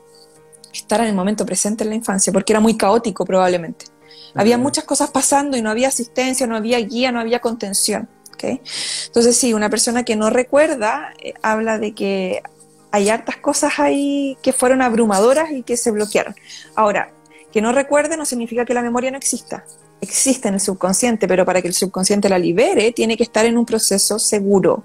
estar 0.71 0.99
en 0.99 1.07
el 1.07 1.15
momento 1.15 1.43
presente 1.43 1.83
en 1.83 1.89
la 1.89 1.95
infancia, 1.95 2.31
porque 2.31 2.53
era 2.53 2.59
muy 2.59 2.77
caótico 2.77 3.25
probablemente. 3.25 3.87
Había 4.35 4.59
muchas 4.59 4.83
cosas 4.83 5.09
pasando 5.09 5.57
y 5.57 5.63
no 5.63 5.71
había 5.71 5.87
asistencia, 5.87 6.45
no 6.45 6.55
había 6.55 6.77
guía, 6.77 7.11
no 7.11 7.19
había 7.19 7.39
contención. 7.39 8.07
¿okay? 8.35 8.61
Entonces 9.07 9.35
sí, 9.35 9.55
una 9.55 9.67
persona 9.71 10.03
que 10.03 10.15
no 10.15 10.29
recuerda 10.29 11.11
eh, 11.23 11.33
habla 11.41 11.79
de 11.79 11.95
que 11.95 12.43
hay 12.91 13.09
hartas 13.09 13.37
cosas 13.37 13.79
ahí 13.79 14.37
que 14.43 14.53
fueron 14.53 14.83
abrumadoras 14.83 15.49
y 15.49 15.63
que 15.63 15.77
se 15.77 15.89
bloquearon. 15.89 16.35
Ahora, 16.75 17.11
que 17.51 17.63
no 17.63 17.71
recuerde 17.71 18.15
no 18.15 18.25
significa 18.25 18.63
que 18.63 18.75
la 18.75 18.83
memoria 18.83 19.09
no 19.09 19.17
exista. 19.17 19.65
Existe 20.01 20.49
en 20.49 20.53
el 20.53 20.59
subconsciente, 20.59 21.27
pero 21.27 21.45
para 21.45 21.63
que 21.63 21.67
el 21.67 21.73
subconsciente 21.73 22.29
la 22.29 22.37
libere 22.37 22.91
tiene 22.91 23.17
que 23.17 23.23
estar 23.23 23.43
en 23.47 23.57
un 23.57 23.65
proceso 23.65 24.19
seguro, 24.19 24.83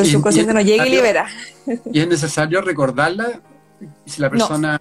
el 0.00 0.06
subconsciente 0.06 0.54
no 0.54 0.60
llega 0.60 0.86
y 0.86 0.90
libera. 0.90 1.26
¿Y 1.92 2.00
es 2.00 2.08
necesario 2.08 2.60
recordarla? 2.60 3.40
Si 4.06 4.20
la 4.20 4.30
persona 4.30 4.78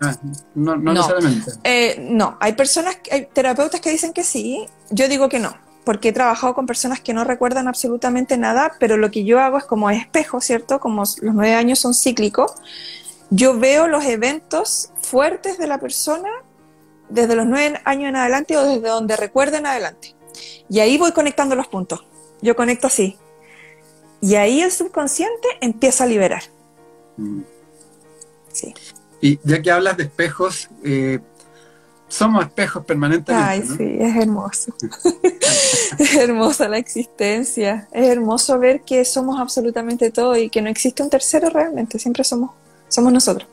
no, 0.54 0.76
no, 0.76 0.94
necesariamente. 0.94 1.52
Eh, 1.64 2.08
no, 2.10 2.38
hay 2.40 2.54
personas, 2.54 2.98
hay 3.12 3.26
terapeutas 3.26 3.82
que 3.82 3.90
dicen 3.90 4.14
que 4.14 4.24
sí, 4.24 4.68
yo 4.92 5.08
digo 5.08 5.28
que 5.28 5.40
no, 5.40 5.56
porque 5.84 6.10
he 6.10 6.14
trabajado 6.14 6.54
con 6.54 6.68
personas 6.68 7.02
que 7.02 7.14
no 7.14 7.24
recuerdan 7.24 7.68
absolutamente 7.68 8.38
nada, 8.38 8.74
pero 8.80 8.98
lo 8.98 9.10
que 9.10 9.24
yo 9.24 9.40
hago 9.40 9.58
es 9.58 9.64
como 9.64 9.90
espejo, 9.90 10.40
¿cierto? 10.40 10.80
Como 10.80 11.02
los 11.02 11.34
nueve 11.34 11.56
años 11.56 11.80
son 11.80 11.96
cíclicos, 11.96 12.54
yo 13.32 13.58
veo 13.58 13.88
los 13.88 14.06
eventos 14.06 14.92
fuertes 15.02 15.58
de 15.58 15.66
la 15.66 15.80
persona 15.80 16.30
desde 17.10 17.36
los 17.36 17.46
nueve 17.46 17.80
años 17.86 18.10
en 18.10 18.16
adelante 18.16 18.58
o 18.58 18.64
desde 18.64 18.88
donde 18.88 19.16
recuerden 19.16 19.66
adelante. 19.66 20.16
Y 20.70 20.80
ahí 20.80 20.98
voy 20.98 21.12
conectando 21.12 21.56
los 21.56 21.68
puntos. 21.68 22.06
Yo 22.42 22.56
conecto 22.56 22.88
así. 22.88 23.18
Y 24.22 24.36
ahí 24.36 24.62
el 24.62 24.72
subconsciente 24.72 25.48
empieza 25.62 26.04
a 26.04 26.08
liberar. 26.08 26.44
Mm. 27.18 27.42
Sí. 28.54 28.74
Y 29.20 29.40
ya 29.44 29.62
que 29.62 29.72
hablas 29.72 29.98
de 29.98 30.04
espejos, 30.04 30.70
eh, 30.84 31.20
somos 32.08 32.46
espejos 32.46 32.86
permanentemente. 32.86 33.48
Ay, 33.48 33.64
sí, 33.64 33.98
es 34.00 34.16
hermoso. 34.16 34.74
es 35.98 36.16
hermosa 36.16 36.70
la 36.70 36.78
existencia. 36.78 37.88
Es 37.92 38.10
hermoso 38.10 38.60
ver 38.60 38.82
que 38.82 39.04
somos 39.06 39.40
absolutamente 39.40 40.12
todo 40.12 40.36
y 40.38 40.50
que 40.50 40.62
no 40.62 40.70
existe 40.70 41.02
un 41.02 41.10
tercero 41.10 41.50
realmente. 41.50 41.98
Siempre 41.98 42.24
somos, 42.24 42.52
somos 42.90 43.12
nosotros. 43.12 43.48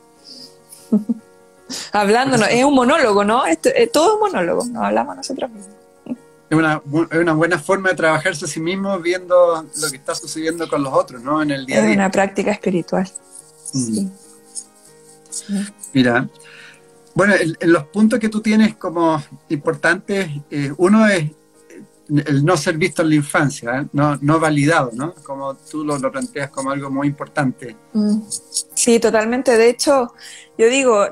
Hablándonos, 1.91 2.47
es 2.49 2.63
un 2.63 2.73
monólogo, 2.73 3.23
¿no? 3.23 3.45
Esto, 3.45 3.69
es 3.69 3.91
todo 3.91 4.15
un 4.15 4.21
monólogo, 4.21 4.65
nos 4.65 4.83
hablamos 4.83 5.15
nosotros 5.15 5.49
mismos 5.51 5.78
es 6.49 6.57
una, 6.57 6.81
una, 6.85 7.33
buena 7.33 7.59
forma 7.59 7.89
de 7.89 7.95
trabajarse 7.95 8.45
a 8.45 8.47
sí 8.47 8.59
mismo 8.59 8.97
viendo 8.99 9.65
lo 9.81 9.89
que 9.89 9.97
está 9.97 10.15
sucediendo 10.15 10.67
con 10.67 10.81
los 10.81 10.91
otros, 10.91 11.21
¿no? 11.21 11.41
En 11.41 11.51
el 11.51 11.65
día 11.65 11.77
a 11.77 11.81
día. 11.81 11.91
Es 11.91 11.95
una 11.97 12.09
práctica 12.09 12.51
espiritual. 12.51 13.09
Mm. 13.73 14.07
Mira, 15.93 16.27
bueno, 17.13 17.33
en, 17.35 17.71
los 17.71 17.83
puntos 17.85 18.19
que 18.19 18.29
tú 18.29 18.41
tienes 18.41 18.75
como 18.75 19.21
importantes, 19.49 20.29
eh, 20.49 20.73
uno 20.77 21.07
es 21.07 21.31
el 22.09 22.43
no 22.43 22.57
ser 22.57 22.77
visto 22.77 23.03
en 23.03 23.09
la 23.09 23.15
infancia, 23.15 23.81
¿eh? 23.81 23.87
no, 23.93 24.17
no 24.21 24.39
validado, 24.39 24.89
¿no? 24.93 25.13
Como 25.13 25.55
tú 25.55 25.83
lo, 25.83 25.99
lo, 25.99 26.11
planteas 26.11 26.49
como 26.49 26.71
algo 26.71 26.89
muy 26.89 27.07
importante. 27.07 27.75
Mm. 27.93 28.21
Sí, 28.73 28.99
totalmente. 28.99 29.55
De 29.55 29.69
hecho, 29.69 30.13
yo 30.57 30.67
digo, 30.67 31.05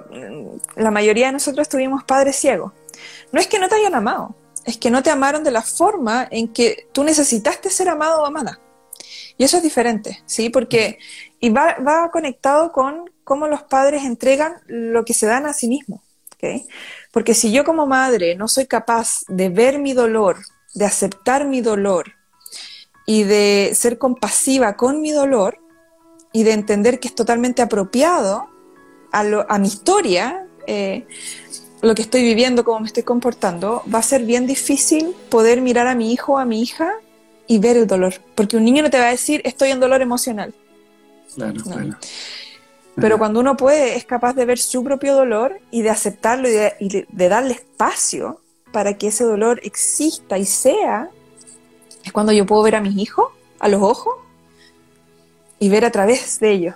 la 0.76 0.90
mayoría 0.90 1.28
de 1.28 1.34
nosotros 1.34 1.70
tuvimos 1.70 2.04
padres 2.04 2.38
ciegos. 2.38 2.72
No 3.32 3.40
es 3.40 3.48
que 3.48 3.60
no 3.60 3.70
te 3.70 3.76
hayan 3.76 3.94
amado, 3.94 4.36
es 4.68 4.78
que 4.78 4.92
no 4.92 5.02
te 5.02 5.10
amaron 5.10 5.46
de 5.46 5.52
la 5.52 5.62
forma 5.62 6.28
en 6.30 6.50
que 6.50 6.88
tú 6.92 7.04
necesitaste 7.04 7.70
ser 7.70 7.88
amado 7.88 8.22
o 8.22 8.26
amada. 8.26 8.60
Y 9.38 9.46
eso 9.46 9.58
es 9.58 9.64
diferente, 9.64 10.22
¿sí? 10.26 10.50
Porque 10.50 11.00
y 11.40 11.50
va, 11.50 11.78
va 11.80 12.12
conectado 12.12 12.74
con 12.74 13.10
cómo 13.24 13.48
los 13.48 13.64
padres 13.64 14.04
entregan 14.04 14.56
lo 14.68 15.06
que 15.06 15.14
se 15.14 15.26
dan 15.26 15.46
a 15.46 15.54
sí 15.54 15.70
mismos, 15.70 16.02
¿ok? 16.34 16.68
Porque 17.12 17.34
si 17.34 17.52
yo 17.52 17.64
como 17.64 17.88
madre 17.88 18.36
no 18.36 18.50
soy 18.50 18.66
capaz 18.66 19.22
de 19.30 19.48
ver 19.48 19.80
mi 19.80 19.94
dolor, 19.94 20.38
de 20.76 20.86
aceptar 20.86 21.46
mi 21.46 21.62
dolor 21.62 22.14
y 23.06 23.24
de 23.24 23.72
ser 23.74 23.98
compasiva 23.98 24.76
con 24.76 25.00
mi 25.00 25.12
dolor 25.12 25.60
y 26.34 26.44
de 26.44 26.52
entender 26.52 27.00
que 27.00 27.08
es 27.08 27.16
totalmente 27.16 27.62
apropiado 27.62 28.50
a, 29.14 29.22
a 29.48 29.60
mi 29.60 29.68
historia, 29.70 30.46
eh, 30.68 31.08
lo 31.82 31.96
que 31.96 32.02
estoy 32.02 32.24
viviendo, 32.24 32.64
cómo 32.64 32.80
me 32.80 32.88
estoy 32.88 33.04
comportando, 33.04 33.84
va 33.94 34.00
a 34.00 34.04
ser 34.04 34.24
bien 34.24 34.48
difícil 34.48 35.16
poder 35.30 35.62
mirar 35.62 35.88
a 35.88 35.96
mi 35.96 36.12
hijo 36.12 36.34
o 36.34 36.38
a 36.38 36.46
mi 36.46 36.62
hija 36.62 36.94
y 37.46 37.60
ver 37.60 37.78
el 37.78 37.88
dolor. 37.88 38.16
Porque 38.36 38.58
un 38.58 38.66
niño 38.66 38.84
no 38.84 38.90
te 38.90 39.00
va 39.00 39.08
a 39.08 39.12
decir, 39.12 39.42
estoy 39.46 39.72
en 39.72 39.80
dolor 39.80 40.02
emocional. 40.02 40.54
Claro, 41.36 41.62
claro. 41.62 41.98
Pero 42.96 43.20
cuando 43.20 43.40
uno 43.40 43.56
puede, 43.56 43.96
es 43.96 44.06
capaz 44.06 44.34
de 44.34 44.46
ver 44.46 44.58
su 44.58 44.84
propio 44.84 45.14
dolor 45.14 45.60
y 45.70 45.84
de 45.84 45.92
aceptarlo 45.92 46.50
y 46.50 46.52
de, 46.52 47.30
darle 47.30 47.54
espacio 47.54 48.42
para 48.72 48.98
que 48.98 49.08
ese 49.08 49.24
dolor 49.24 49.60
exista 49.64 50.40
y 50.40 50.46
sea, 50.46 51.10
es 52.04 52.12
cuando 52.12 52.32
yo 52.32 52.48
puedo 52.48 52.64
ver 52.64 52.76
a 52.76 52.82
mis 52.82 52.98
hijos 52.98 53.28
a 53.60 53.68
los 53.68 53.82
ojos 53.82 54.16
y 55.60 55.70
ver 55.70 55.86
a 55.86 55.92
través 55.92 56.40
de 56.40 56.52
ellos. 56.52 56.76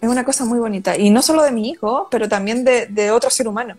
Es 0.00 0.08
una 0.08 0.24
cosa 0.24 0.44
muy 0.44 0.58
bonita. 0.58 0.96
Y 0.96 1.10
no 1.10 1.22
solo 1.22 1.42
de 1.42 1.52
mi 1.52 1.70
hijo, 1.70 2.08
pero 2.10 2.28
también 2.28 2.64
de, 2.64 2.86
de 2.86 3.12
otro 3.12 3.30
ser 3.30 3.46
humano. 3.46 3.76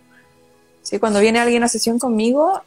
Cuando 0.98 1.20
viene 1.20 1.38
alguien 1.38 1.62
a 1.62 1.68
sesión 1.68 1.98
conmigo, 1.98 2.62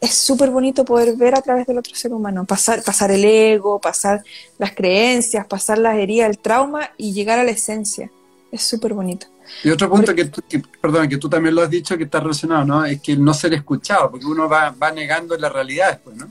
es 0.00 0.14
súper 0.14 0.50
bonito 0.50 0.84
poder 0.84 1.16
ver 1.16 1.34
a 1.34 1.42
través 1.42 1.66
del 1.66 1.78
otro 1.78 1.94
ser 1.94 2.12
humano, 2.12 2.44
pasar, 2.44 2.82
pasar 2.82 3.10
el 3.10 3.24
ego, 3.24 3.80
pasar 3.80 4.22
las 4.58 4.72
creencias, 4.72 5.46
pasar 5.46 5.78
las 5.78 5.96
heridas, 5.96 6.28
el 6.28 6.38
trauma 6.38 6.90
y 6.96 7.12
llegar 7.12 7.38
a 7.38 7.44
la 7.44 7.50
esencia. 7.50 8.10
Es 8.52 8.62
súper 8.62 8.94
bonito. 8.94 9.26
Y 9.62 9.70
otro 9.70 9.88
punto 9.88 10.14
que, 10.14 10.30
perdón, 10.80 11.08
que 11.08 11.16
tú 11.18 11.28
también 11.28 11.54
lo 11.54 11.62
has 11.62 11.70
dicho 11.70 11.96
que 11.96 12.04
está 12.04 12.20
relacionado, 12.20 12.64
¿no? 12.64 12.84
Es 12.84 13.00
que 13.00 13.16
no 13.16 13.32
ser 13.32 13.54
escuchado, 13.54 14.10
porque 14.10 14.26
uno 14.26 14.48
va, 14.48 14.70
va 14.70 14.90
negando 14.90 15.36
la 15.36 15.48
realidad 15.48 15.90
después, 15.90 16.16
¿no? 16.16 16.30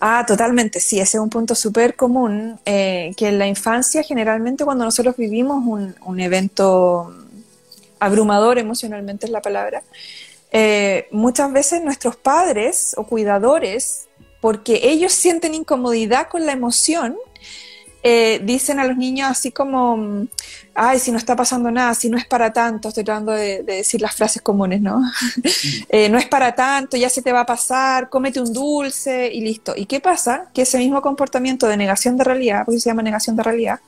Ah, 0.00 0.24
totalmente, 0.26 0.80
sí, 0.80 1.00
ese 1.00 1.16
es 1.16 1.22
un 1.22 1.30
punto 1.30 1.54
súper 1.54 1.96
común, 1.96 2.58
eh, 2.64 3.14
que 3.16 3.28
en 3.28 3.38
la 3.38 3.46
infancia 3.46 4.02
generalmente 4.02 4.64
cuando 4.64 4.84
nosotros 4.84 5.16
vivimos 5.16 5.64
un, 5.64 5.94
un 6.04 6.20
evento 6.20 7.14
abrumador 7.98 8.58
emocionalmente 8.58 9.26
es 9.26 9.32
la 9.32 9.42
palabra, 9.42 9.82
eh, 10.52 11.08
muchas 11.10 11.52
veces 11.52 11.82
nuestros 11.82 12.16
padres 12.16 12.94
o 12.96 13.04
cuidadores 13.04 14.08
porque 14.40 14.80
ellos 14.84 15.12
sienten 15.12 15.54
incomodidad 15.54 16.28
con 16.28 16.46
la 16.46 16.52
emoción, 16.52 17.16
eh, 18.02 18.40
dicen 18.44 18.78
a 18.78 18.84
los 18.84 18.96
niños 18.96 19.28
así 19.28 19.50
como, 19.50 20.28
ay, 20.74 21.00
si 21.00 21.10
no 21.10 21.18
está 21.18 21.34
pasando 21.34 21.70
nada, 21.72 21.92
si 21.94 22.08
no 22.08 22.16
es 22.16 22.26
para 22.26 22.52
tanto, 22.52 22.88
estoy 22.88 23.02
tratando 23.02 23.32
de, 23.32 23.64
decir 23.64 24.00
las 24.00 24.14
frases 24.14 24.42
comunes, 24.42 24.80
¿no? 24.80 25.02
Eh, 25.88 26.08
no 26.08 26.18
es 26.18 26.26
para 26.26 26.54
tanto, 26.54 26.96
ya 26.96 27.08
se 27.08 27.22
te 27.22 27.32
va 27.32 27.40
a 27.40 27.46
pasar, 27.46 28.08
cómete 28.08 28.40
un 28.40 28.52
dulce 28.52 29.32
y 29.32 29.40
listo. 29.40 29.74
¿Y 29.76 29.86
qué 29.86 29.98
pasa? 29.98 30.48
Que 30.54 30.62
ese 30.62 30.78
mismo 30.78 31.02
comportamiento 31.02 31.66
de 31.66 31.76
negación 31.76 32.16
de 32.16 32.24
realidad, 32.24 32.64
porque 32.64 32.80
se 32.80 32.90
llama 32.90 33.02
negación 33.02 33.34
de 33.34 33.42
realidad, 33.42 33.80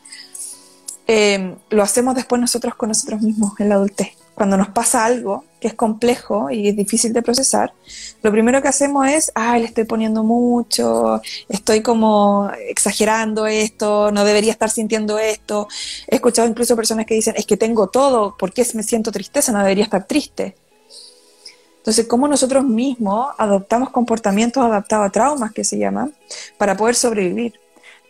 eh, 1.08 1.56
lo 1.70 1.82
hacemos 1.82 2.14
después 2.14 2.40
nosotros 2.40 2.76
con 2.76 2.90
nosotros 2.90 3.20
mismos 3.20 3.58
en 3.58 3.70
la 3.70 3.74
adultez 3.74 4.12
cuando 4.38 4.56
nos 4.56 4.68
pasa 4.68 5.04
algo 5.04 5.44
que 5.60 5.66
es 5.66 5.74
complejo 5.74 6.48
y 6.48 6.68
es 6.68 6.76
difícil 6.76 7.12
de 7.12 7.22
procesar, 7.22 7.74
lo 8.22 8.30
primero 8.30 8.62
que 8.62 8.68
hacemos 8.68 9.08
es, 9.08 9.32
ay, 9.34 9.62
le 9.62 9.66
estoy 9.66 9.82
poniendo 9.82 10.22
mucho, 10.22 11.20
estoy 11.48 11.82
como 11.82 12.48
exagerando 12.68 13.48
esto, 13.48 14.12
no 14.12 14.24
debería 14.24 14.52
estar 14.52 14.70
sintiendo 14.70 15.18
esto. 15.18 15.66
He 16.06 16.14
escuchado 16.14 16.46
incluso 16.46 16.76
personas 16.76 17.04
que 17.04 17.14
dicen, 17.14 17.34
es 17.36 17.46
que 17.46 17.56
tengo 17.56 17.88
todo, 17.88 18.36
¿por 18.38 18.52
qué 18.52 18.64
me 18.74 18.84
siento 18.84 19.10
tristeza? 19.10 19.50
No 19.50 19.58
debería 19.58 19.82
estar 19.82 20.06
triste. 20.06 20.54
Entonces, 21.78 22.06
¿cómo 22.06 22.28
nosotros 22.28 22.64
mismos 22.64 23.34
adoptamos 23.38 23.90
comportamientos 23.90 24.62
adaptados 24.62 25.08
a 25.08 25.10
traumas, 25.10 25.52
que 25.52 25.64
se 25.64 25.78
llaman, 25.78 26.14
para 26.58 26.76
poder 26.76 26.94
sobrevivir? 26.94 27.58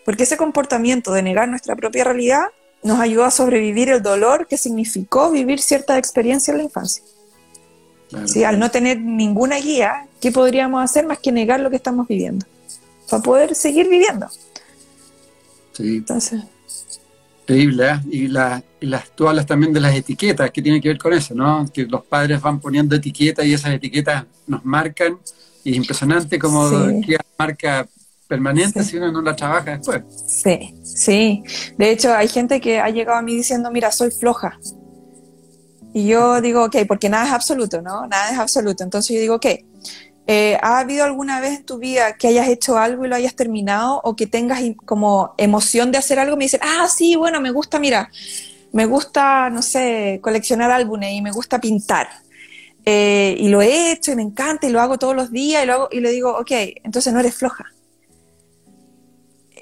Porque 0.04 0.24
ese 0.24 0.36
comportamiento 0.36 1.10
de 1.10 1.22
negar 1.22 1.48
nuestra 1.48 1.74
propia 1.74 2.04
realidad 2.04 2.48
nos 2.82 3.00
ayuda 3.00 3.26
a 3.26 3.30
sobrevivir 3.30 3.88
el 3.88 4.02
dolor 4.02 4.46
que 4.46 4.56
significó 4.56 5.30
vivir 5.30 5.60
cierta 5.60 5.98
experiencia 5.98 6.52
en 6.52 6.58
la 6.58 6.64
infancia. 6.64 7.02
Al 8.46 8.58
no 8.58 8.70
tener 8.70 9.00
ninguna 9.00 9.56
guía, 9.56 10.06
¿qué 10.20 10.32
podríamos 10.32 10.82
hacer 10.82 11.06
más 11.06 11.18
que 11.18 11.30
negar 11.30 11.60
lo 11.60 11.70
que 11.70 11.76
estamos 11.76 12.08
viviendo? 12.08 12.46
Para 13.10 13.22
poder 13.22 13.54
seguir 13.54 13.88
viviendo. 13.88 14.28
Sí. 15.72 15.96
Entonces. 15.96 16.42
Increíble, 17.42 17.88
¿eh? 17.88 18.00
y, 18.10 18.28
la, 18.28 18.62
las, 18.80 19.10
tú 19.10 19.28
hablas 19.28 19.46
también 19.46 19.72
de 19.72 19.80
las 19.80 19.94
etiquetas, 19.94 20.50
que 20.50 20.60
tiene 20.62 20.80
que 20.80 20.88
ver 20.88 20.98
con 20.98 21.12
eso, 21.12 21.34
¿no? 21.34 21.66
Que 21.72 21.84
los 21.84 22.04
padres 22.04 22.40
van 22.40 22.60
poniendo 22.60 22.94
etiquetas 22.94 23.46
y 23.46 23.54
esas 23.54 23.72
etiquetas 23.72 24.24
nos 24.46 24.64
marcan, 24.64 25.18
y 25.64 25.70
es 25.70 25.76
impresionante 25.76 26.38
como 26.38 26.68
sí. 26.68 27.16
marca 27.38 27.88
permanente 28.26 28.84
si 28.84 28.98
uno 28.98 29.10
no 29.10 29.22
la 29.22 29.34
trabaja 29.34 29.78
después. 29.78 30.02
Sí, 30.26 30.74
sí. 30.98 31.44
De 31.76 31.90
hecho, 31.90 32.12
hay 32.14 32.28
gente 32.28 32.60
que 32.60 32.80
ha 32.80 32.90
llegado 32.90 33.18
a 33.18 33.22
mí 33.22 33.34
diciendo, 33.34 33.70
mira, 33.70 33.92
soy 33.92 34.10
floja. 34.10 34.58
Y 35.94 36.06
yo 36.06 36.40
digo, 36.40 36.64
ok, 36.64 36.76
porque 36.86 37.08
nada 37.08 37.26
es 37.26 37.32
absoluto, 37.32 37.80
¿no? 37.82 38.06
Nada 38.06 38.30
es 38.30 38.38
absoluto. 38.38 38.84
Entonces 38.84 39.14
yo 39.14 39.20
digo, 39.20 39.36
ok, 39.36 39.46
eh, 40.26 40.58
¿ha 40.60 40.80
habido 40.80 41.04
alguna 41.04 41.40
vez 41.40 41.58
en 41.58 41.64
tu 41.64 41.78
vida 41.78 42.16
que 42.16 42.28
hayas 42.28 42.48
hecho 42.48 42.76
algo 42.76 43.04
y 43.04 43.08
lo 43.08 43.16
hayas 43.16 43.34
terminado 43.34 44.00
o 44.04 44.14
que 44.14 44.26
tengas 44.26 44.60
como 44.84 45.34
emoción 45.38 45.90
de 45.90 45.98
hacer 45.98 46.18
algo? 46.18 46.36
Me 46.36 46.44
dicen, 46.44 46.60
ah, 46.62 46.86
sí, 46.88 47.16
bueno, 47.16 47.40
me 47.40 47.50
gusta, 47.50 47.78
mira, 47.78 48.10
me 48.72 48.86
gusta, 48.86 49.50
no 49.50 49.62
sé, 49.62 50.20
coleccionar 50.22 50.70
álbumes 50.70 51.12
y 51.12 51.22
me 51.22 51.32
gusta 51.32 51.60
pintar. 51.60 52.08
Eh, 52.84 53.36
y 53.38 53.48
lo 53.48 53.62
he 53.62 53.92
hecho 53.92 54.12
y 54.12 54.16
me 54.16 54.22
encanta 54.22 54.66
y 54.66 54.70
lo 54.70 54.80
hago 54.80 54.98
todos 54.98 55.16
los 55.16 55.30
días 55.30 55.62
y, 55.62 55.66
lo 55.66 55.72
hago, 55.74 55.88
y 55.90 56.00
le 56.00 56.10
digo, 56.10 56.36
ok, 56.38 56.50
entonces 56.84 57.12
no 57.12 57.20
eres 57.20 57.34
floja 57.34 57.72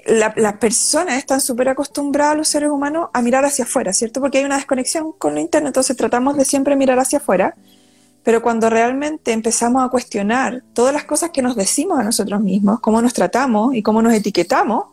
las 0.07 0.57
personas 0.57 1.17
están 1.17 1.41
súper 1.41 1.69
acostumbradas, 1.69 2.37
los 2.37 2.47
seres 2.47 2.69
humanos, 2.69 3.09
a 3.13 3.21
mirar 3.21 3.43
hacia 3.43 3.65
afuera, 3.65 3.91
¿cierto? 3.91 4.21
Porque 4.21 4.37
hay 4.37 4.45
una 4.45 4.55
desconexión 4.55 5.11
con 5.11 5.35
lo 5.35 5.41
interno, 5.41 5.67
entonces 5.67 5.97
tratamos 5.97 6.37
de 6.37 6.45
siempre 6.45 6.75
mirar 6.75 6.97
hacia 6.99 7.17
afuera, 7.17 7.55
pero 8.23 8.41
cuando 8.41 8.69
realmente 8.69 9.33
empezamos 9.33 9.85
a 9.85 9.89
cuestionar 9.89 10.63
todas 10.73 10.93
las 10.93 11.03
cosas 11.03 11.31
que 11.31 11.41
nos 11.41 11.55
decimos 11.55 11.99
a 11.99 12.03
nosotros 12.03 12.41
mismos, 12.41 12.79
cómo 12.79 13.01
nos 13.01 13.13
tratamos 13.13 13.75
y 13.75 13.83
cómo 13.83 14.01
nos 14.01 14.13
etiquetamos, 14.13 14.85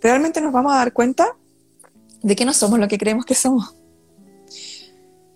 realmente 0.00 0.40
nos 0.40 0.52
vamos 0.52 0.72
a 0.72 0.76
dar 0.76 0.92
cuenta 0.92 1.36
de 2.22 2.36
que 2.36 2.44
no 2.44 2.52
somos 2.52 2.78
lo 2.78 2.86
que 2.86 2.98
creemos 2.98 3.24
que 3.24 3.34
somos. 3.34 3.74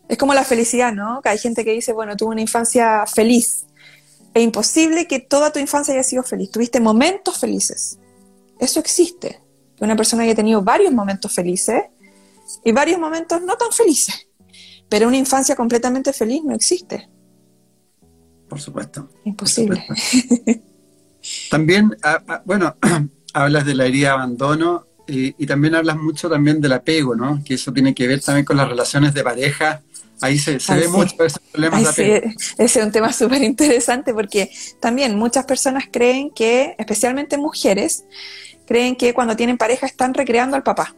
Es 0.09 0.19
como 0.19 0.35
la 0.35 0.45
felicidad, 0.45 0.93
¿no? 0.93 1.21
Que 1.21 1.31
hay 1.31 1.39
gente 1.39 1.65
que 1.65 1.73
dice, 1.73 1.93
bueno, 1.93 2.17
tuve 2.17 2.31
una 2.31 2.41
infancia 2.41 3.05
feliz. 3.07 3.67
Es 4.35 4.43
imposible 4.43 5.09
que 5.09 5.19
toda 5.19 5.51
tu 5.51 5.59
infancia 5.59 5.95
haya 5.95 6.05
sido 6.05 6.23
feliz. 6.23 6.51
Tuviste 6.53 6.79
momentos 6.79 7.39
felices 7.39 7.99
eso 8.59 8.81
existe. 8.81 9.41
Que 9.77 9.85
una 9.85 9.97
persona 9.97 10.23
haya 10.23 10.35
tenido 10.35 10.63
varios 10.63 10.93
momentos 10.93 11.33
felices 11.35 11.83
y 12.65 12.73
varios 12.73 12.99
momentos 12.99 13.43
no 13.43 13.57
tan 13.57 13.73
felices. 13.73 14.29
Pero 14.89 15.09
una 15.09 15.17
infancia 15.17 15.57
completamente 15.57 16.13
feliz 16.13 16.43
no 16.45 16.55
existe. 16.55 17.09
Por 18.49 18.61
supuesto. 18.61 19.09
Imposible. 19.25 19.85
También, 21.51 21.97
ah, 22.03 22.23
ah, 22.29 22.43
bueno, 22.45 22.77
hablas 23.33 23.67
de 23.67 23.75
la 23.75 23.87
herida 23.87 24.09
de 24.09 24.15
abandono 24.15 24.87
y, 25.09 25.47
también 25.47 25.75
hablas 25.75 25.97
mucho 25.97 26.29
también 26.29 26.61
del 26.61 26.73
apego, 26.73 27.15
¿no? 27.15 27.43
Que 27.45 27.55
eso 27.55 27.73
tiene 27.73 27.95
que 27.95 28.09
ver 28.09 28.21
también 28.21 28.45
con 28.45 28.57
las 28.57 28.69
relaciones 28.69 29.15
de 29.15 29.23
pareja. 29.23 29.83
Ahí 30.21 30.39
se, 30.39 30.59
ve 30.75 30.89
mucho 30.89 31.15
ese 31.25 31.39
problema 31.53 31.79
de 31.79 31.89
apego. 31.89 32.31
ese 32.59 32.81
es 32.81 32.87
un 32.87 32.91
tema 32.91 33.13
súper 33.13 33.43
interesante 33.43 34.15
porque 34.15 34.51
también 34.81 35.17
muchas 35.17 35.45
personas 35.45 35.85
creen 35.91 36.31
que, 36.31 36.75
especialmente 36.79 37.39
mujeres, 37.39 38.05
creen 38.67 38.97
que 38.97 39.15
cuando 39.15 39.37
tienen 39.37 39.59
pareja 39.59 39.87
están 39.87 40.15
recreando 40.15 40.57
al 40.57 40.63
papá. 40.63 40.95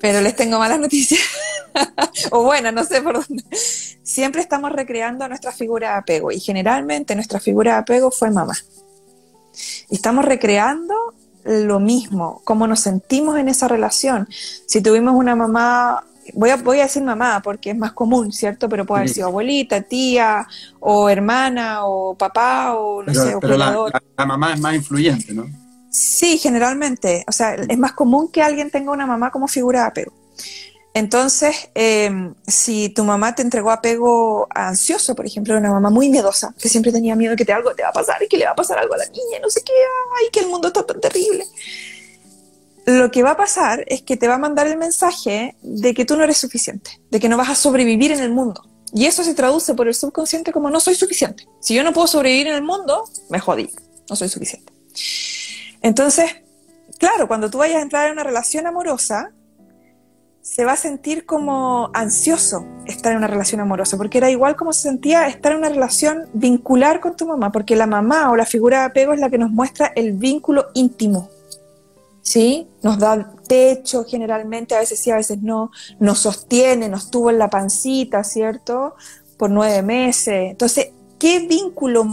Pero 0.00 0.20
les 0.20 0.34
tengo 0.34 0.58
malas 0.58 0.80
noticias. 0.80 1.20
o 2.30 2.42
buenas, 2.42 2.72
no 2.72 2.84
sé 2.84 3.02
por 3.02 3.14
dónde. 3.26 3.44
Siempre 4.02 4.40
estamos 4.40 4.72
recreando 4.72 5.28
nuestra 5.28 5.52
figura 5.52 5.92
de 5.92 5.98
apego 5.98 6.32
y 6.32 6.40
generalmente 6.40 7.14
nuestra 7.14 7.40
figura 7.40 7.72
de 7.72 7.78
apego 7.78 8.10
fue 8.10 8.30
mamá. 8.30 8.54
Y 9.90 9.96
estamos 9.96 10.24
recreando 10.24 10.94
lo 11.44 11.80
mismo, 11.80 12.42
cómo 12.44 12.66
nos 12.66 12.80
sentimos 12.80 13.38
en 13.38 13.48
esa 13.48 13.68
relación. 13.68 14.28
Si 14.66 14.82
tuvimos 14.82 15.14
una 15.14 15.34
mamá, 15.34 16.04
voy 16.34 16.50
a, 16.50 16.56
voy 16.56 16.80
a 16.80 16.84
decir 16.84 17.02
mamá 17.02 17.40
porque 17.42 17.70
es 17.70 17.76
más 17.76 17.92
común, 17.92 18.32
¿cierto? 18.32 18.68
Pero 18.68 18.84
puede 18.86 19.00
haber 19.00 19.10
sido 19.10 19.28
abuelita, 19.28 19.82
tía, 19.82 20.46
o 20.80 21.08
hermana, 21.08 21.86
o 21.86 22.14
papá, 22.14 22.74
o 22.74 23.02
no 23.02 23.14
sé, 23.14 23.34
o 23.34 23.40
pero 23.40 23.56
la, 23.56 24.26
mamá 24.26 24.54
es 24.54 24.60
más 24.60 24.74
influyente, 24.74 25.32
¿no? 25.32 25.46
Sí, 25.90 26.38
generalmente. 26.38 27.24
O 27.28 27.32
sea, 27.32 27.54
es 27.54 27.78
más 27.78 27.92
común 27.92 28.30
que 28.30 28.42
alguien 28.42 28.70
tenga 28.70 28.92
una 28.92 29.06
mamá 29.06 29.30
como 29.30 29.48
figura 29.48 29.80
de 29.82 29.86
apego. 29.86 30.12
Entonces, 30.94 31.70
em, 31.74 32.34
si 32.46 32.88
tu 32.88 33.04
mamá 33.04 33.34
te 33.34 33.42
entregó 33.42 33.70
apego 33.70 34.48
ansioso, 34.50 35.14
por 35.14 35.26
ejemplo, 35.26 35.56
una 35.56 35.70
mamá 35.70 35.90
muy 35.90 36.08
miedosa, 36.08 36.54
que 36.60 36.68
siempre 36.68 36.90
tenía 36.90 37.14
miedo 37.14 37.32
de 37.32 37.36
que 37.36 37.44
te, 37.44 37.52
algo 37.52 37.74
te 37.74 37.82
va 37.82 37.90
a 37.90 37.92
pasar 37.92 38.22
y 38.22 38.26
que 38.26 38.36
le 38.36 38.46
va 38.46 38.52
a 38.52 38.56
pasar 38.56 38.78
algo 38.78 38.94
a 38.94 38.98
la 38.98 39.06
niña, 39.06 39.38
no 39.40 39.48
sé 39.48 39.62
qué, 39.62 39.72
ay, 40.20 40.28
que 40.32 40.40
el 40.40 40.48
mundo 40.48 40.68
está 40.68 40.84
tan 40.84 41.00
terrible. 41.00 41.46
Lo 42.86 43.10
que 43.10 43.22
va 43.22 43.32
a 43.32 43.36
pasar 43.36 43.84
es 43.86 44.02
que 44.02 44.16
te 44.16 44.26
va 44.26 44.36
a 44.36 44.38
mandar 44.38 44.66
el 44.66 44.78
mensaje 44.78 45.54
de 45.62 45.94
que 45.94 46.04
tú 46.04 46.16
no 46.16 46.24
eres 46.24 46.38
suficiente, 46.38 47.00
de 47.10 47.20
que 47.20 47.28
no 47.28 47.36
vas 47.36 47.50
a 47.50 47.54
sobrevivir 47.54 48.12
en 48.12 48.20
el 48.20 48.32
mundo. 48.32 48.64
Y 48.92 49.04
eso 49.04 49.22
se 49.22 49.34
traduce 49.34 49.74
por 49.74 49.86
el 49.86 49.94
subconsciente 49.94 50.52
como 50.52 50.70
no 50.70 50.80
soy 50.80 50.94
suficiente. 50.94 51.46
Si 51.60 51.74
yo 51.74 51.84
no 51.84 51.92
puedo 51.92 52.06
sobrevivir 52.06 52.48
en 52.48 52.54
el 52.54 52.62
mundo, 52.62 53.04
me 53.28 53.38
jodí, 53.38 53.70
no 54.08 54.16
soy 54.16 54.30
suficiente. 54.30 54.72
Entonces, 55.82 56.30
claro, 56.98 57.28
cuando 57.28 57.50
tú 57.50 57.58
vayas 57.58 57.78
a 57.78 57.82
entrar 57.82 58.06
en 58.06 58.12
una 58.12 58.24
relación 58.24 58.66
amorosa, 58.66 59.32
se 60.48 60.64
va 60.64 60.72
a 60.72 60.76
sentir 60.76 61.26
como 61.26 61.90
ansioso 61.92 62.64
estar 62.86 63.12
en 63.12 63.18
una 63.18 63.26
relación 63.26 63.60
amorosa, 63.60 63.98
porque 63.98 64.16
era 64.16 64.30
igual 64.30 64.56
como 64.56 64.72
se 64.72 64.82
sentía 64.82 65.28
estar 65.28 65.52
en 65.52 65.58
una 65.58 65.68
relación 65.68 66.26
vincular 66.32 67.00
con 67.00 67.16
tu 67.16 67.26
mamá, 67.26 67.52
porque 67.52 67.76
la 67.76 67.86
mamá 67.86 68.30
o 68.30 68.36
la 68.36 68.46
figura 68.46 68.80
de 68.80 68.84
apego 68.86 69.12
es 69.12 69.20
la 69.20 69.28
que 69.28 69.36
nos 69.36 69.50
muestra 69.50 69.92
el 69.94 70.12
vínculo 70.12 70.68
íntimo. 70.74 71.28
¿Sí? 72.22 72.66
Nos 72.82 72.98
da 72.98 73.32
techo 73.46 74.04
generalmente, 74.04 74.74
a 74.74 74.80
veces 74.80 74.98
sí, 74.98 75.10
a 75.10 75.16
veces 75.16 75.42
no, 75.42 75.70
nos 75.98 76.18
sostiene, 76.18 76.88
nos 76.88 77.10
tuvo 77.10 77.30
en 77.30 77.38
la 77.38 77.48
pancita, 77.48 78.24
¿cierto? 78.24 78.94
Por 79.36 79.50
nueve 79.50 79.82
meses. 79.82 80.50
Entonces, 80.50 80.90
¿qué 81.18 81.40
vínculo 81.40 82.06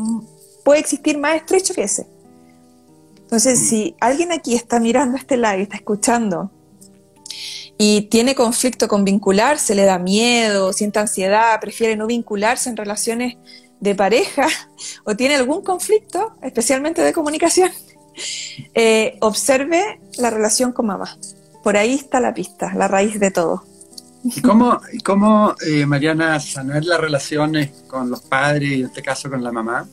puede 0.63 0.80
existir 0.80 1.18
más 1.18 1.36
estrecho 1.38 1.74
que 1.74 1.84
ese? 1.84 2.14
Entonces, 3.26 3.67
si 3.67 3.95
alguien 3.99 4.32
aquí 4.32 4.55
está 4.55 4.80
mirando 4.80 5.17
este 5.17 5.36
live, 5.36 5.63
está 5.63 5.78
escuchando 5.78 6.51
y 7.78 8.03
tiene 8.03 8.36
conflicto 8.36 8.88
con 8.88 9.03
vincularse, 9.03 9.76
le 9.76 9.84
da 9.84 9.99
miedo, 9.99 10.71
siente 10.71 10.99
ansiedad, 10.99 11.59
prefiere 11.59 11.95
no 11.95 12.07
vincularse 12.07 12.69
en 12.69 12.78
relaciones 12.78 13.36
de 13.80 13.95
pareja 13.95 14.47
o 15.05 15.15
tiene 15.15 15.36
algún 15.36 15.63
conflicto, 15.63 16.36
especialmente 16.41 17.01
de 17.01 17.13
comunicación, 17.13 17.71
eh, 18.73 19.17
observe 19.21 19.99
la 20.17 20.30
relación 20.30 20.71
con 20.71 20.86
mamá. 20.86 21.17
Por 21.63 21.78
ahí 21.78 21.95
está 21.95 22.19
la 22.19 22.34
pista, 22.34 22.73
la 22.76 22.88
raíz 22.88 23.19
de 23.19 23.32
todo. 23.32 23.63
¿Y 24.23 24.41
cómo, 24.41 24.80
cómo 25.03 25.55
eh, 25.65 25.86
Mariana, 25.86 26.39
sanar 26.39 26.84
las 26.84 26.99
relaciones 26.99 27.71
con 27.88 28.09
los 28.09 28.21
padres 28.21 28.69
y 28.69 28.80
en 28.82 28.86
este 28.88 29.01
caso 29.01 29.30
con 29.30 29.43
la 29.43 29.51
mamá? 29.51 29.88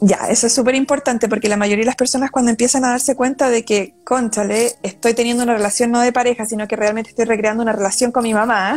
Ya, 0.00 0.28
eso 0.28 0.46
es 0.46 0.52
súper 0.52 0.74
importante 0.74 1.28
porque 1.28 1.48
la 1.48 1.56
mayoría 1.56 1.82
de 1.82 1.86
las 1.86 1.96
personas 1.96 2.30
cuando 2.30 2.50
empiezan 2.50 2.84
a 2.84 2.90
darse 2.90 3.16
cuenta 3.16 3.48
de 3.48 3.64
que, 3.64 3.94
conchale, 4.04 4.72
estoy 4.82 5.14
teniendo 5.14 5.42
una 5.42 5.54
relación 5.54 5.90
no 5.90 6.00
de 6.00 6.12
pareja, 6.12 6.44
sino 6.44 6.68
que 6.68 6.76
realmente 6.76 7.10
estoy 7.10 7.24
recreando 7.24 7.62
una 7.62 7.72
relación 7.72 8.12
con 8.12 8.22
mi 8.22 8.34
mamá, 8.34 8.76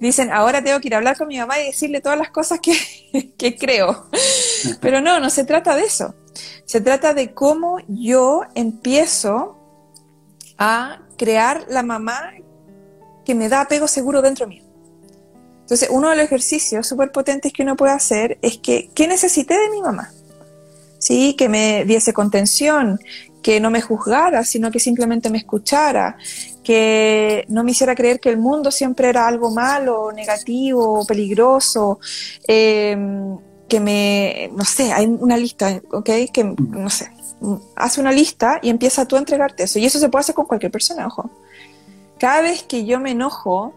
dicen, 0.00 0.32
ahora 0.32 0.62
tengo 0.62 0.80
que 0.80 0.88
ir 0.88 0.94
a 0.94 0.98
hablar 0.98 1.18
con 1.18 1.28
mi 1.28 1.38
mamá 1.38 1.60
y 1.60 1.66
decirle 1.66 2.00
todas 2.00 2.18
las 2.18 2.30
cosas 2.30 2.60
que, 2.60 3.34
que 3.38 3.56
creo. 3.56 4.06
Pero 4.80 5.02
no, 5.02 5.20
no 5.20 5.28
se 5.28 5.44
trata 5.44 5.76
de 5.76 5.82
eso. 5.82 6.14
Se 6.64 6.80
trata 6.80 7.12
de 7.12 7.34
cómo 7.34 7.78
yo 7.86 8.42
empiezo 8.54 9.58
a 10.58 11.00
crear 11.18 11.66
la 11.68 11.82
mamá 11.82 12.32
que 13.24 13.34
me 13.34 13.48
da 13.48 13.62
apego 13.62 13.86
seguro 13.86 14.22
dentro 14.22 14.46
mío. 14.46 14.65
Entonces, 15.66 15.88
uno 15.90 16.10
de 16.10 16.14
los 16.14 16.26
ejercicios 16.26 16.86
súper 16.86 17.10
potentes 17.10 17.52
que 17.52 17.64
uno 17.64 17.74
puede 17.74 17.92
hacer 17.92 18.38
es 18.40 18.56
que, 18.58 18.88
¿qué 18.94 19.08
necesité 19.08 19.58
de 19.58 19.68
mi 19.70 19.82
mamá? 19.82 20.12
¿Sí? 21.00 21.34
Que 21.34 21.48
me 21.48 21.84
diese 21.84 22.12
contención, 22.12 23.00
que 23.42 23.58
no 23.58 23.72
me 23.72 23.80
juzgara, 23.80 24.44
sino 24.44 24.70
que 24.70 24.78
simplemente 24.78 25.28
me 25.28 25.38
escuchara, 25.38 26.18
que 26.62 27.44
no 27.48 27.64
me 27.64 27.72
hiciera 27.72 27.96
creer 27.96 28.20
que 28.20 28.28
el 28.28 28.38
mundo 28.38 28.70
siempre 28.70 29.08
era 29.08 29.26
algo 29.26 29.50
malo, 29.50 30.12
negativo, 30.12 31.04
peligroso, 31.04 31.98
em, 32.46 33.36
que 33.68 33.80
me, 33.80 34.50
no 34.54 34.64
sé, 34.64 34.92
hay 34.92 35.06
una 35.06 35.36
lista, 35.36 35.82
¿ok? 35.90 36.10
Que, 36.32 36.44
no 36.44 36.90
sé, 36.90 37.10
hace 37.74 38.00
una 38.00 38.12
lista 38.12 38.60
y 38.62 38.70
empieza 38.70 39.04
tú 39.04 39.16
a 39.16 39.18
entregarte 39.18 39.64
eso. 39.64 39.80
Y 39.80 39.86
eso 39.86 39.98
se 39.98 40.08
puede 40.10 40.20
hacer 40.20 40.36
con 40.36 40.46
cualquier 40.46 40.70
persona, 40.70 41.08
ojo. 41.08 41.28
Cada 42.20 42.40
vez 42.40 42.62
que 42.62 42.84
yo 42.84 43.00
me 43.00 43.10
enojo 43.10 43.74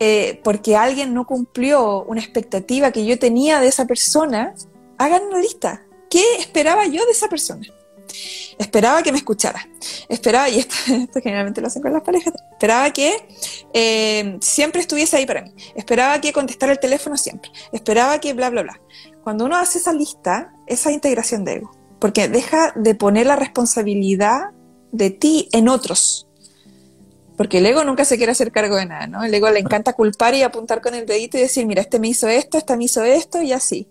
eh, 0.00 0.40
porque 0.42 0.76
alguien 0.76 1.12
no 1.12 1.26
cumplió 1.26 2.04
una 2.04 2.20
expectativa 2.20 2.90
que 2.90 3.04
yo 3.04 3.18
tenía 3.18 3.60
de 3.60 3.68
esa 3.68 3.84
persona, 3.84 4.54
hagan 4.96 5.24
una 5.24 5.38
lista. 5.40 5.84
¿Qué 6.08 6.24
esperaba 6.38 6.86
yo 6.86 7.04
de 7.04 7.12
esa 7.12 7.28
persona? 7.28 7.66
Esperaba 8.58 9.02
que 9.02 9.12
me 9.12 9.18
escuchara. 9.18 9.68
Esperaba, 10.08 10.48
y 10.48 10.58
esto, 10.88 11.20
generalmente 11.22 11.60
lo 11.60 11.66
hacen 11.66 11.82
con 11.82 11.92
las 11.92 12.02
parejas, 12.02 12.34
esperaba 12.52 12.90
que 12.92 13.14
eh, 13.72 14.38
siempre 14.40 14.80
estuviese 14.80 15.18
ahí 15.18 15.26
para 15.26 15.42
mí. 15.42 15.52
Esperaba 15.74 16.20
que 16.20 16.32
contestara 16.32 16.72
el 16.72 16.80
teléfono 16.80 17.16
siempre. 17.16 17.50
Esperaba 17.72 18.18
que 18.20 18.32
bla, 18.32 18.50
bla, 18.50 18.62
bla. 18.62 18.80
Cuando 19.22 19.44
uno 19.44 19.56
hace 19.56 19.78
esa 19.78 19.92
lista, 19.92 20.52
esa 20.66 20.90
integración 20.90 21.44
de 21.44 21.56
ego, 21.56 21.70
porque 22.00 22.28
deja 22.28 22.72
de 22.74 22.94
poner 22.94 23.26
la 23.26 23.36
responsabilidad 23.36 24.50
de 24.92 25.10
ti 25.10 25.48
en 25.52 25.68
otros. 25.68 26.26
Porque 27.40 27.56
el 27.56 27.64
ego 27.64 27.84
nunca 27.84 28.04
se 28.04 28.18
quiere 28.18 28.32
hacer 28.32 28.52
cargo 28.52 28.76
de 28.76 28.84
nada, 28.84 29.06
¿no? 29.06 29.24
El 29.24 29.32
ego 29.32 29.48
le 29.48 29.60
encanta 29.60 29.94
culpar 29.94 30.34
y 30.34 30.42
apuntar 30.42 30.82
con 30.82 30.94
el 30.94 31.06
dedito 31.06 31.38
y 31.38 31.40
decir, 31.40 31.64
mira, 31.64 31.80
este 31.80 31.98
me 31.98 32.08
hizo 32.08 32.28
esto, 32.28 32.58
este 32.58 32.76
me 32.76 32.84
hizo 32.84 33.02
esto 33.02 33.40
y 33.40 33.52
así. 33.52 33.88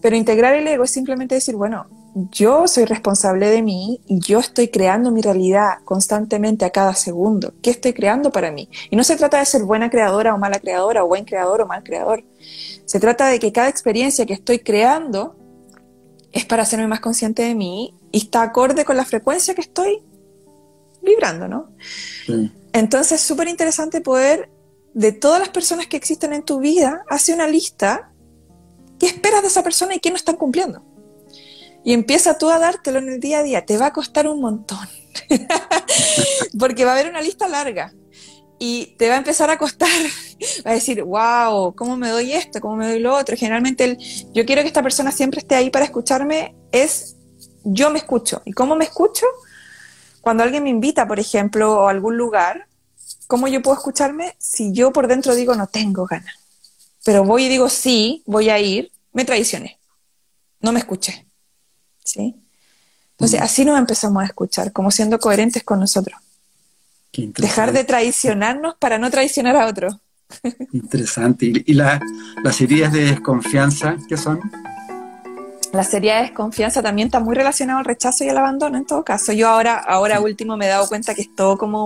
Pero 0.00 0.14
integrar 0.14 0.54
el 0.54 0.68
ego 0.68 0.84
es 0.84 0.92
simplemente 0.92 1.34
decir, 1.34 1.56
bueno, 1.56 1.88
yo 2.30 2.68
soy 2.68 2.84
responsable 2.84 3.50
de 3.50 3.62
mí 3.62 4.00
y 4.06 4.20
yo 4.20 4.38
estoy 4.38 4.68
creando 4.68 5.10
mi 5.10 5.20
realidad 5.20 5.78
constantemente 5.84 6.64
a 6.64 6.70
cada 6.70 6.94
segundo. 6.94 7.54
¿Qué 7.60 7.70
estoy 7.70 7.92
creando 7.92 8.30
para 8.30 8.52
mí? 8.52 8.68
Y 8.88 8.94
no 8.94 9.02
se 9.02 9.16
trata 9.16 9.40
de 9.40 9.46
ser 9.46 9.64
buena 9.64 9.90
creadora 9.90 10.32
o 10.32 10.38
mala 10.38 10.60
creadora, 10.60 11.02
o 11.02 11.08
buen 11.08 11.24
creador 11.24 11.62
o 11.62 11.66
mal 11.66 11.82
creador. 11.82 12.22
Se 12.84 13.00
trata 13.00 13.26
de 13.26 13.40
que 13.40 13.50
cada 13.50 13.68
experiencia 13.68 14.26
que 14.26 14.34
estoy 14.34 14.60
creando 14.60 15.34
es 16.30 16.44
para 16.44 16.62
hacerme 16.62 16.86
más 16.86 17.00
consciente 17.00 17.42
de 17.42 17.56
mí 17.56 17.96
y 18.12 18.18
está 18.18 18.42
acorde 18.42 18.84
con 18.84 18.96
la 18.96 19.04
frecuencia 19.04 19.56
que 19.56 19.62
estoy 19.62 20.04
vibrando, 21.02 21.48
¿no? 21.48 21.72
Entonces 22.72 23.20
es 23.20 23.26
súper 23.26 23.48
interesante 23.48 24.00
poder, 24.00 24.50
de 24.94 25.12
todas 25.12 25.40
las 25.40 25.50
personas 25.50 25.86
que 25.86 25.96
existen 25.96 26.32
en 26.32 26.42
tu 26.42 26.58
vida, 26.58 27.04
hacer 27.08 27.34
una 27.34 27.46
lista, 27.46 28.12
qué 28.98 29.06
esperas 29.06 29.42
de 29.42 29.48
esa 29.48 29.62
persona 29.62 29.94
y 29.94 30.00
qué 30.00 30.10
no 30.10 30.16
están 30.16 30.36
cumpliendo. 30.36 30.84
Y 31.84 31.92
empieza 31.92 32.36
tú 32.36 32.50
a 32.50 32.58
dártelo 32.58 32.98
en 32.98 33.08
el 33.08 33.20
día 33.20 33.38
a 33.38 33.42
día. 33.42 33.64
Te 33.64 33.78
va 33.78 33.86
a 33.86 33.92
costar 33.92 34.28
un 34.28 34.40
montón, 34.40 34.86
porque 36.58 36.84
va 36.84 36.92
a 36.92 36.94
haber 36.94 37.08
una 37.08 37.22
lista 37.22 37.48
larga 37.48 37.94
y 38.62 38.94
te 38.98 39.08
va 39.08 39.14
a 39.14 39.18
empezar 39.18 39.48
a 39.48 39.56
costar, 39.56 39.88
va 40.66 40.72
a 40.72 40.74
decir, 40.74 41.02
wow, 41.02 41.74
¿cómo 41.74 41.96
me 41.96 42.10
doy 42.10 42.32
esto? 42.32 42.60
¿Cómo 42.60 42.76
me 42.76 42.88
doy 42.88 43.00
lo 43.00 43.16
otro? 43.16 43.36
Generalmente 43.36 43.84
el, 43.84 43.98
yo 44.34 44.44
quiero 44.44 44.60
que 44.62 44.68
esta 44.68 44.82
persona 44.82 45.10
siempre 45.10 45.40
esté 45.40 45.54
ahí 45.54 45.70
para 45.70 45.86
escucharme, 45.86 46.54
es 46.70 47.16
yo 47.64 47.90
me 47.90 47.98
escucho. 47.98 48.42
¿Y 48.44 48.52
cómo 48.52 48.76
me 48.76 48.84
escucho? 48.84 49.26
Cuando 50.20 50.42
alguien 50.42 50.62
me 50.62 50.70
invita, 50.70 51.06
por 51.06 51.18
ejemplo, 51.18 51.86
a 51.86 51.90
algún 51.90 52.16
lugar, 52.16 52.66
¿cómo 53.26 53.48
yo 53.48 53.62
puedo 53.62 53.76
escucharme 53.76 54.34
si 54.38 54.72
yo 54.72 54.92
por 54.92 55.06
dentro 55.06 55.34
digo 55.34 55.54
no 55.54 55.66
tengo 55.66 56.06
ganas? 56.06 56.34
Pero 57.04 57.24
voy 57.24 57.44
y 57.44 57.48
digo 57.48 57.68
sí, 57.68 58.22
voy 58.26 58.50
a 58.50 58.58
ir, 58.58 58.92
me 59.12 59.24
traicioné, 59.24 59.78
no 60.60 60.72
me 60.72 60.80
escuché. 60.80 61.26
¿Sí? 62.04 62.34
Entonces, 63.12 63.40
mm. 63.40 63.42
así 63.42 63.64
nos 63.64 63.78
empezamos 63.78 64.22
a 64.22 64.26
escuchar, 64.26 64.72
como 64.72 64.90
siendo 64.90 65.18
coherentes 65.18 65.62
con 65.62 65.80
nosotros. 65.80 66.18
Dejar 67.12 67.72
de 67.72 67.84
traicionarnos 67.84 68.76
para 68.76 68.98
no 68.98 69.10
traicionar 69.10 69.56
a 69.56 69.66
otro. 69.66 70.00
Interesante. 70.72 71.46
¿Y, 71.46 71.74
las 71.74 72.60
heridas 72.60 72.92
de 72.92 73.04
desconfianza 73.04 73.96
qué 74.08 74.16
son? 74.16 74.40
La 75.72 75.84
serie 75.84 76.14
de 76.14 76.22
desconfianza 76.22 76.82
también 76.82 77.06
está 77.06 77.20
muy 77.20 77.36
relacionada 77.36 77.78
al 77.78 77.84
rechazo 77.84 78.24
y 78.24 78.28
al 78.28 78.38
abandono 78.38 78.76
en 78.76 78.86
todo 78.86 79.04
caso. 79.04 79.32
Yo 79.32 79.48
ahora, 79.48 79.78
ahora 79.78 80.20
último 80.20 80.56
me 80.56 80.66
he 80.66 80.68
dado 80.68 80.88
cuenta 80.88 81.14
que 81.14 81.22
es 81.22 81.34
todo 81.34 81.56
como 81.56 81.84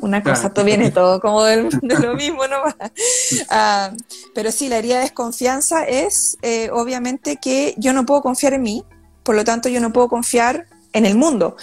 una 0.00 0.22
cosa, 0.22 0.52
todo 0.52 0.64
viene 0.64 0.90
todo 0.90 1.20
como 1.20 1.44
de 1.44 1.68
lo 2.00 2.14
mismo, 2.14 2.46
¿no? 2.46 2.62
Ah, 3.50 3.90
pero 4.34 4.50
sí, 4.50 4.68
la 4.68 4.78
herida 4.78 4.96
de 4.96 5.02
desconfianza 5.02 5.84
es 5.84 6.38
eh, 6.42 6.70
obviamente 6.72 7.36
que 7.36 7.74
yo 7.76 7.92
no 7.92 8.06
puedo 8.06 8.22
confiar 8.22 8.54
en 8.54 8.62
mí, 8.62 8.84
por 9.22 9.34
lo 9.34 9.44
tanto 9.44 9.68
yo 9.68 9.80
no 9.80 9.92
puedo 9.92 10.08
confiar 10.08 10.66
en 10.92 11.04
el 11.04 11.14
mundo. 11.14 11.56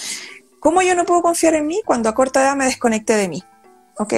¿Cómo 0.60 0.84
yo 0.84 0.94
no 0.94 1.06
puedo 1.06 1.24
confiar 1.24 1.56
en 1.56 1.66
mí 1.66 1.82
cuando 1.86 2.08
a 2.08 2.14
corta 2.14 2.44
edad 2.44 2.56
me 2.56 2.66
desconecté 2.66 3.16
de 3.16 3.28
mí? 3.28 3.44
¿Ok? 3.98 4.14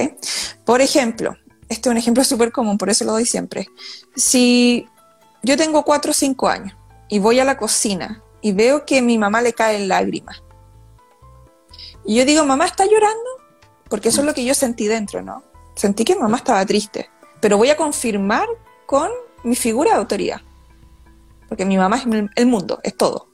Por 0.66 0.82
ejemplo, 0.82 1.38
este 1.70 1.88
es 1.88 1.92
un 1.92 1.98
ejemplo 1.98 2.24
súper 2.26 2.52
común, 2.52 2.78
por 2.78 2.90
eso 2.90 3.06
lo 3.06 3.14
doy 3.14 3.26
siempre. 3.26 3.68
Si 4.16 4.86
yo 5.42 5.56
tengo 5.56 5.84
4 5.84 6.12
o 6.12 6.14
5 6.14 6.50
años 6.50 6.76
y 7.14 7.20
voy 7.20 7.40
a 7.40 7.46
la 7.46 7.58
cocina 7.58 8.24
y 8.42 8.54
veo 8.54 8.88
que 8.88 8.98
a 8.98 9.02
mi 9.04 9.20
mamá 9.20 9.44
le 9.44 9.54
caen 9.54 9.88
lágrimas, 9.88 10.42
y 12.04 12.16
yo 12.16 12.26
digo, 12.26 12.44
mamá 12.44 12.66
está 12.66 12.86
llorando, 12.86 13.30
porque 13.88 14.10
eso 14.10 14.22
es 14.22 14.26
lo 14.26 14.34
que 14.34 14.44
yo 14.44 14.56
sentí 14.56 14.88
dentro, 14.88 15.22
¿no? 15.22 15.44
Sentí 15.76 16.06
que 16.06 16.16
mamá 16.16 16.38
estaba 16.38 16.66
triste, 16.66 17.12
pero 17.40 17.58
voy 17.58 17.70
a 17.70 17.78
confirmar 17.78 18.48
con 18.88 19.12
mi 19.44 19.56
figura 19.56 19.92
de 19.92 19.98
autoridad, 19.98 20.42
porque 21.48 21.66
mi 21.66 21.78
mamá 21.78 21.98
es 21.98 22.06
el 22.36 22.48
mundo, 22.48 22.80
es 22.82 22.98
todo. 22.98 23.28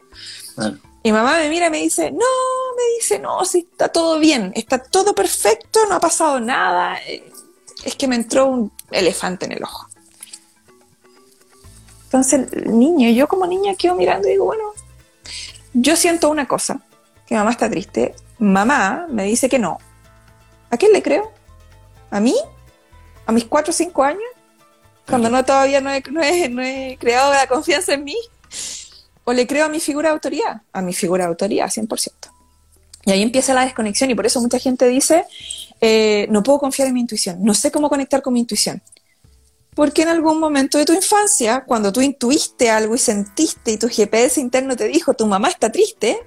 Mi 1.01 1.13
mamá 1.13 1.37
me 1.37 1.47
mira 1.47 1.67
y 1.67 1.69
me 1.69 1.77
dice, 1.77 2.11
no, 2.11 2.25
me 2.75 2.95
dice, 2.97 3.17
no, 3.17 3.45
si 3.45 3.59
está 3.59 3.87
todo 3.87 4.19
bien, 4.19 4.51
está 4.55 4.83
todo 4.83 5.15
perfecto, 5.15 5.79
no 5.87 5.95
ha 5.95 6.01
pasado 6.01 6.41
nada. 6.41 6.97
Es 7.85 7.95
que 7.95 8.09
me 8.09 8.17
entró 8.17 8.47
un 8.47 8.73
elefante 8.91 9.45
en 9.45 9.53
el 9.53 9.63
ojo. 9.63 9.88
Entonces, 12.09 12.51
niño, 12.65 13.11
yo 13.11 13.27
como 13.27 13.45
niña 13.45 13.75
quedo 13.75 13.93
mirando 13.93 14.27
y 14.27 14.31
digo, 14.31 14.45
bueno, 14.45 14.63
yo 15.73 15.95
siento 15.95 16.31
una 16.31 16.47
cosa, 16.47 16.81
que 17.27 17.35
mamá 17.35 17.51
está 17.51 17.69
triste. 17.69 18.15
Mamá 18.39 19.05
me 19.09 19.25
dice 19.25 19.47
que 19.47 19.59
no. 19.59 19.77
¿A 20.71 20.77
quién 20.77 20.91
le 20.91 21.03
creo? 21.03 21.31
¿A 22.09 22.19
mí? 22.19 22.35
¿A 23.27 23.31
mis 23.31 23.45
cuatro 23.45 23.69
o 23.69 23.73
cinco 23.73 24.03
años? 24.03 24.23
Cuando 25.07 25.29
no 25.29 25.45
todavía 25.45 25.81
no 25.81 25.91
he, 25.91 26.01
no 26.49 26.63
he 26.63 26.97
creado 26.99 27.31
la 27.31 27.45
confianza 27.45 27.93
en 27.93 28.03
mí 28.03 28.17
o 29.23 29.33
le 29.33 29.45
creo 29.45 29.65
a 29.65 29.69
mi 29.69 29.79
figura 29.79 30.09
de 30.09 30.13
autoridad, 30.13 30.63
a 30.73 30.81
mi 30.81 30.93
figura 30.93 31.25
de 31.25 31.29
autoridad, 31.29 31.67
100%. 31.67 32.11
Y 33.05 33.11
ahí 33.11 33.21
empieza 33.21 33.53
la 33.53 33.65
desconexión 33.65 34.09
y 34.09 34.15
por 34.15 34.25
eso 34.25 34.41
mucha 34.41 34.57
gente 34.57 34.87
dice, 34.87 35.25
eh, 35.79 36.25
no 36.31 36.41
puedo 36.41 36.57
confiar 36.57 36.87
en 36.87 36.95
mi 36.95 37.01
intuición, 37.01 37.43
no 37.43 37.53
sé 37.53 37.71
cómo 37.71 37.89
conectar 37.89 38.23
con 38.23 38.33
mi 38.33 38.39
intuición. 38.39 38.81
Porque 39.79 40.01
en 40.01 40.09
algún 40.09 40.41
momento 40.41 40.77
de 40.77 40.83
tu 40.83 40.91
infancia, 40.91 41.63
cuando 41.65 41.93
tú 41.93 42.01
intuiste 42.01 42.69
algo 42.69 42.95
y 42.95 42.97
sentiste 42.97 43.71
y 43.71 43.77
tu 43.77 43.87
GPS 43.87 44.41
interno 44.41 44.75
te 44.75 44.89
dijo, 44.89 45.13
tu 45.13 45.25
mamá 45.25 45.47
está 45.47 45.71
triste, 45.71 46.19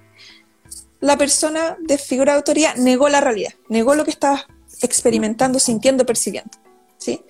la 1.00 1.18
persona 1.18 1.76
de 1.78 1.98
figura 1.98 2.32
de 2.32 2.38
autoridad 2.38 2.76
negó 2.76 3.11
la 3.11 3.20
realidad, 3.20 3.53
negó 3.68 3.94
lo 3.94 4.07
que 4.07 4.11
estabas 4.11 4.46
experimentando, 4.80 5.59
sintiendo, 5.59 6.07
percibiendo. 6.07 6.50
¿sí? 6.96 7.22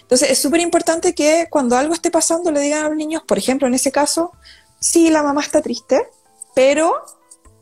Entonces 0.00 0.30
es 0.30 0.38
súper 0.38 0.62
importante 0.62 1.14
que 1.14 1.48
cuando 1.50 1.76
algo 1.76 1.92
esté 1.92 2.10
pasando 2.10 2.50
le 2.50 2.60
digan 2.60 2.86
a 2.86 2.88
los 2.88 2.96
niños, 2.96 3.22
por 3.28 3.36
ejemplo, 3.36 3.68
en 3.68 3.74
ese 3.74 3.92
caso, 3.92 4.32
sí, 4.80 5.10
la 5.10 5.22
mamá 5.22 5.42
está 5.42 5.60
triste, 5.60 6.00
pero 6.54 6.94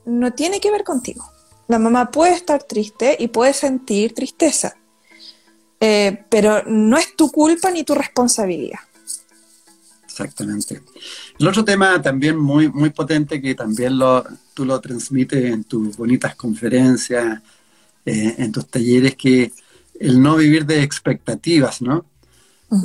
no 0.05 0.33
tiene 0.33 0.61
que 0.61 0.71
ver 0.71 0.85
contigo. 0.85 1.29
La 1.67 1.81
mamá 1.81 2.13
puede 2.13 2.35
estar 2.35 2.63
triste 2.63 3.17
y 3.19 3.27
puede 3.27 3.53
sentir 3.53 4.15
tristeza, 4.15 4.77
eh, 5.81 6.25
pero 6.29 6.63
no 6.67 6.97
es 6.97 7.17
tu 7.17 7.31
culpa 7.31 7.71
ni 7.71 7.85
tu 7.85 7.95
responsabilidad. 7.95 8.81
Exactamente. 10.05 10.81
El 11.39 11.47
otro 11.47 11.63
tema 11.63 12.01
también 12.01 12.39
muy, 12.39 12.71
muy 12.71 12.89
potente 12.91 13.41
que 13.43 13.55
también 13.55 13.99
lo, 13.99 14.25
tú 14.55 14.65
lo 14.65 14.81
transmites 14.81 15.45
en 15.45 15.65
tus 15.65 15.95
bonitas 15.97 16.35
conferencias, 16.35 17.43
eh, 18.07 18.35
en 18.39 18.51
tus 18.51 18.67
talleres, 18.67 19.15
que 19.15 19.53
el 20.01 20.23
no 20.23 20.37
vivir 20.37 20.65
de 20.65 20.83
expectativas, 20.83 21.83
¿no? 21.83 22.07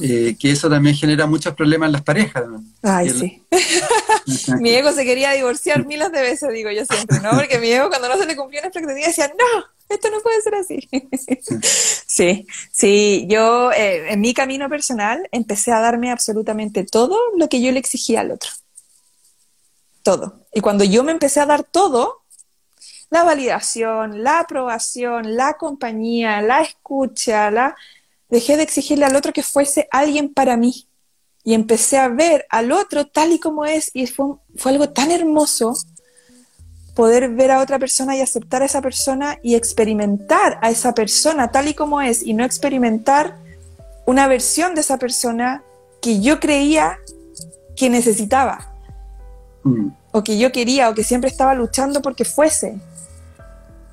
Eh, 0.01 0.35
que 0.39 0.51
eso 0.51 0.69
también 0.69 0.95
genera 0.95 1.25
muchos 1.25 1.55
problemas 1.55 1.87
en 1.87 1.93
las 1.93 2.03
parejas. 2.03 2.43
Ay, 2.83 3.09
sí. 3.09 3.43
mi 4.59 4.69
ego 4.69 4.91
se 4.91 5.03
quería 5.03 5.31
divorciar 5.31 5.85
miles 5.87 6.11
de 6.11 6.21
veces, 6.21 6.53
digo 6.53 6.69
yo 6.69 6.85
siempre, 6.85 7.19
¿no? 7.19 7.31
Porque 7.31 7.57
mi 7.57 7.71
ego 7.71 7.89
cuando 7.89 8.07
no 8.07 8.17
se 8.17 8.27
le 8.27 8.35
cumplía 8.35 8.61
una 8.61 8.67
expectativa 8.67 9.07
decía, 9.07 9.27
no, 9.29 9.65
esto 9.89 10.11
no 10.11 10.19
puede 10.21 10.41
ser 10.41 10.55
así. 10.55 10.87
sí, 12.05 12.47
sí, 12.71 13.25
yo 13.27 13.71
eh, 13.71 14.13
en 14.13 14.21
mi 14.21 14.35
camino 14.35 14.69
personal 14.69 15.27
empecé 15.31 15.71
a 15.71 15.79
darme 15.79 16.11
absolutamente 16.11 16.83
todo 16.83 17.17
lo 17.35 17.49
que 17.49 17.61
yo 17.61 17.71
le 17.71 17.79
exigía 17.79 18.21
al 18.21 18.31
otro. 18.31 18.51
todo. 20.03 20.45
Y 20.53 20.61
cuando 20.61 20.83
yo 20.83 21.03
me 21.03 21.11
empecé 21.11 21.39
a 21.39 21.47
dar 21.47 21.63
todo, 21.63 22.21
la 23.09 23.23
validación, 23.23 24.23
la 24.23 24.39
aprobación, 24.39 25.35
la 25.35 25.55
compañía, 25.55 26.41
la 26.41 26.61
escucha, 26.61 27.49
la... 27.49 27.75
dejé 28.31 28.57
de 28.57 28.63
exigirle 28.63 29.05
al 29.05 29.15
otro 29.15 29.33
que 29.33 29.43
fuese 29.43 29.87
alguien 29.91 30.33
para 30.33 30.57
mí. 30.57 30.87
Y 31.43 31.53
empecé 31.53 31.97
a 31.97 32.07
ver 32.07 32.45
al 32.49 32.71
otro 32.71 33.05
tal 33.07 33.31
y 33.31 33.39
como 33.39 33.65
es. 33.65 33.91
Y 33.93 34.07
fue, 34.07 34.35
fue 34.55 34.71
algo 34.71 34.89
tan 34.89 35.11
hermoso 35.11 35.73
poder 36.95 37.29
ver 37.29 37.51
a 37.51 37.61
otra 37.61 37.79
persona 37.79 38.15
y 38.15 38.21
aceptar 38.21 38.61
a 38.61 38.65
esa 38.65 38.81
persona 38.81 39.37
y 39.41 39.55
experimentar 39.55 40.59
a 40.61 40.69
esa 40.69 40.93
persona 40.93 41.51
tal 41.51 41.67
y 41.67 41.73
como 41.73 42.01
es 42.01 42.21
y 42.21 42.33
no 42.33 42.43
experimentar 42.43 43.37
una 44.05 44.27
versión 44.27 44.75
de 44.75 44.81
esa 44.81 44.97
persona 44.97 45.63
que 46.01 46.19
yo 46.19 46.39
creía 46.39 46.97
que 47.75 47.89
necesitaba 47.89 48.73
mm. 49.63 49.87
o 50.11 50.23
que 50.23 50.37
yo 50.37 50.51
quería 50.51 50.89
o 50.89 50.93
que 50.93 51.03
siempre 51.03 51.29
estaba 51.29 51.53
luchando 51.53 52.01
porque 52.01 52.25
fuese. 52.25 52.79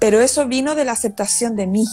Pero 0.01 0.21
eso 0.21 0.47
vino 0.47 0.75
de 0.75 0.85
la 0.85 0.93
aceptación 0.93 1.57
de 1.57 1.67
mí, 1.67 1.85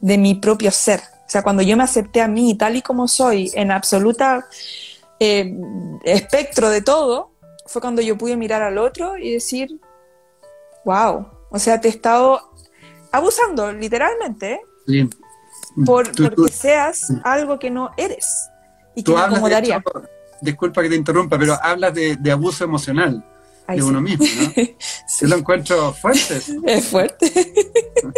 de 0.00 0.18
mi 0.18 0.34
propio 0.34 0.70
ser. 0.70 1.00
O 1.26 1.30
sea, 1.30 1.42
cuando 1.42 1.62
yo 1.62 1.76
me 1.76 1.84
acepté 1.84 2.20
a 2.20 2.28
mí 2.28 2.56
tal 2.56 2.76
y 2.76 2.82
como 2.82 3.08
soy, 3.08 3.50
en 3.54 3.70
absoluta 3.70 4.46
eh, 5.18 5.56
espectro 6.04 6.68
de 6.70 6.82
todo, 6.82 7.30
fue 7.66 7.80
cuando 7.80 8.02
yo 8.02 8.18
pude 8.18 8.36
mirar 8.36 8.62
al 8.62 8.78
otro 8.78 9.16
y 9.16 9.32
decir, 9.32 9.80
wow, 10.84 11.26
o 11.50 11.58
sea, 11.58 11.80
te 11.80 11.88
he 11.88 11.90
estado 11.90 12.50
abusando, 13.10 13.72
literalmente. 13.72 14.60
Por, 15.86 16.12
porque 16.14 16.52
seas 16.52 17.10
algo 17.24 17.58
que 17.58 17.70
no 17.70 17.90
eres 17.96 18.50
y 18.94 19.02
que 19.02 19.12
me 19.12 19.20
acomodaría. 19.20 19.82
disculpa 20.40 20.82
que 20.82 20.90
te 20.90 20.96
interrumpa, 20.96 21.38
pero 21.38 21.56
hablas 21.60 21.94
de, 21.94 22.30
abuso 22.30 22.64
emocional 22.64 23.24
de 23.66 23.82
uno 23.82 24.00
mismo, 24.00 24.24
¿no? 24.24 24.52
Yo 25.20 25.26
lo 25.28 25.36
encuentro 25.36 25.92
fuerte. 25.94 26.40
Es 26.66 26.84
fuerte. 26.86 27.32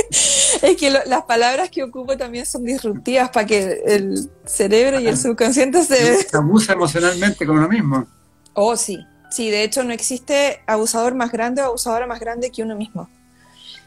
es 0.62 0.76
que 0.76 0.90
las 0.90 1.22
palabras 1.22 1.70
que 1.70 1.82
ocupo 1.82 2.16
también 2.16 2.46
son 2.46 2.64
disruptivas 2.64 3.30
para 3.30 3.46
que 3.46 3.82
el 3.86 4.28
cerebro 4.44 5.00
y 5.00 5.06
el 5.06 5.16
subconsciente 5.16 5.84
se... 5.84 6.24
Se 6.24 6.36
abusa 6.36 6.72
emocionalmente 6.72 7.46
con 7.46 7.58
uno 7.58 7.68
mismo. 7.68 8.06
Oh, 8.54 8.76
sí. 8.76 8.98
Sí, 9.30 9.50
de 9.50 9.64
hecho 9.64 9.84
no 9.84 9.92
existe 9.92 10.62
abusador 10.66 11.14
más 11.14 11.32
grande 11.32 11.62
o 11.62 11.66
abusadora 11.66 12.06
más 12.06 12.20
grande 12.20 12.50
que 12.50 12.62
uno 12.62 12.76
mismo. 12.76 13.08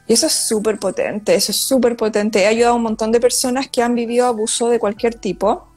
Y 0.08 0.14
eso 0.14 0.28
es 0.28 0.34
súper 0.34 0.80
potente, 0.80 1.36
eso 1.36 1.52
es 1.52 1.58
súper 1.58 1.96
potente. 1.96 2.42
He 2.42 2.48
ayudado 2.48 2.74
a 2.74 2.78
un 2.78 2.84
montón 2.84 3.12
de 3.12 3.20
personas 3.20 3.68
que 3.68 3.82
han 3.82 3.96
vivido 3.96 4.26
abuso 4.26 4.70
de 4.70 4.80
cualquier 4.80 5.16
tipo 5.16 5.68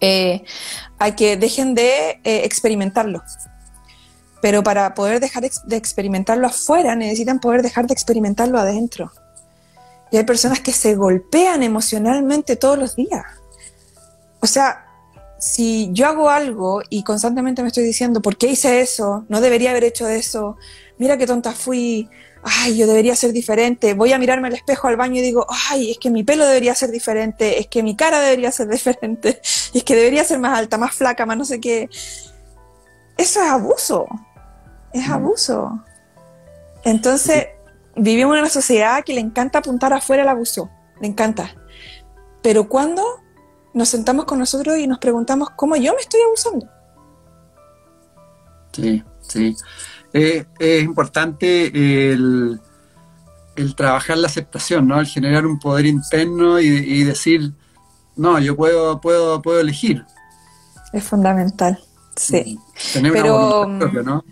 eh, 0.00 0.44
a 0.98 1.16
que 1.16 1.36
dejen 1.36 1.74
de 1.74 2.20
eh, 2.24 2.42
experimentarlo. 2.44 3.22
Pero 4.40 4.62
para 4.62 4.94
poder 4.94 5.20
dejar 5.20 5.42
de 5.42 5.76
experimentarlo 5.76 6.46
afuera, 6.46 6.94
necesitan 6.94 7.40
poder 7.40 7.62
dejar 7.62 7.86
de 7.86 7.94
experimentarlo 7.94 8.58
adentro. 8.58 9.12
Y 10.10 10.16
hay 10.16 10.24
personas 10.24 10.60
que 10.60 10.72
se 10.72 10.94
golpean 10.94 11.62
emocionalmente 11.62 12.56
todos 12.56 12.78
los 12.78 12.96
días. 12.96 13.24
O 14.40 14.46
sea, 14.46 14.86
si 15.38 15.90
yo 15.92 16.06
hago 16.06 16.30
algo 16.30 16.82
y 16.88 17.02
constantemente 17.02 17.62
me 17.62 17.68
estoy 17.68 17.84
diciendo, 17.84 18.20
¿por 18.20 18.36
qué 18.36 18.48
hice 18.48 18.80
eso? 18.80 19.24
No 19.28 19.40
debería 19.40 19.70
haber 19.70 19.84
hecho 19.84 20.08
eso. 20.08 20.56
Mira 20.98 21.16
qué 21.16 21.26
tonta 21.26 21.52
fui. 21.52 22.08
Ay, 22.42 22.76
yo 22.76 22.86
debería 22.86 23.14
ser 23.14 23.32
diferente. 23.32 23.94
Voy 23.94 24.12
a 24.12 24.18
mirarme 24.18 24.48
al 24.48 24.54
espejo 24.54 24.88
al 24.88 24.96
baño 24.96 25.16
y 25.16 25.22
digo, 25.22 25.46
ay, 25.70 25.90
es 25.90 25.98
que 25.98 26.10
mi 26.10 26.24
pelo 26.24 26.46
debería 26.46 26.74
ser 26.74 26.90
diferente, 26.90 27.58
es 27.58 27.66
que 27.66 27.82
mi 27.82 27.96
cara 27.96 28.20
debería 28.20 28.50
ser 28.52 28.68
diferente, 28.70 29.40
es 29.74 29.84
que 29.84 29.94
debería 29.94 30.24
ser 30.24 30.38
más 30.38 30.58
alta, 30.58 30.78
más 30.78 30.94
flaca, 30.94 31.26
más 31.26 31.36
no 31.36 31.44
sé 31.44 31.60
qué. 31.60 31.88
Eso 33.16 33.42
es 33.42 33.48
abuso. 33.48 34.06
Es 34.92 35.08
abuso. 35.08 35.82
Entonces, 36.84 37.48
vivimos 37.96 38.34
en 38.34 38.40
una 38.40 38.48
sociedad 38.48 39.04
que 39.04 39.14
le 39.14 39.20
encanta 39.20 39.58
apuntar 39.58 39.92
afuera 39.92 40.22
el 40.22 40.28
abuso. 40.28 40.70
Le 41.00 41.08
encanta. 41.08 41.54
Pero 42.42 42.68
cuando 42.68 43.02
nos 43.74 43.88
sentamos 43.88 44.24
con 44.24 44.38
nosotros 44.38 44.78
y 44.78 44.86
nos 44.86 44.98
preguntamos 44.98 45.50
cómo 45.50 45.76
yo 45.76 45.94
me 45.94 46.00
estoy 46.00 46.20
abusando. 46.22 46.68
Sí, 48.72 49.02
sí. 49.20 49.56
Eh, 50.12 50.46
es 50.58 50.82
importante 50.82 52.10
el, 52.12 52.60
trabajar 53.76 54.18
la 54.18 54.28
aceptación, 54.28 54.88
¿no? 54.88 55.00
El 55.00 55.06
generar 55.06 55.46
un 55.46 55.58
poder 55.58 55.86
interno 55.86 56.58
y, 56.60 57.04
decir, 57.04 57.52
no, 58.16 58.38
yo 58.38 58.56
puedo, 58.56 59.00
puedo, 59.00 59.42
puedo 59.42 59.60
elegir. 59.60 60.04
Es 60.92 61.04
fundamental. 61.04 61.78
Sí. 62.18 62.58
pero, 63.12 63.66
¿no? 63.66 64.24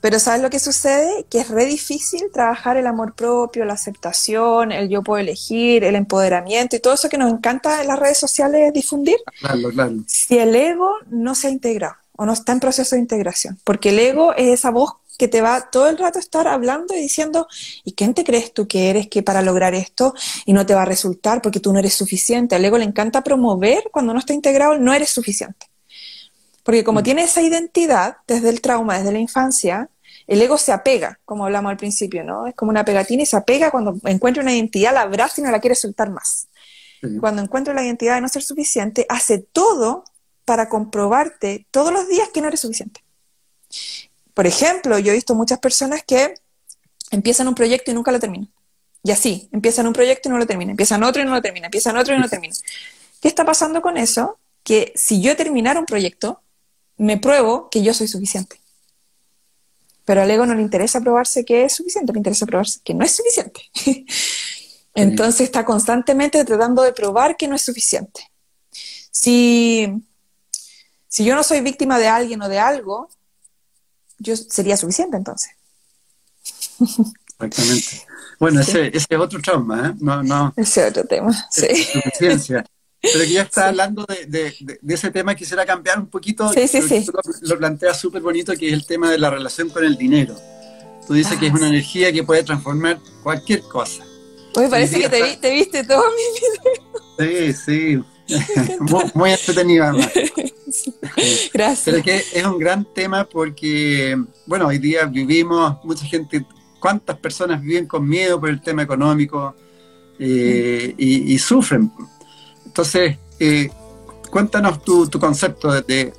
Pero 0.00 0.18
¿sabes 0.18 0.42
lo 0.42 0.50
que 0.50 0.58
sucede? 0.58 1.26
Que 1.30 1.40
es 1.40 1.48
re 1.48 1.66
difícil 1.66 2.30
trabajar 2.32 2.76
el 2.76 2.86
amor 2.86 3.14
propio, 3.14 3.64
la 3.64 3.74
aceptación, 3.74 4.72
el 4.72 4.88
yo 4.88 5.02
puedo 5.02 5.18
elegir, 5.18 5.84
el 5.84 5.94
empoderamiento 5.94 6.76
y 6.76 6.80
todo 6.80 6.94
eso 6.94 7.08
que 7.08 7.18
nos 7.18 7.32
encanta 7.32 7.80
en 7.80 7.88
las 7.88 7.98
redes 7.98 8.18
sociales 8.18 8.72
difundir. 8.72 9.16
Claro, 9.40 9.70
claro. 9.70 9.96
Si 10.06 10.38
el 10.38 10.54
ego 10.54 10.90
no 11.08 11.34
se 11.34 11.48
ha 11.48 11.50
integrado 11.50 11.94
o 12.16 12.26
no 12.26 12.32
está 12.32 12.52
en 12.52 12.60
proceso 12.60 12.96
de 12.96 13.00
integración, 13.00 13.58
porque 13.64 13.90
el 13.90 13.98
ego 13.98 14.34
es 14.34 14.48
esa 14.48 14.70
voz 14.70 14.92
que 15.18 15.28
te 15.28 15.40
va 15.40 15.70
todo 15.70 15.88
el 15.88 15.98
rato 15.98 16.18
a 16.18 16.20
estar 16.20 16.48
hablando 16.48 16.94
y 16.94 17.00
diciendo, 17.00 17.46
¿y 17.84 17.92
quién 17.92 18.14
te 18.14 18.24
crees 18.24 18.52
tú 18.52 18.66
que 18.66 18.90
eres 18.90 19.08
que 19.08 19.22
para 19.22 19.42
lograr 19.42 19.74
esto 19.74 20.14
y 20.44 20.52
no 20.52 20.66
te 20.66 20.74
va 20.74 20.82
a 20.82 20.86
resultar 20.86 21.40
porque 21.40 21.60
tú 21.60 21.72
no 21.72 21.78
eres 21.78 21.94
suficiente? 21.94 22.56
Al 22.56 22.64
ego 22.64 22.78
le 22.78 22.84
encanta 22.84 23.22
promover 23.22 23.84
cuando 23.92 24.12
no 24.12 24.18
está 24.18 24.32
integrado, 24.32 24.78
no 24.78 24.92
eres 24.92 25.10
suficiente. 25.10 25.66
Porque 26.64 26.82
como 26.82 27.00
mm. 27.00 27.04
tiene 27.04 27.22
esa 27.22 27.42
identidad 27.42 28.16
desde 28.26 28.48
el 28.48 28.60
trauma, 28.60 28.98
desde 28.98 29.12
la 29.12 29.20
infancia, 29.20 29.88
el 30.26 30.40
ego 30.40 30.58
se 30.58 30.72
apega, 30.72 31.20
como 31.24 31.44
hablamos 31.44 31.70
al 31.70 31.76
principio, 31.76 32.24
¿no? 32.24 32.46
Es 32.46 32.54
como 32.54 32.70
una 32.70 32.84
pegatina 32.84 33.22
y 33.22 33.26
se 33.26 33.36
apega 33.36 33.70
cuando 33.70 33.96
encuentra 34.04 34.42
una 34.42 34.54
identidad, 34.54 34.94
la 34.94 35.02
abraza 35.02 35.40
y 35.40 35.44
no 35.44 35.50
la 35.50 35.60
quiere 35.60 35.76
soltar 35.76 36.10
más. 36.10 36.48
Cuando 37.20 37.42
encuentra 37.42 37.74
la 37.74 37.84
identidad 37.84 38.14
de 38.14 38.22
no 38.22 38.30
ser 38.30 38.42
suficiente, 38.42 39.04
hace 39.10 39.38
todo 39.38 40.04
para 40.46 40.70
comprobarte 40.70 41.66
todos 41.70 41.92
los 41.92 42.08
días 42.08 42.30
que 42.32 42.40
no 42.40 42.48
eres 42.48 42.60
suficiente. 42.60 43.04
Por 44.32 44.46
ejemplo, 44.46 44.98
yo 44.98 45.12
he 45.12 45.14
visto 45.14 45.34
muchas 45.34 45.58
personas 45.58 46.02
que 46.02 46.34
empiezan 47.10 47.46
un 47.46 47.54
proyecto 47.54 47.90
y 47.90 47.94
nunca 47.94 48.10
lo 48.10 48.18
terminan. 48.18 48.50
Y 49.02 49.10
así, 49.10 49.50
empiezan 49.52 49.86
un 49.86 49.92
proyecto 49.92 50.30
y 50.30 50.32
no 50.32 50.38
lo 50.38 50.46
terminan, 50.46 50.70
empiezan 50.70 51.02
otro 51.02 51.20
y 51.20 51.26
no 51.26 51.32
lo 51.32 51.42
terminan, 51.42 51.66
empiezan 51.66 51.96
otro 51.98 52.14
y 52.14 52.16
no 52.16 52.22
lo 52.22 52.30
terminan. 52.30 52.56
¿Qué 53.20 53.28
está 53.28 53.44
pasando 53.44 53.82
con 53.82 53.98
eso? 53.98 54.38
Que 54.62 54.94
si 54.96 55.20
yo 55.20 55.36
terminara 55.36 55.78
un 55.78 55.84
proyecto, 55.84 56.40
me 56.96 57.18
pruebo 57.18 57.68
que 57.70 57.82
yo 57.82 57.94
soy 57.94 58.08
suficiente. 58.08 58.60
Pero 60.04 60.22
al 60.22 60.30
ego 60.30 60.46
no 60.46 60.54
le 60.54 60.62
interesa 60.62 61.00
probarse 61.00 61.44
que 61.44 61.64
es 61.64 61.72
suficiente, 61.74 62.12
le 62.12 62.18
interesa 62.18 62.46
probarse 62.46 62.80
que 62.84 62.94
no 62.94 63.04
es 63.04 63.16
suficiente. 63.16 63.62
Entonces 64.94 65.42
está 65.42 65.64
constantemente 65.64 66.44
tratando 66.44 66.82
de 66.82 66.92
probar 66.92 67.36
que 67.36 67.48
no 67.48 67.56
es 67.56 67.62
suficiente. 67.62 68.30
Si, 69.10 69.88
si 71.08 71.24
yo 71.24 71.34
no 71.34 71.42
soy 71.42 71.60
víctima 71.62 71.98
de 71.98 72.08
alguien 72.08 72.42
o 72.42 72.48
de 72.48 72.58
algo, 72.58 73.08
yo 74.18 74.36
sería 74.36 74.76
suficiente 74.76 75.16
entonces. 75.16 75.50
Exactamente. 76.80 78.06
Bueno, 78.38 78.60
ese, 78.60 78.88
ese, 78.88 79.06
es 79.08 79.18
otro 79.18 79.40
trauma, 79.40 79.88
¿eh? 79.88 79.94
No, 80.00 80.22
no. 80.22 80.52
Ese 80.56 80.84
otro 80.84 81.04
tema, 81.04 81.32
sí. 81.50 81.66
Suficiencia. 81.84 82.64
Pero 83.12 83.24
que 83.24 83.32
ya 83.32 83.42
está 83.42 83.68
hablando 83.68 84.06
de, 84.06 84.54
ese 84.88 85.10
tema, 85.10 85.34
quisiera 85.34 85.66
cambiar 85.66 85.98
un 85.98 86.06
poquito. 86.06 86.50
Sí, 86.52 86.66
sí, 86.66 86.80
sí. 86.82 87.06
Lo, 87.42 87.58
planteas 87.58 88.00
súper 88.00 88.22
bonito, 88.22 88.54
que 88.56 88.68
es 88.68 88.72
el 88.72 88.86
tema 88.86 89.10
de 89.10 89.18
la 89.18 89.30
relación 89.30 89.68
con 89.68 89.84
el 89.84 89.96
dinero. 89.96 90.34
Tú 91.06 91.12
dices 91.12 91.38
que 91.38 91.48
es 91.48 91.52
una 91.52 91.68
energía 91.68 92.12
que 92.12 92.22
puede 92.22 92.42
transformar 92.42 92.98
cualquier 93.22 93.60
cosa. 93.62 94.02
Oye, 94.56 94.68
parece 94.68 95.00
que 95.00 95.08
te, 95.08 95.50
viste 95.50 95.84
todo 95.84 96.04
mi 96.10 97.26
video. 97.28 97.52
Sí, 97.52 97.52
sí. 97.52 98.04
muy, 99.14 99.32
entretenido 99.32 99.84
además. 99.84 100.10
Gracias. 101.52 101.82
Pero 101.84 102.02
que 102.02 102.16
es 102.16 102.44
un 102.44 102.58
gran 102.58 102.86
tema 102.94 103.24
porque, 103.24 104.16
bueno, 104.46 104.68
hoy 104.68 104.78
día 104.78 105.04
vivimos, 105.04 105.76
mucha 105.84 106.06
gente, 106.06 106.46
¿cuántas 106.80 107.18
personas 107.18 107.60
viven 107.60 107.86
con 107.86 108.08
miedo 108.08 108.40
por 108.40 108.48
el 108.48 108.62
tema 108.62 108.82
económico 108.82 109.54
eh, 110.18 110.94
y, 110.96 111.34
y, 111.34 111.38
sufren? 111.38 111.92
Entonces, 112.74 113.18
eh, 113.38 113.70
cuéntanos 114.32 114.82
tu, 114.82 115.08
concepto 115.20 115.80
de, 115.82 116.12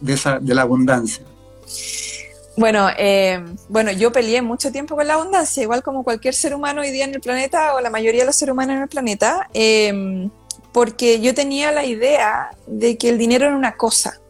la 0.45 0.61
abundancia. 0.61 1.21
Bueno, 2.55 2.87
eh, 2.97 3.43
bueno, 3.67 3.91
yo 3.91 4.13
peleé 4.13 4.41
mucho 4.41 4.71
tiempo 4.71 4.95
con 4.95 5.05
la 5.05 5.15
abundancia, 5.15 5.61
igual 5.63 5.83
como 5.83 6.05
cualquier 6.05 6.33
ser 6.33 6.55
humano 6.55 6.79
hoy 6.79 6.91
día 6.91 7.03
en 7.03 7.13
el 7.13 7.19
planeta 7.19 7.75
o 7.75 7.81
la 7.81 7.89
mayoría 7.89 8.21
de 8.21 8.27
los 8.27 8.37
seres 8.37 8.53
humanos 8.53 8.77
en 8.77 8.83
el 8.83 8.87
planeta, 8.87 9.49
em, 9.53 10.29
porque 10.71 11.19
yo 11.19 11.33
tenía 11.33 11.73
la 11.73 11.83
idea 11.83 12.51
de 12.67 12.97
que 12.97 13.09
el 13.09 13.17
dinero 13.17 13.47
era 13.47 13.57
una 13.57 13.75
cosa. 13.75 14.21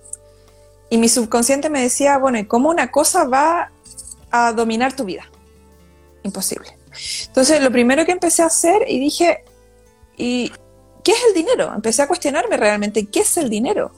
Y 0.89 0.97
mi 0.97 1.07
subconsciente 1.07 1.69
me 1.69 1.79
decía, 1.79 2.17
bueno, 2.17 2.39
¿y 2.39 2.45
cómo 2.45 2.71
una 2.71 2.89
cosa 2.89 3.25
va 3.25 3.71
a 4.31 4.51
dominar 4.51 4.95
tu 4.95 5.05
vida? 5.05 5.29
Imposible. 6.23 6.75
Entonces, 7.27 7.61
lo 7.61 7.69
primero 7.71 8.03
que 8.03 8.13
empecé 8.13 8.41
a 8.41 8.47
hacer 8.47 8.83
y 8.87 8.99
dije, 8.99 9.43
¿y 10.17 10.51
¿qué 11.05 11.13
es 11.13 11.19
el 11.29 11.33
dinero? 11.33 11.71
Empecé 11.73 12.01
a 12.01 12.07
cuestionarme 12.07 12.57
realmente, 12.57 13.05
¿qué 13.05 13.21
es 13.21 13.37
el 13.37 13.49
dinero? 13.49 13.93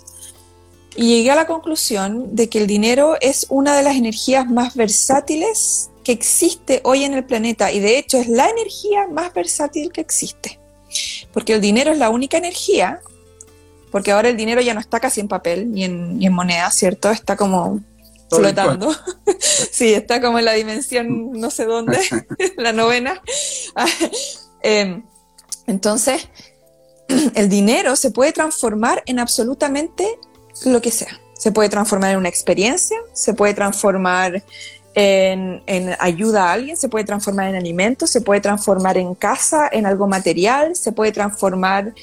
y 0.98 1.18
llegué 1.18 1.30
a 1.30 1.36
la 1.36 1.46
conclusión 1.46 2.36
de 2.36 2.50
que 2.50 2.58
el 2.58 2.66
dinero 2.66 3.18
es 3.22 3.46
una 3.50 3.78
de 3.78 3.84
las 3.84 3.96
energías 3.96 4.50
más 4.50 4.76
versátiles 4.76 5.92
que 6.04 6.12
existe 6.12 6.82
hoy 6.84 7.04
en 7.04 7.14
el 7.14 7.24
planeta 7.24 7.72
y 7.72 7.80
de 7.80 8.00
hecho 8.00 8.18
es 8.18 8.28
la 8.28 8.50
energía 8.50 9.08
más 9.08 9.32
versátil 9.34 9.92
que 9.92 10.02
existe. 10.02 10.60
Porque 11.32 11.54
el 11.54 11.62
dinero 11.62 11.92
es 11.92 12.00
la 12.00 12.10
única 12.10 12.38
energía, 12.38 13.00
porque 13.92 14.12
ahora 14.12 14.30
el 14.30 14.38
dinero 14.38 14.60
ya 14.62 14.74
no 14.74 14.80
está 14.80 15.00
casi 15.00 15.22
en 15.22 15.28
papel 15.28 15.72
ni 15.72 15.84
en, 15.84 16.18
ni 16.18 16.26
en 16.26 16.34
moneda, 16.34 16.72
¿cierto? 16.72 17.12
Está 17.12 17.36
como 17.36 17.80
flotando. 18.32 18.92
sí, 19.40 19.94
está 19.94 20.20
como 20.20 20.40
en 20.40 20.46
la 20.46 20.54
dimensión 20.54 21.32
no 21.34 21.52
sé 21.52 21.66
dónde, 21.66 22.00
la 22.58 22.74
novena. 22.74 23.22
Em, 24.64 25.04
entonces, 25.68 26.28
el 27.36 27.50
dinero 27.50 27.96
se 27.96 28.12
puede 28.12 28.32
transformar 28.32 29.04
en 29.06 29.20
absolutamente 29.20 30.20
lo 30.66 30.82
que 30.82 30.92
sea. 30.92 31.20
Se 31.38 31.52
puede 31.52 31.70
transformar 31.70 32.12
en 32.12 32.18
una 32.18 32.30
experiencia, 32.30 32.98
se 33.14 33.34
puede 33.34 33.54
transformar 33.54 34.44
en, 34.96 35.96
ayuda 36.00 36.50
a 36.50 36.54
alguien, 36.54 36.76
se 36.76 36.90
puede 36.90 37.06
transformar 37.06 37.50
en 37.50 37.56
alimentos, 37.56 38.10
se 38.10 38.22
puede 38.22 38.42
transformar 38.42 38.98
en 38.98 39.14
casa, 39.14 39.70
en 39.72 39.86
algo 39.86 40.08
material, 40.08 40.76
se 40.76 40.92
puede 40.92 41.12
transformar 41.12 41.94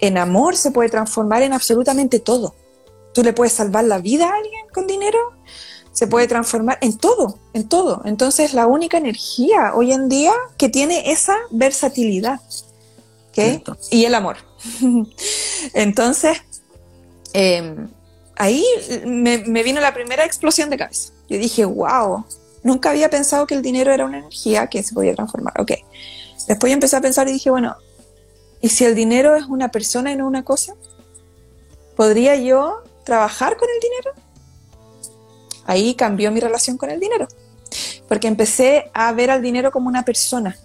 en 0.00 0.16
amor, 0.16 0.56
se 0.56 0.70
puede 0.70 0.88
transformar 0.88 1.42
en 1.42 1.52
absolutamente 1.52 2.20
todo. 2.20 2.54
Tú 3.12 3.22
le 3.22 3.34
puedes 3.34 3.52
salvar 3.52 3.84
la 3.84 3.98
vida 3.98 4.28
a 4.28 4.36
alguien 4.36 4.66
con 4.72 4.86
dinero, 4.86 5.18
se 5.92 6.06
puede 6.06 6.26
transformar 6.26 6.78
en 6.80 6.96
todo, 6.96 7.38
en 7.52 7.68
todo. 7.68 8.00
Entonces 8.06 8.54
la 8.54 8.66
única 8.66 8.96
energía 8.96 9.72
hoy 9.74 9.92
en 9.92 10.08
día 10.08 10.32
que 10.56 10.70
tiene 10.70 11.10
esa 11.10 11.36
versatilidad. 11.50 12.40
Y 13.90 14.04
el 14.04 14.14
amor. 14.14 14.47
Entonces, 15.74 16.38
em, 17.32 17.88
ahí 18.36 18.64
me, 19.04 19.38
vino 19.62 19.80
la 19.80 19.94
primera 19.94 20.24
explosión 20.24 20.70
de 20.70 20.78
cabeza. 20.78 21.12
Yo 21.28 21.38
dije, 21.38 21.64
wow, 21.64 22.24
nunca 22.62 22.90
había 22.90 23.10
pensado 23.10 23.46
que 23.46 23.54
el 23.54 23.62
dinero 23.62 23.92
era 23.92 24.04
una 24.04 24.18
energía 24.18 24.66
que 24.68 24.82
se 24.82 24.94
podía 24.94 25.14
transformar. 25.14 25.60
Ok. 25.60 25.72
Después 26.46 26.72
empecé 26.72 26.96
a 26.96 27.00
pensar 27.00 27.28
y 27.28 27.32
dije, 27.32 27.50
bueno, 27.50 27.76
¿y 28.60 28.70
si 28.70 28.84
el 28.84 28.94
dinero 28.94 29.36
es 29.36 29.44
una 29.44 29.70
persona 29.70 30.12
y 30.12 30.16
no 30.16 30.26
una 30.26 30.44
cosa? 30.44 30.74
¿Podría 31.96 32.36
yo 32.36 32.82
trabajar 33.04 33.56
con 33.56 33.68
el 33.68 33.80
dinero? 33.80 34.12
Ahí 35.66 35.94
cambió 35.94 36.30
mi 36.30 36.40
relación 36.40 36.78
con 36.78 36.88
el 36.88 36.98
dinero, 36.98 37.28
porque 38.08 38.26
empecé 38.26 38.90
a 38.94 39.12
ver 39.12 39.30
al 39.30 39.42
dinero 39.42 39.70
como 39.70 39.88
una 39.88 40.02
persona. 40.02 40.56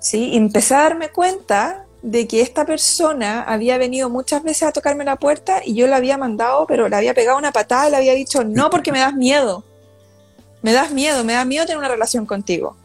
¿sí? 0.00 0.30
Y 0.30 0.36
empecé 0.36 0.74
a 0.74 0.84
darme 0.84 1.10
cuenta 1.10 1.87
de 2.02 2.28
que 2.28 2.40
esta 2.40 2.64
persona 2.64 3.42
había 3.42 3.76
venido 3.78 4.08
muchas 4.08 4.42
veces 4.42 4.64
a 4.64 4.72
tocarme 4.72 5.04
la 5.04 5.16
puerta 5.16 5.60
y 5.64 5.74
yo 5.74 5.86
la 5.86 5.96
había 5.96 6.16
mandado, 6.16 6.66
pero 6.66 6.88
le 6.88 6.96
había 6.96 7.14
pegado 7.14 7.38
una 7.38 7.52
patada 7.52 7.88
y 7.88 7.90
le 7.90 7.96
había 7.96 8.14
dicho, 8.14 8.44
no, 8.44 8.70
porque 8.70 8.92
me 8.92 9.00
das 9.00 9.14
miedo. 9.14 9.64
Me 10.62 10.72
das 10.72 10.92
miedo, 10.92 11.24
me 11.24 11.34
da 11.34 11.44
miedo 11.44 11.66
tener 11.66 11.78
una 11.78 11.88
relación 11.88 12.26
contigo. 12.26 12.76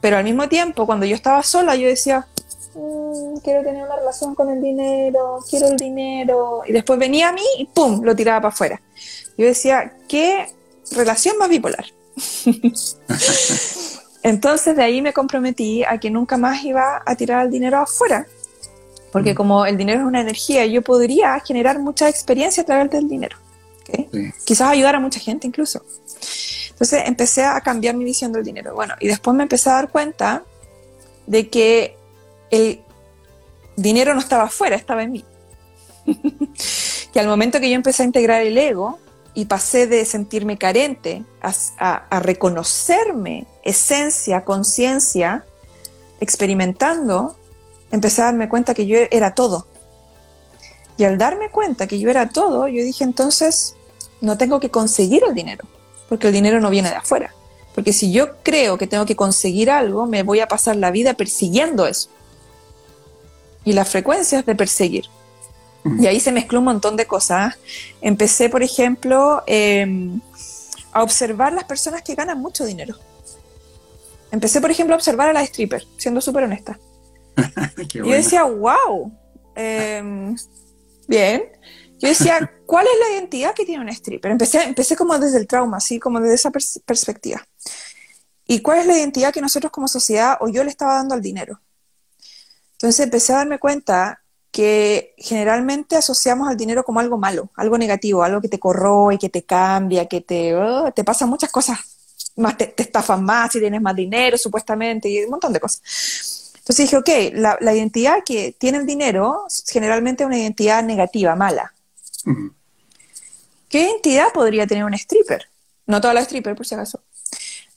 Pero 0.00 0.16
al 0.16 0.24
mismo 0.24 0.48
tiempo, 0.48 0.86
cuando 0.86 1.06
yo 1.06 1.14
estaba 1.14 1.42
sola, 1.42 1.76
yo 1.76 1.86
decía, 1.86 2.26
mm, 2.74 3.38
quiero 3.42 3.62
tener 3.62 3.84
una 3.84 3.96
relación 3.96 4.34
con 4.34 4.48
el 4.50 4.60
dinero, 4.60 5.38
quiero 5.48 5.68
el 5.68 5.76
dinero. 5.76 6.62
Y 6.66 6.72
después 6.72 6.98
venía 6.98 7.28
a 7.28 7.32
mí 7.32 7.44
y 7.58 7.66
¡pum! 7.66 8.02
lo 8.02 8.16
tiraba 8.16 8.40
para 8.40 8.54
afuera. 8.54 8.80
Yo 9.36 9.46
decía, 9.46 9.94
¿qué 10.08 10.46
relación 10.92 11.36
más 11.38 11.48
bipolar? 11.48 11.84
Entonces 14.22 14.76
de 14.76 14.82
ahí 14.82 15.00
me 15.00 15.12
comprometí 15.12 15.82
a 15.84 15.98
que 15.98 16.10
nunca 16.10 16.36
más 16.36 16.62
iba 16.64 17.02
a 17.04 17.16
tirar 17.16 17.46
el 17.46 17.50
dinero 17.50 17.78
afuera, 17.78 18.26
porque 19.12 19.32
mm. 19.32 19.36
como 19.36 19.66
el 19.66 19.76
dinero 19.76 20.00
es 20.00 20.06
una 20.06 20.20
energía, 20.20 20.66
yo 20.66 20.82
podría 20.82 21.38
generar 21.40 21.78
mucha 21.78 22.08
experiencia 22.08 22.62
a 22.62 22.66
través 22.66 22.90
del 22.90 23.08
dinero. 23.08 23.36
Quizás 24.44 24.68
ayudar 24.70 24.94
a 24.94 25.00
mucha 25.00 25.18
gente 25.18 25.46
incluso. 25.46 25.82
Entonces 26.70 27.02
empecé 27.06 27.44
a 27.44 27.60
cambiar 27.60 27.96
mi 27.96 28.04
visión 28.04 28.32
del 28.32 28.44
dinero. 28.44 28.74
Bueno, 28.74 28.94
y 29.00 29.08
después 29.08 29.36
me 29.36 29.42
empecé 29.42 29.68
a 29.70 29.74
dar 29.74 29.90
cuenta 29.90 30.44
de 31.26 31.48
que 31.48 31.96
el 32.50 32.80
dinero 33.76 34.14
no 34.14 34.20
estaba 34.20 34.44
afuera, 34.44 34.76
estaba 34.76 35.02
en 35.02 35.12
mí. 35.12 35.24
que 37.12 37.20
al 37.20 37.26
momento 37.26 37.60
que 37.60 37.68
yo 37.68 37.76
empecé 37.76 38.02
a 38.04 38.06
integrar 38.06 38.42
el 38.42 38.56
ego 38.56 38.98
y 39.34 39.46
pasé 39.46 39.86
de 39.86 40.04
sentirme 40.04 40.56
carente 40.56 41.24
a 41.42 42.20
reconocerme 42.20 43.46
esencia, 43.64 44.44
conciencia, 44.44 45.44
experimentando, 46.20 47.36
empecé 47.90 48.22
a 48.22 48.26
darme 48.26 48.48
cuenta 48.48 48.74
que 48.74 48.86
yo 48.86 48.98
era 49.10 49.34
todo. 49.34 49.66
Y 50.96 51.04
al 51.04 51.18
darme 51.18 51.50
cuenta 51.50 51.86
que 51.86 51.98
yo 51.98 52.10
era 52.10 52.28
todo, 52.28 52.68
yo 52.68 52.82
dije 52.82 53.04
entonces, 53.04 53.74
no 54.20 54.36
tengo 54.36 54.60
que 54.60 54.70
conseguir 54.70 55.22
el 55.26 55.34
dinero, 55.34 55.64
porque 56.08 56.26
el 56.26 56.32
dinero 56.32 56.60
no 56.60 56.70
viene 56.70 56.90
de 56.90 56.96
afuera. 56.96 57.34
Porque 57.74 57.92
si 57.92 58.12
yo 58.12 58.42
creo 58.42 58.76
que 58.76 58.86
tengo 58.86 59.06
que 59.06 59.16
conseguir 59.16 59.70
algo, 59.70 60.06
me 60.06 60.22
voy 60.22 60.40
a 60.40 60.48
pasar 60.48 60.76
la 60.76 60.90
vida 60.90 61.14
persiguiendo 61.14 61.86
eso. 61.86 62.10
Y 63.64 63.72
la 63.72 63.84
frecuencia 63.84 64.40
es 64.40 64.46
de 64.46 64.54
perseguir. 64.54 65.06
Y 65.98 66.06
ahí 66.06 66.20
se 66.20 66.32
mezcló 66.32 66.58
un 66.58 66.66
montón 66.66 66.96
de 66.96 67.06
cosas. 67.06 67.56
Empecé, 68.00 68.50
por 68.50 68.62
ejemplo, 68.62 69.42
em, 69.46 70.20
a 70.92 71.02
observar 71.02 71.52
las 71.52 71.64
personas 71.64 72.02
que 72.02 72.14
ganan 72.14 72.40
mucho 72.40 72.64
dinero. 72.64 72.96
Empecé, 74.30 74.60
por 74.60 74.70
ejemplo, 74.70 74.94
a 74.94 74.98
observar 74.98 75.28
a 75.28 75.32
la 75.32 75.42
stripper, 75.42 75.86
siendo 75.96 76.20
súper 76.20 76.44
honesta. 76.44 76.78
y 77.94 77.98
yo 77.98 78.04
decía, 78.04 78.44
wow, 78.44 79.12
em, 79.54 80.36
bien. 81.08 81.42
Yo 81.98 82.08
decía, 82.08 82.50
¿cuál 82.64 82.86
es 82.86 82.98
la 82.98 83.16
identidad 83.16 83.54
que 83.54 83.66
tiene 83.66 83.82
un 83.82 83.90
stripper? 83.90 84.32
Empecé, 84.32 84.62
empecé 84.62 84.96
como 84.96 85.18
desde 85.18 85.38
el 85.38 85.46
trauma, 85.46 85.76
así 85.76 85.98
como 85.98 86.18
desde 86.20 86.34
esa 86.34 86.50
perspectiva. 86.50 87.46
¿Y 88.46 88.62
cuál 88.62 88.78
es 88.78 88.86
la 88.86 88.96
identidad 88.96 89.32
que 89.32 89.42
nosotros 89.42 89.70
como 89.70 89.86
sociedad 89.86 90.38
o 90.40 90.48
yo 90.48 90.64
le 90.64 90.70
estaba 90.70 90.94
dando 90.94 91.14
al 91.14 91.20
dinero? 91.20 91.60
Entonces 92.72 93.00
empecé 93.04 93.34
a 93.34 93.36
darme 93.36 93.58
cuenta 93.58 94.22
que 94.50 95.14
generalmente 95.18 95.94
asociamos 95.94 96.48
al 96.48 96.56
dinero 96.56 96.82
como 96.82 97.00
algo 97.00 97.18
malo, 97.18 97.50
algo 97.54 97.76
negativo, 97.76 98.22
algo 98.22 98.40
que 98.40 98.48
te 98.48 98.58
corroe, 98.58 99.18
que 99.18 99.28
te 99.28 99.44
cambia, 99.44 100.06
que 100.06 100.22
te, 100.22 100.56
oh, 100.56 100.90
te 100.92 101.04
pasan 101.04 101.28
muchas 101.28 101.52
cosas 101.52 101.78
más 102.36 102.56
te, 102.56 102.74
estafan 102.76 103.24
más 103.24 103.52
si 103.52 103.60
tienes 103.60 103.80
más 103.80 103.94
dinero, 103.94 104.36
supuestamente, 104.36 105.08
y 105.08 105.22
un 105.24 105.30
montón 105.30 105.52
de 105.52 105.60
cosas. 105.60 105.80
Entonces 106.60 106.90
dije, 106.90 106.96
ok, 106.96 107.08
la, 107.34 107.74
identidad 107.74 108.18
que 108.24 108.54
tiene 108.58 108.78
el 108.78 108.86
dinero 108.86 109.44
generalmente 109.68 110.22
es 110.22 110.26
una 110.26 110.38
identidad 110.38 110.82
negativa, 110.82 111.34
mala. 111.34 111.74
¿Qué 113.68 113.82
identidad 113.82 114.32
podría 114.32 114.66
tener 114.66 114.84
un 114.84 114.94
stripper? 114.94 115.48
No 115.86 116.00
todas 116.00 116.14
las 116.14 116.24
strippers, 116.24 116.56
por 116.56 116.66
si 116.66 116.74
acaso. 116.74 117.02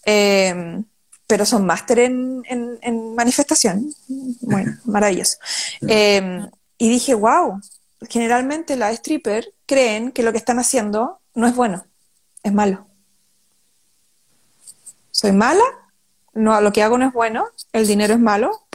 Em, 0.06 0.84
pero 1.28 1.46
son 1.46 1.66
máster 1.66 2.00
en, 2.00 2.44
en, 2.48 3.16
manifestación. 3.16 3.94
Bueno, 4.42 4.78
maravilloso. 4.86 5.38
Em, 5.82 6.48
y 6.78 6.90
dije, 6.90 7.14
wow, 7.14 7.60
generalmente 8.10 8.76
las 8.76 8.98
strippers 8.98 9.50
creen 9.66 10.12
que 10.12 10.24
lo 10.24 10.32
que 10.32 10.38
están 10.38 10.60
haciendo 10.60 11.20
no 11.34 11.48
es 11.48 11.56
bueno, 11.56 11.86
es 12.44 12.54
malo 12.54 12.86
soy 15.14 15.32
mala, 15.32 15.64
no, 16.34 16.60
lo 16.62 16.72
que 16.72 16.84
hago 16.84 16.98
no 16.98 17.08
es 17.08 17.14
bueno, 17.14 17.48
el 17.72 17.88
dinero 17.88 18.14
es 18.14 18.20
malo, 18.20 18.68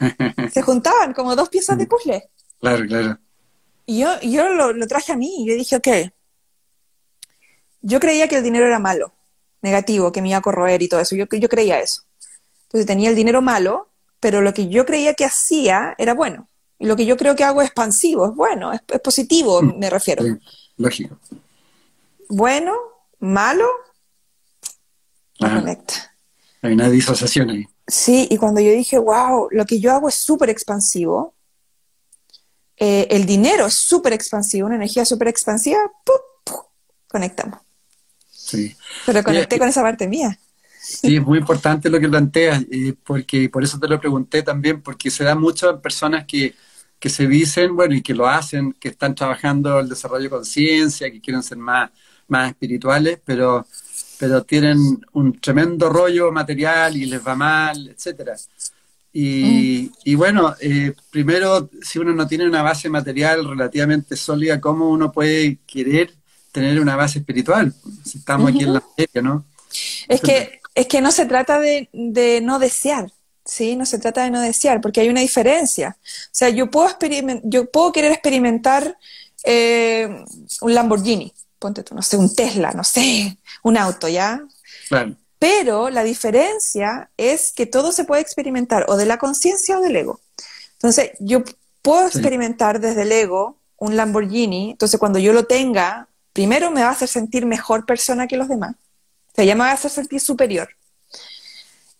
se 0.52 0.62
juntaban 0.62 1.12
como 1.12 1.36
dos 1.36 1.48
piezas 1.48 1.78
de 1.78 1.86
puzzle. 1.86 2.30
Claro, 2.60 2.86
claro. 2.86 3.18
Y 3.86 4.00
yo, 4.00 4.20
yo 4.20 4.48
lo, 4.50 4.86
traje 4.86 5.12
a 5.12 5.16
mí 5.16 5.42
y 5.42 5.48
yo 5.48 5.54
dije, 5.54 5.76
ok, 5.76 5.88
yo 7.80 8.00
creía 8.00 8.28
que 8.28 8.36
el 8.36 8.42
dinero 8.42 8.66
era 8.66 8.78
malo, 8.78 9.12
negativo, 9.62 10.12
que 10.12 10.20
me 10.20 10.28
iba 10.28 10.38
a 10.38 10.42
corroer 10.42 10.82
y 10.82 10.88
todo 10.88 11.00
eso, 11.00 11.16
yo, 11.16 11.24
yo 11.30 11.48
creía 11.48 11.80
eso. 11.80 12.02
Entonces 12.64 12.86
tenía 12.86 13.08
el 13.08 13.16
dinero 13.16 13.40
malo, 13.40 13.88
pero 14.20 14.42
lo 14.42 14.52
que 14.52 14.68
yo 14.68 14.84
creía 14.84 15.14
que 15.14 15.24
hacía 15.24 15.94
era 15.96 16.12
bueno. 16.14 16.48
Y 16.78 16.86
lo 16.86 16.96
que 16.96 17.06
yo 17.06 17.16
creo 17.16 17.34
que 17.34 17.44
hago 17.44 17.62
es 17.62 17.68
expansivo, 17.68 18.26
es 18.26 18.34
bueno, 18.34 18.72
es, 18.72 18.82
positivo, 19.00 19.62
mm. 19.62 19.78
me 19.78 19.90
refiero. 19.90 20.24
lógico. 20.76 21.18
Bueno, 22.28 22.74
malo, 23.20 23.66
Hay 25.40 26.72
una 26.72 26.90
disociación 26.90 27.50
ahí. 27.50 27.66
Sí, 27.86 28.26
y 28.30 28.36
cuando 28.36 28.60
yo 28.60 28.70
dije, 28.72 28.98
wow, 28.98 29.48
lo 29.50 29.64
que 29.64 29.80
yo 29.80 29.92
hago 29.92 30.08
es 30.08 30.14
súper 30.14 30.50
expansivo, 30.50 31.34
eh, 32.76 33.06
el 33.10 33.26
dinero 33.26 33.66
es 33.66 33.74
súper 33.74 34.12
expansivo, 34.12 34.66
una 34.66 34.76
energía 34.76 35.04
súper 35.04 35.28
expansiva, 35.28 35.78
conectamos. 37.08 37.60
Sí. 38.30 38.76
Pero 39.06 39.22
conecté 39.22 39.58
con 39.58 39.68
esa 39.68 39.82
parte 39.82 40.06
mía. 40.06 40.38
Sí, 40.80 41.16
es 41.16 41.22
muy 41.22 41.38
importante 41.38 41.90
lo 41.90 42.00
que 42.00 42.08
planteas, 42.08 42.64
eh, 42.70 42.94
porque 43.04 43.48
por 43.48 43.62
eso 43.62 43.78
te 43.78 43.88
lo 43.88 44.00
pregunté 44.00 44.42
también, 44.42 44.82
porque 44.82 45.10
se 45.10 45.24
da 45.24 45.34
mucho 45.34 45.70
en 45.70 45.80
personas 45.80 46.24
que, 46.26 46.54
que 46.98 47.08
se 47.08 47.26
dicen, 47.26 47.74
bueno, 47.76 47.94
y 47.94 48.02
que 48.02 48.14
lo 48.14 48.26
hacen, 48.26 48.72
que 48.74 48.88
están 48.88 49.14
trabajando 49.14 49.80
el 49.80 49.88
desarrollo 49.88 50.24
de 50.24 50.30
conciencia, 50.30 51.10
que 51.10 51.20
quieren 51.20 51.42
ser 51.42 51.58
más 51.58 51.90
más 52.28 52.50
espirituales, 52.50 53.18
pero, 53.24 53.66
pero 54.18 54.42
tienen 54.44 54.78
un 55.12 55.40
tremendo 55.40 55.88
rollo 55.88 56.32
material 56.32 56.96
y 56.96 57.06
les 57.06 57.26
va 57.26 57.34
mal, 57.34 57.88
etcétera. 57.88 58.36
Y, 59.12 59.90
y 60.04 60.14
bueno, 60.14 60.54
eh, 60.60 60.92
primero, 61.10 61.70
si 61.82 61.98
uno 61.98 62.12
no 62.12 62.26
tiene 62.26 62.46
una 62.46 62.62
base 62.62 62.88
material 62.88 63.48
relativamente 63.48 64.16
sólida, 64.16 64.60
¿cómo 64.60 64.90
uno 64.90 65.10
puede 65.10 65.58
querer 65.66 66.12
tener 66.52 66.80
una 66.80 66.94
base 66.94 67.20
espiritual? 67.20 67.74
Si 68.04 68.18
estamos 68.18 68.50
aquí 68.50 68.64
en 68.64 68.74
la 68.74 68.80
materia, 68.80 69.22
¿no? 69.22 69.44
Es 70.08 70.20
que, 70.20 70.60
es 70.74 70.86
que 70.86 71.00
no 71.00 71.10
se 71.10 71.26
trata 71.26 71.58
de, 71.58 71.88
de 71.92 72.40
no 72.40 72.58
desear, 72.58 73.10
¿sí? 73.44 73.76
No 73.76 73.86
se 73.86 73.98
trata 73.98 74.24
de 74.24 74.30
no 74.30 74.40
desear, 74.40 74.80
porque 74.80 75.00
hay 75.00 75.08
una 75.08 75.20
diferencia. 75.20 75.96
O 76.00 76.28
sea, 76.32 76.50
yo 76.50 76.70
puedo, 76.70 76.88
yo 77.44 77.70
puedo 77.70 77.92
querer 77.92 78.12
experimentar 78.12 78.96
eh, 79.44 80.24
un 80.60 80.74
Lamborghini, 80.74 81.32
ponte 81.58 81.82
tú, 81.82 81.94
no 81.94 82.02
sé, 82.02 82.16
un 82.16 82.34
Tesla, 82.34 82.72
no 82.72 82.84
sé, 82.84 83.38
un 83.62 83.76
auto, 83.76 84.08
¿ya? 84.08 84.42
Claro. 84.88 85.16
Pero 85.38 85.90
la 85.90 86.02
diferencia 86.02 87.10
es 87.16 87.52
que 87.52 87.66
todo 87.66 87.92
se 87.92 88.04
puede 88.04 88.22
experimentar 88.22 88.86
o 88.88 88.96
de 88.96 89.06
la 89.06 89.18
conciencia 89.18 89.78
o 89.78 89.82
del 89.82 89.96
ego. 89.96 90.20
Entonces, 90.74 91.12
yo 91.20 91.42
puedo 91.82 92.06
experimentar 92.06 92.80
desde 92.80 93.02
el 93.02 93.12
ego 93.12 93.56
un 93.76 93.96
Lamborghini, 93.96 94.72
entonces 94.72 94.98
cuando 94.98 95.18
yo 95.18 95.32
lo 95.32 95.44
tenga, 95.46 96.08
primero 96.32 96.70
me 96.70 96.82
va 96.82 96.88
a 96.88 96.92
hacer 96.92 97.08
sentir 97.08 97.46
mejor 97.46 97.86
persona 97.86 98.26
que 98.26 98.36
los 98.36 98.48
demás. 98.48 98.74
O 99.32 99.34
sea, 99.34 99.44
ya 99.44 99.54
me 99.54 99.60
va 99.60 99.70
a 99.70 99.74
hacer 99.74 99.90
sentir 99.90 100.20
superior. 100.20 100.68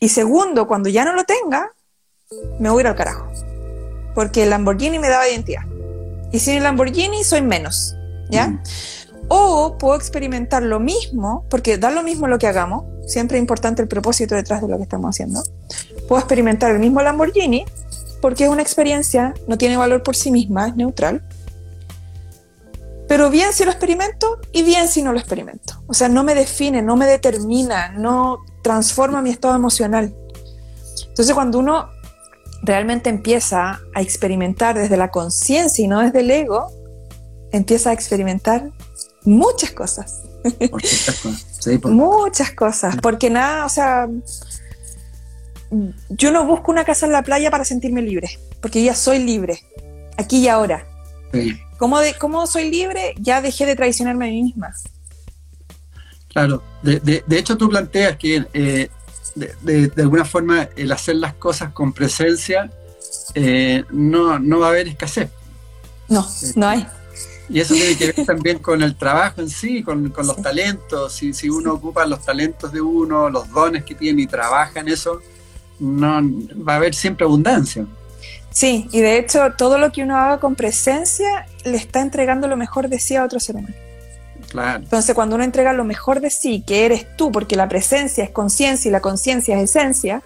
Y 0.00 0.08
segundo, 0.08 0.66
cuando 0.66 0.88
ya 0.88 1.04
no 1.04 1.12
lo 1.12 1.24
tenga, 1.24 1.72
me 2.58 2.70
voy 2.70 2.80
a 2.80 2.82
ir 2.82 2.86
al 2.88 2.96
carajo. 2.96 3.30
Porque 4.14 4.42
el 4.42 4.50
Lamborghini 4.50 4.98
me 4.98 5.08
daba 5.08 5.28
identidad. 5.28 5.62
Y 6.32 6.40
sin 6.40 6.54
el 6.54 6.64
Lamborghini 6.64 7.24
soy 7.24 7.42
menos. 7.42 7.94
¿Ya? 8.30 8.48
Mm. 8.48 8.62
O 9.28 9.76
puedo 9.78 9.94
experimentar 9.94 10.62
lo 10.62 10.80
mismo, 10.80 11.44
porque 11.50 11.78
da 11.78 11.90
lo 11.90 12.02
mismo 12.02 12.26
lo 12.26 12.38
que 12.38 12.46
hagamos, 12.46 12.84
siempre 13.06 13.38
es 13.38 13.42
importante 13.42 13.82
el 13.82 13.88
propósito 13.88 14.34
detrás 14.34 14.62
de 14.62 14.68
lo 14.68 14.76
que 14.76 14.84
estamos 14.84 15.10
haciendo. 15.10 15.42
Puedo 16.08 16.20
experimentar 16.20 16.70
el 16.70 16.78
mismo 16.78 17.02
Lamborghini, 17.02 17.64
porque 18.20 18.44
es 18.44 18.50
una 18.50 18.62
experiencia, 18.62 19.34
no 19.46 19.58
tiene 19.58 19.76
valor 19.76 20.02
por 20.02 20.16
sí 20.16 20.30
misma, 20.30 20.68
es 20.68 20.76
neutral. 20.76 21.22
Pero 23.06 23.30
bien 23.30 23.52
si 23.52 23.64
lo 23.64 23.70
experimento 23.70 24.38
y 24.52 24.62
bien 24.62 24.88
si 24.88 25.02
no 25.02 25.12
lo 25.12 25.18
experimento. 25.18 25.82
O 25.86 25.94
sea, 25.94 26.08
no 26.08 26.24
me 26.24 26.34
define, 26.34 26.82
no 26.82 26.96
me 26.96 27.06
determina, 27.06 27.90
no 27.92 28.38
transforma 28.62 29.22
mi 29.22 29.30
estado 29.30 29.54
emocional. 29.54 30.14
Entonces, 31.08 31.34
cuando 31.34 31.58
uno 31.58 31.88
realmente 32.62 33.08
empieza 33.08 33.80
a 33.94 34.02
experimentar 34.02 34.76
desde 34.76 34.96
la 34.96 35.10
conciencia 35.10 35.84
y 35.84 35.88
no 35.88 36.00
desde 36.00 36.20
el 36.20 36.30
ego, 36.30 36.70
empieza 37.50 37.90
a 37.90 37.92
experimentar 37.94 38.70
muchas 39.28 39.70
cosas. 39.72 40.22
muchas 41.84 42.52
cosas, 42.52 42.96
porque 43.02 43.30
nada, 43.30 43.66
o 43.66 43.68
sea, 43.68 44.08
yo 46.08 46.32
no 46.32 46.46
busco 46.46 46.70
una 46.70 46.84
casa 46.84 47.06
en 47.06 47.12
la 47.12 47.22
playa 47.22 47.50
para 47.50 47.64
sentirme 47.64 48.02
libre, 48.02 48.38
porque 48.60 48.82
ya 48.82 48.94
soy 48.94 49.18
libre, 49.18 49.62
aquí 50.16 50.38
y 50.38 50.48
ahora. 50.48 50.86
¿Cómo, 51.76 52.00
de, 52.00 52.14
¿Cómo 52.14 52.46
soy 52.46 52.70
libre? 52.70 53.14
Ya 53.18 53.42
dejé 53.42 53.66
de 53.66 53.76
traicionarme 53.76 54.26
a 54.26 54.30
mí 54.30 54.42
misma. 54.42 54.74
Claro, 56.28 56.62
de, 56.82 57.00
de, 57.00 57.38
hecho 57.38 57.56
tú 57.56 57.68
planteas 57.68 58.16
que 58.16 58.46
eh, 58.52 58.88
de, 59.34 59.92
alguna 59.98 60.24
forma 60.24 60.68
el 60.76 60.90
hacer 60.92 61.16
las 61.16 61.34
cosas 61.34 61.72
con 61.72 61.92
presencia 61.92 62.70
eh, 63.34 63.84
no, 63.90 64.38
no, 64.38 64.60
va 64.60 64.66
a 64.66 64.70
haber 64.70 64.88
escasez. 64.88 65.30
No, 66.08 66.26
no 66.56 66.68
hay. 66.68 66.86
Y 67.48 67.60
eso 67.60 67.74
tiene 67.74 67.96
que 67.96 68.12
ver 68.12 68.26
también 68.26 68.58
con 68.58 68.82
el 68.82 68.94
trabajo 68.94 69.40
en 69.40 69.48
sí, 69.48 69.82
con, 69.82 70.10
con 70.10 70.26
los 70.26 70.36
talentos. 70.42 71.12
Si, 71.14 71.32
si 71.32 71.48
uno 71.48 71.74
ocupa 71.74 72.06
los 72.06 72.22
talentos 72.22 72.72
de 72.72 72.80
uno, 72.80 73.30
los 73.30 73.50
dones 73.50 73.84
que 73.84 73.94
tiene 73.94 74.22
y 74.22 74.26
trabaja 74.26 74.80
en 74.80 74.88
eso, 74.88 75.20
no, 75.78 76.20
va 76.66 76.74
a 76.74 76.76
haber 76.76 76.94
siempre 76.94 77.24
abundancia. 77.24 77.86
Sí, 78.50 78.88
y 78.92 79.00
de 79.00 79.18
hecho 79.18 79.52
todo 79.56 79.78
lo 79.78 79.92
que 79.92 80.02
uno 80.02 80.16
haga 80.16 80.38
con 80.38 80.54
presencia 80.54 81.46
le 81.64 81.76
está 81.76 82.00
entregando 82.00 82.48
lo 82.48 82.56
mejor 82.56 82.88
de 82.88 82.98
sí 82.98 83.16
a 83.16 83.24
otro 83.24 83.40
ser 83.40 83.56
humano. 83.56 83.74
Claro. 84.50 84.82
Entonces 84.82 85.14
cuando 85.14 85.36
uno 85.36 85.44
entrega 85.44 85.72
lo 85.72 85.84
mejor 85.84 86.20
de 86.20 86.30
sí, 86.30 86.64
que 86.66 86.86
eres 86.86 87.06
tú, 87.16 87.30
porque 87.30 87.56
la 87.56 87.68
presencia 87.68 88.24
es 88.24 88.30
conciencia 88.30 88.88
y 88.88 88.92
la 88.92 89.00
conciencia 89.00 89.56
es 89.56 89.70
esencia, 89.70 90.22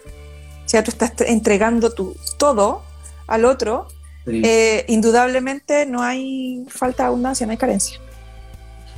o 0.65 0.69
sea, 0.69 0.83
tú 0.83 0.93
estás 0.93 1.13
entregando 1.27 1.93
tu, 1.93 2.17
todo 2.39 2.83
al 3.27 3.45
otro, 3.45 3.89
eh, 4.27 4.85
indudablemente 4.89 5.87
no 5.87 6.03
hay 6.03 6.65
falta 6.69 7.05
de 7.05 7.09
abundancia, 7.09 7.47
no 7.47 7.53
hay 7.53 7.59
carencia. 7.59 7.99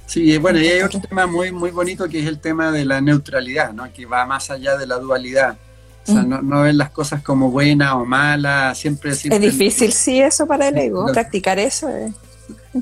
Sí, 0.07 0.37
bueno, 0.39 0.61
y 0.61 0.69
hay 0.69 0.83
otro 0.83 1.01
tema 1.01 1.27
muy, 1.27 1.51
muy 1.51 1.71
bonito 1.71 2.09
que 2.09 2.21
es 2.21 2.27
el 2.27 2.39
tema 2.39 2.71
de 2.71 2.85
la 2.85 3.01
neutralidad, 3.01 3.73
¿no? 3.73 3.91
que 3.93 4.05
va 4.07 4.27
más 4.27 4.51
allá 4.51 4.77
de 4.77 4.87
la 4.87 4.99
dualidad. 4.99 5.57
O 6.07 6.13
sea, 6.13 6.23
mm. 6.23 6.47
no, 6.47 6.63
ver 6.63 6.75
las 6.75 6.91
cosas 6.91 7.23
como 7.23 7.51
buenas 7.51 7.95
o 7.95 8.05
malas, 8.05 8.77
siempre, 8.79 9.13
Es 9.13 9.41
difícil, 9.41 9.93
sí, 9.93 10.21
eso 10.21 10.47
para 10.47 10.69
el 10.69 10.77
ego, 10.77 11.07
practicar 11.13 11.59
eso. 11.59 11.89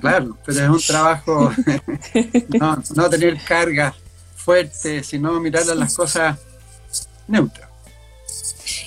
Claro, 0.01 0.37
pero 0.45 0.65
es 0.65 0.69
un 0.69 0.81
trabajo, 0.81 1.53
no, 2.61 2.83
no 2.97 3.11
tener 3.11 3.39
cargas 3.45 3.95
fuertes, 4.35 5.07
sino 5.07 5.39
mirar 5.39 5.71
a 5.71 5.75
las 5.77 5.95
cosas 5.95 6.37
neutras. 7.29 7.69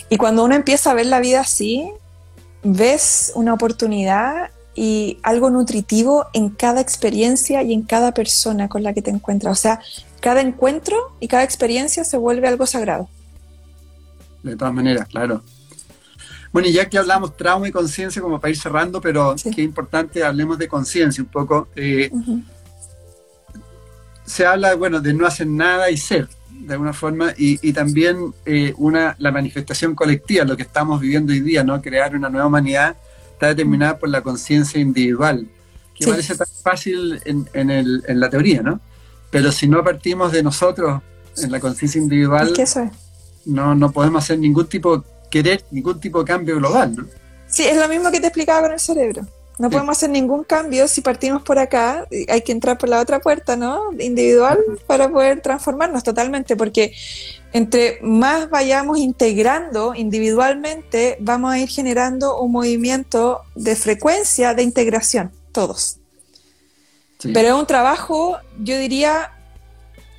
Y 0.09 0.17
cuando 0.17 0.43
uno 0.43 0.55
empieza 0.55 0.91
a 0.91 0.93
ver 0.93 1.05
la 1.05 1.19
vida 1.19 1.39
así, 1.39 1.89
ves 2.65 3.31
una 3.35 3.53
oportunidad 3.53 4.49
y 4.73 5.19
algo 5.23 5.49
nutritivo 5.49 6.25
en 6.33 6.49
cada 6.49 6.81
experiencia 6.81 7.61
y 7.63 7.73
en 7.73 7.83
cada 7.83 8.11
persona 8.11 8.67
con 8.67 8.83
la 8.83 8.93
que 8.93 9.01
te 9.01 9.11
encuentras. 9.11 9.51
O 9.57 9.61
sea, 9.61 9.79
cada 10.19 10.41
encuentro 10.41 10.97
y 11.19 11.27
cada 11.27 11.43
experiencia 11.43 12.03
se 12.03 12.17
vuelve 12.17 12.47
algo 12.47 12.65
sagrado. 12.65 13.07
De 14.43 14.55
todas 14.55 14.73
maneras, 14.73 15.07
claro. 15.07 15.43
Bueno, 16.51 16.67
y 16.67 16.73
ya 16.73 16.89
que 16.89 16.97
hablamos 16.97 17.37
trauma 17.37 17.67
y 17.67 17.71
conciencia, 17.71 18.21
como 18.21 18.39
para 18.39 18.49
ir 18.49 18.57
cerrando, 18.57 18.99
pero 18.99 19.35
qué 19.55 19.61
importante, 19.61 20.23
hablemos 20.23 20.57
de 20.57 20.67
conciencia 20.67 21.23
un 21.23 21.29
poco. 21.29 21.67
Eh, 21.75 22.09
se 24.25 24.45
habla, 24.45 24.75
bueno, 24.75 25.01
de 25.01 25.13
no 25.13 25.27
hacer 25.27 25.47
nada 25.47 25.91
y 25.91 25.97
ser 25.97 26.27
de 26.65 26.73
alguna 26.73 26.93
forma, 26.93 27.33
y, 27.37 27.73
también 27.73 28.33
eh, 28.45 28.73
una, 28.77 29.15
la 29.19 29.31
manifestación 29.31 29.95
colectiva, 29.95 30.45
lo 30.45 30.57
que 30.57 30.63
estamos 30.63 30.99
viviendo 30.99 31.31
hoy 31.31 31.41
día, 31.41 31.63
¿no? 31.63 31.81
Crear 31.81 32.15
una 32.15 32.29
nueva 32.29 32.47
humanidad 32.47 32.95
está 33.33 33.47
determinada 33.47 33.97
por 33.97 34.09
la 34.09 34.21
conciencia 34.21 34.79
individual, 34.79 35.47
que 35.93 36.07
parece 36.07 36.35
tan 36.35 36.47
fácil 36.63 37.21
en, 37.25 37.47
en, 37.53 37.69
el, 37.69 38.03
en, 38.07 38.19
la 38.19 38.29
teoría, 38.29 38.61
¿no? 38.61 38.79
Pero 39.29 39.51
si 39.51 39.67
no 39.67 39.83
partimos 39.83 40.31
de 40.31 40.43
nosotros 40.43 41.01
en 41.37 41.51
la 41.51 41.59
conciencia 41.59 42.01
individual, 42.01 42.53
no, 43.45 43.75
no 43.75 43.91
podemos 43.91 44.23
hacer 44.23 44.39
ningún 44.39 44.67
tipo, 44.67 45.03
querer 45.29 45.63
ningún 45.71 45.99
tipo 45.99 46.19
de 46.19 46.25
cambio 46.25 46.57
global, 46.57 46.95
¿no? 46.95 47.05
Sí, 47.47 47.63
es 47.63 47.77
lo 47.77 47.87
mismo 47.87 48.11
que 48.11 48.19
te 48.19 48.27
explicaba 48.27 48.61
con 48.61 48.71
el 48.71 48.79
cerebro. 48.79 49.27
No 49.57 49.69
podemos 49.69 49.97
hacer 49.97 50.09
ningún 50.09 50.43
cambio 50.43 50.87
si 50.87 50.99
partimos 50.99 51.41
por 51.41 51.59
acá, 51.59 52.05
hay 52.27 52.41
que 52.41 52.51
entrar 52.51 52.77
por 52.77 52.89
la 52.89 52.99
otra 52.99 53.21
puerta, 53.21 53.55
¿no? 53.55 53.91
Individual 53.97 54.59
para 54.85 55.09
poder 55.09 55.39
transformarnos 55.41 56.03
totalmente, 56.03 56.57
porque 56.57 56.93
entre 57.53 57.99
más 58.01 58.49
vayamos 58.49 58.97
integrando 58.97 59.95
individualmente, 59.95 61.15
vamos 61.21 61.53
a 61.53 61.59
ir 61.59 61.69
generando 61.69 62.41
un 62.41 62.51
movimiento 62.51 63.43
de 63.55 63.77
frecuencia 63.77 64.53
de 64.53 64.63
integración, 64.63 65.31
todos. 65.53 65.99
Pero 67.21 67.47
es 67.47 67.53
un 67.53 67.65
trabajo, 67.65 68.37
yo 68.59 68.77
diría, 68.77 69.31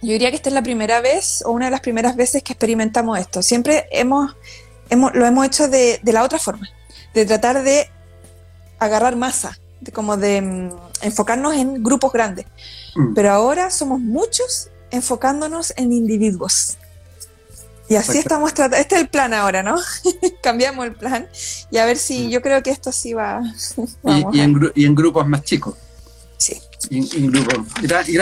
yo 0.00 0.12
diría 0.12 0.30
que 0.30 0.36
esta 0.36 0.48
es 0.48 0.54
la 0.54 0.62
primera 0.62 1.02
vez 1.02 1.42
o 1.44 1.50
una 1.50 1.66
de 1.66 1.70
las 1.72 1.80
primeras 1.80 2.16
veces 2.16 2.42
que 2.42 2.54
experimentamos 2.54 3.18
esto. 3.18 3.42
Siempre 3.42 3.84
hemos, 3.92 4.34
hemos 4.88 5.14
lo 5.14 5.26
hemos 5.26 5.46
hecho 5.46 5.68
de, 5.68 6.00
de 6.02 6.12
la 6.14 6.24
otra 6.24 6.38
forma, 6.38 6.68
de 7.12 7.26
tratar 7.26 7.62
de 7.62 7.90
agarrar 8.78 9.16
masa, 9.16 9.58
de, 9.80 9.92
como 9.92 10.16
de 10.16 10.40
mm, 10.40 10.70
enfocarnos 11.02 11.54
en 11.54 11.82
grupos 11.82 12.12
grandes. 12.12 12.46
Mm. 12.94 13.14
Pero 13.14 13.32
ahora 13.32 13.70
somos 13.70 14.00
muchos 14.00 14.70
enfocándonos 14.90 15.72
en 15.76 15.92
individuos. 15.92 16.78
Y 17.88 17.94
así 17.94 18.18
estamos 18.18 18.52
tratando. 18.52 18.78
Este 18.78 18.96
es 18.96 19.02
el 19.02 19.08
plan 19.08 19.32
ahora, 19.32 19.62
¿no? 19.62 19.76
Cambiamos 20.42 20.86
el 20.86 20.94
plan 20.94 21.28
y 21.70 21.78
a 21.78 21.86
ver 21.86 21.96
si 21.96 22.26
mm. 22.26 22.30
yo 22.30 22.42
creo 22.42 22.62
que 22.62 22.70
esto 22.70 22.90
sí 22.90 23.12
va. 23.12 23.40
y, 24.34 24.40
en, 24.40 24.94
grupos 24.94 25.26
más 25.26 25.42
chicos. 25.44 25.74
Sí. 26.38 26.60
en 26.90 27.28
grupos. 27.28 27.66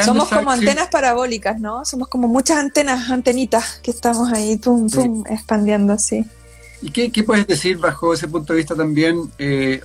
Somos 0.05 0.29
como 0.29 0.51
antenas 0.51 0.89
parabólicas, 0.89 1.59
¿no? 1.59 1.85
Somos 1.85 2.09
como 2.09 2.29
muchas 2.29 2.59
antenas, 2.59 3.11
antenitas 3.11 3.81
que 3.83 3.91
estamos 3.91 4.33
ahí, 4.33 4.57
pum, 4.57 4.89
pum, 4.89 5.25
expandiendo, 5.29 5.99
sí. 5.99 6.25
¿Y 6.81 6.91
qué, 6.91 7.11
qué, 7.11 7.25
puedes 7.25 7.47
decir 7.47 7.79
bajo 7.79 8.13
ese 8.13 8.29
punto 8.29 8.53
de 8.53 8.59
vista 8.59 8.75
también, 8.75 9.33
eh, 9.39 9.81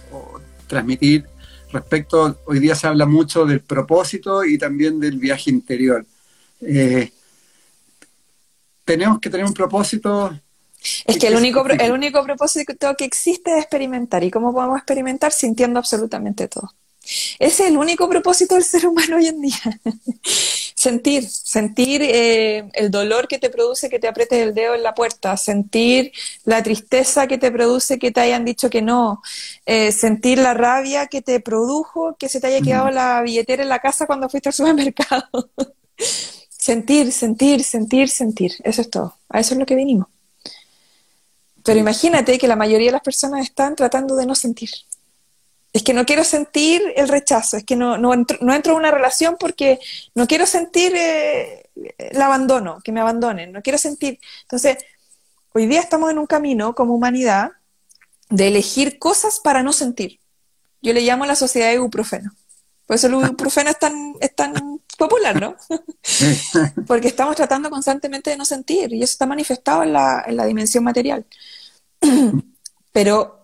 transmitir 0.70 1.26
respecto, 1.72 2.40
hoy 2.46 2.60
día 2.60 2.76
se 2.76 2.88
habla 2.88 3.06
mucho 3.06 3.46
del 3.46 3.62
propósito 3.62 4.44
y 4.44 4.58
también 4.58 5.00
del 5.00 5.18
viaje 5.18 5.50
interior. 5.50 6.06
Eh, 6.62 7.12
tenemos 8.86 9.20
que 9.20 9.30
tener 9.30 9.46
un 9.46 9.54
propósito. 9.54 10.40
Es 11.06 11.18
que 11.18 11.28
el 11.28 11.36
único, 11.36 11.66
el 11.68 11.92
único 11.92 12.24
propósito 12.24 12.96
que 12.98 13.06
existe 13.06 13.52
es 13.52 13.60
experimentar. 13.60 14.24
¿Y 14.24 14.32
cómo 14.32 14.54
podemos 14.54 14.78
experimentar? 14.78 15.32
Sintiendo 15.32 15.80
absolutamente 15.80 16.48
todo. 16.48 16.74
Ese 17.40 17.64
es 17.64 17.70
el 17.70 17.78
único 17.78 18.08
propósito 18.08 18.56
del 18.56 18.64
ser 18.64 18.86
humano 18.86 19.18
hoy 19.18 19.28
en 19.28 19.42
día. 19.42 19.80
sentir, 20.80 21.28
sentir 21.30 22.02
eh, 22.02 22.70
el 22.74 22.90
dolor 22.90 23.28
que 23.28 23.38
te 23.38 23.50
produce 23.50 23.90
que 23.90 24.00
te 24.00 24.08
aprietes 24.08 24.42
el 24.42 24.54
dedo 24.54 24.76
en 24.76 24.82
la 24.82 24.94
puerta, 24.96 25.36
sentir 25.36 26.14
la 26.46 26.64
tristeza 26.64 27.28
que 27.28 27.38
te 27.38 27.52
produce 27.52 28.00
que 28.00 28.12
te 28.12 28.22
hayan 28.22 28.46
dicho 28.46 28.70
que 28.70 28.82
no, 28.82 29.22
eh, 29.66 29.92
sentir 29.92 30.38
la 30.38 30.54
rabia 30.54 31.08
que 31.08 31.22
te 31.22 31.42
produjo 31.42 32.16
que 32.18 32.30
se 32.30 32.40
te 32.40 32.48
haya 32.48 32.62
quedado 32.62 32.90
la 32.92 33.22
billetera 33.22 33.62
en 33.62 33.68
la 33.68 33.80
casa 33.80 34.08
cuando 34.08 34.30
fuiste 34.30 34.50
al 34.50 34.54
supermercado. 34.54 35.28
sentir, 36.50 37.12
sentir, 37.12 37.64
sentir, 37.66 38.08
sentir, 38.08 38.54
eso 38.64 38.82
es 38.82 38.90
todo, 38.90 39.18
a 39.28 39.42
eso 39.42 39.56
es 39.56 39.60
lo 39.60 39.66
que 39.66 39.76
vinimos. 39.76 40.08
Pero 41.66 41.78
imagínate 41.78 42.38
que 42.38 42.48
la 42.48 42.56
mayoría 42.56 42.88
de 42.88 42.94
las 42.94 43.02
personas 43.02 43.42
están 43.42 43.76
tratando 43.76 44.16
de 44.16 44.26
no 44.26 44.34
sentir 44.34 44.70
es 45.72 45.84
que 45.84 45.94
no 45.94 46.06
quiero 46.06 46.24
sentir 46.24 46.82
el 46.96 47.08
rechazo, 47.08 47.58
es 47.58 47.64
que 47.64 47.76
no, 47.76 47.98
no, 47.98 48.14
entro, 48.14 48.38
no 48.42 48.54
entro 48.54 48.74
en 48.74 48.80
una 48.80 48.92
relación 48.92 49.38
porque 49.40 49.80
no 50.16 50.26
quiero 50.26 50.46
sentir 50.46 50.94
eh, 50.96 51.70
el 51.98 52.22
abandono, 52.22 52.80
que 52.84 52.92
me 52.92 53.02
abandonen, 53.02 53.52
no 53.52 53.62
quiero 53.62 53.78
sentir. 53.78 54.20
Entonces, 54.44 54.78
hoy 55.54 55.68
día 55.68 55.80
estamos 55.80 56.10
en 56.10 56.18
un 56.18 56.26
camino 56.26 56.74
como 56.74 56.96
humanidad 56.96 57.52
de 58.30 58.48
elegir 58.48 58.98
cosas 58.98 59.40
para 59.40 59.62
no 59.62 59.74
sentir. 59.74 60.20
Yo 60.82 60.94
le 60.94 61.02
llamo 61.02 61.26
a 61.26 61.28
la 61.28 61.36
sociedad 61.36 61.68
de 61.68 61.76
ibuprofeno. 61.76 62.32
Por 62.88 62.96
eso 62.96 63.08
el 63.08 63.14
ibuprofeno 63.14 63.70
es 63.70 63.78
tan, 63.78 64.16
es 64.20 64.36
tan 64.36 64.82
popular, 64.98 65.40
¿no? 65.40 65.56
Porque 66.88 67.08
estamos 67.08 67.36
tratando 67.36 67.70
constantemente 67.70 68.32
de 68.32 68.38
no 68.38 68.46
sentir 68.46 68.92
y 68.94 69.04
eso 69.04 69.12
está 69.12 69.28
manifestado 69.28 69.84
en 69.84 69.94
la, 69.94 70.24
en 70.26 70.36
la 70.36 70.46
dimensión 70.46 70.84
material. 70.84 71.26
Pero 72.92 73.39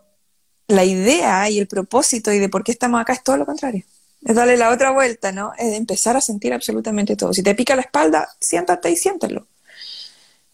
la 0.67 0.83
idea 0.83 1.49
y 1.49 1.59
el 1.59 1.67
propósito 1.67 2.31
y 2.33 2.39
de 2.39 2.49
por 2.49 2.63
qué 2.63 2.71
estamos 2.71 3.01
acá 3.01 3.13
es 3.13 3.23
todo 3.23 3.37
lo 3.37 3.45
contrario. 3.45 3.83
Es 4.23 4.35
darle 4.35 4.57
la 4.57 4.71
otra 4.71 4.91
vuelta, 4.91 5.31
¿no? 5.31 5.51
Es 5.57 5.75
empezar 5.75 6.17
a 6.17 6.21
sentir 6.21 6.53
absolutamente 6.53 7.15
todo. 7.15 7.33
Si 7.33 7.43
te 7.43 7.53
pica 7.53 7.75
la 7.75 7.83
espalda, 7.83 8.27
siéntate 8.39 8.89
y 8.89 8.95
siéntelo. 8.95 9.45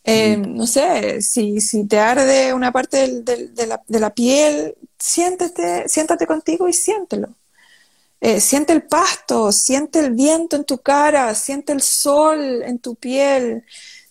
Eh, 0.04 0.36
no 0.36 0.66
sé, 0.66 1.22
si, 1.22 1.62
si, 1.62 1.86
te 1.86 2.00
arde 2.00 2.54
una 2.54 2.72
parte 2.72 3.22
de, 3.22 3.68
la, 4.00 4.10
piel, 4.14 4.76
siéntate, 4.98 5.88
siéntate 5.88 6.26
contigo 6.26 6.68
y 6.68 6.74
siéntelo. 6.74 7.30
Eh, 8.20 8.42
siente 8.42 8.74
el 8.74 8.84
pasto, 8.84 9.52
siente 9.52 10.00
el 10.00 10.12
viento 10.12 10.56
en 10.56 10.66
tu 10.66 10.80
cara, 10.80 11.34
siente 11.36 11.72
el 11.72 11.82
sol 11.82 12.64
en 12.64 12.80
tu 12.80 12.96
piel, 12.96 13.64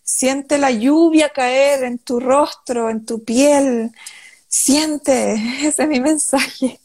siente 0.03 0.59
la 0.59 0.71
lluvia 0.71 1.31
caer 1.31 1.85
en 1.85 1.99
tu 1.99 2.19
rostro, 2.21 2.89
en 2.91 3.05
tu 3.05 3.25
piel 3.25 3.93
siente, 4.51 5.35
ese 5.67 5.85
es 5.85 5.89
mi 5.89 6.01
mensaje. 6.01 6.79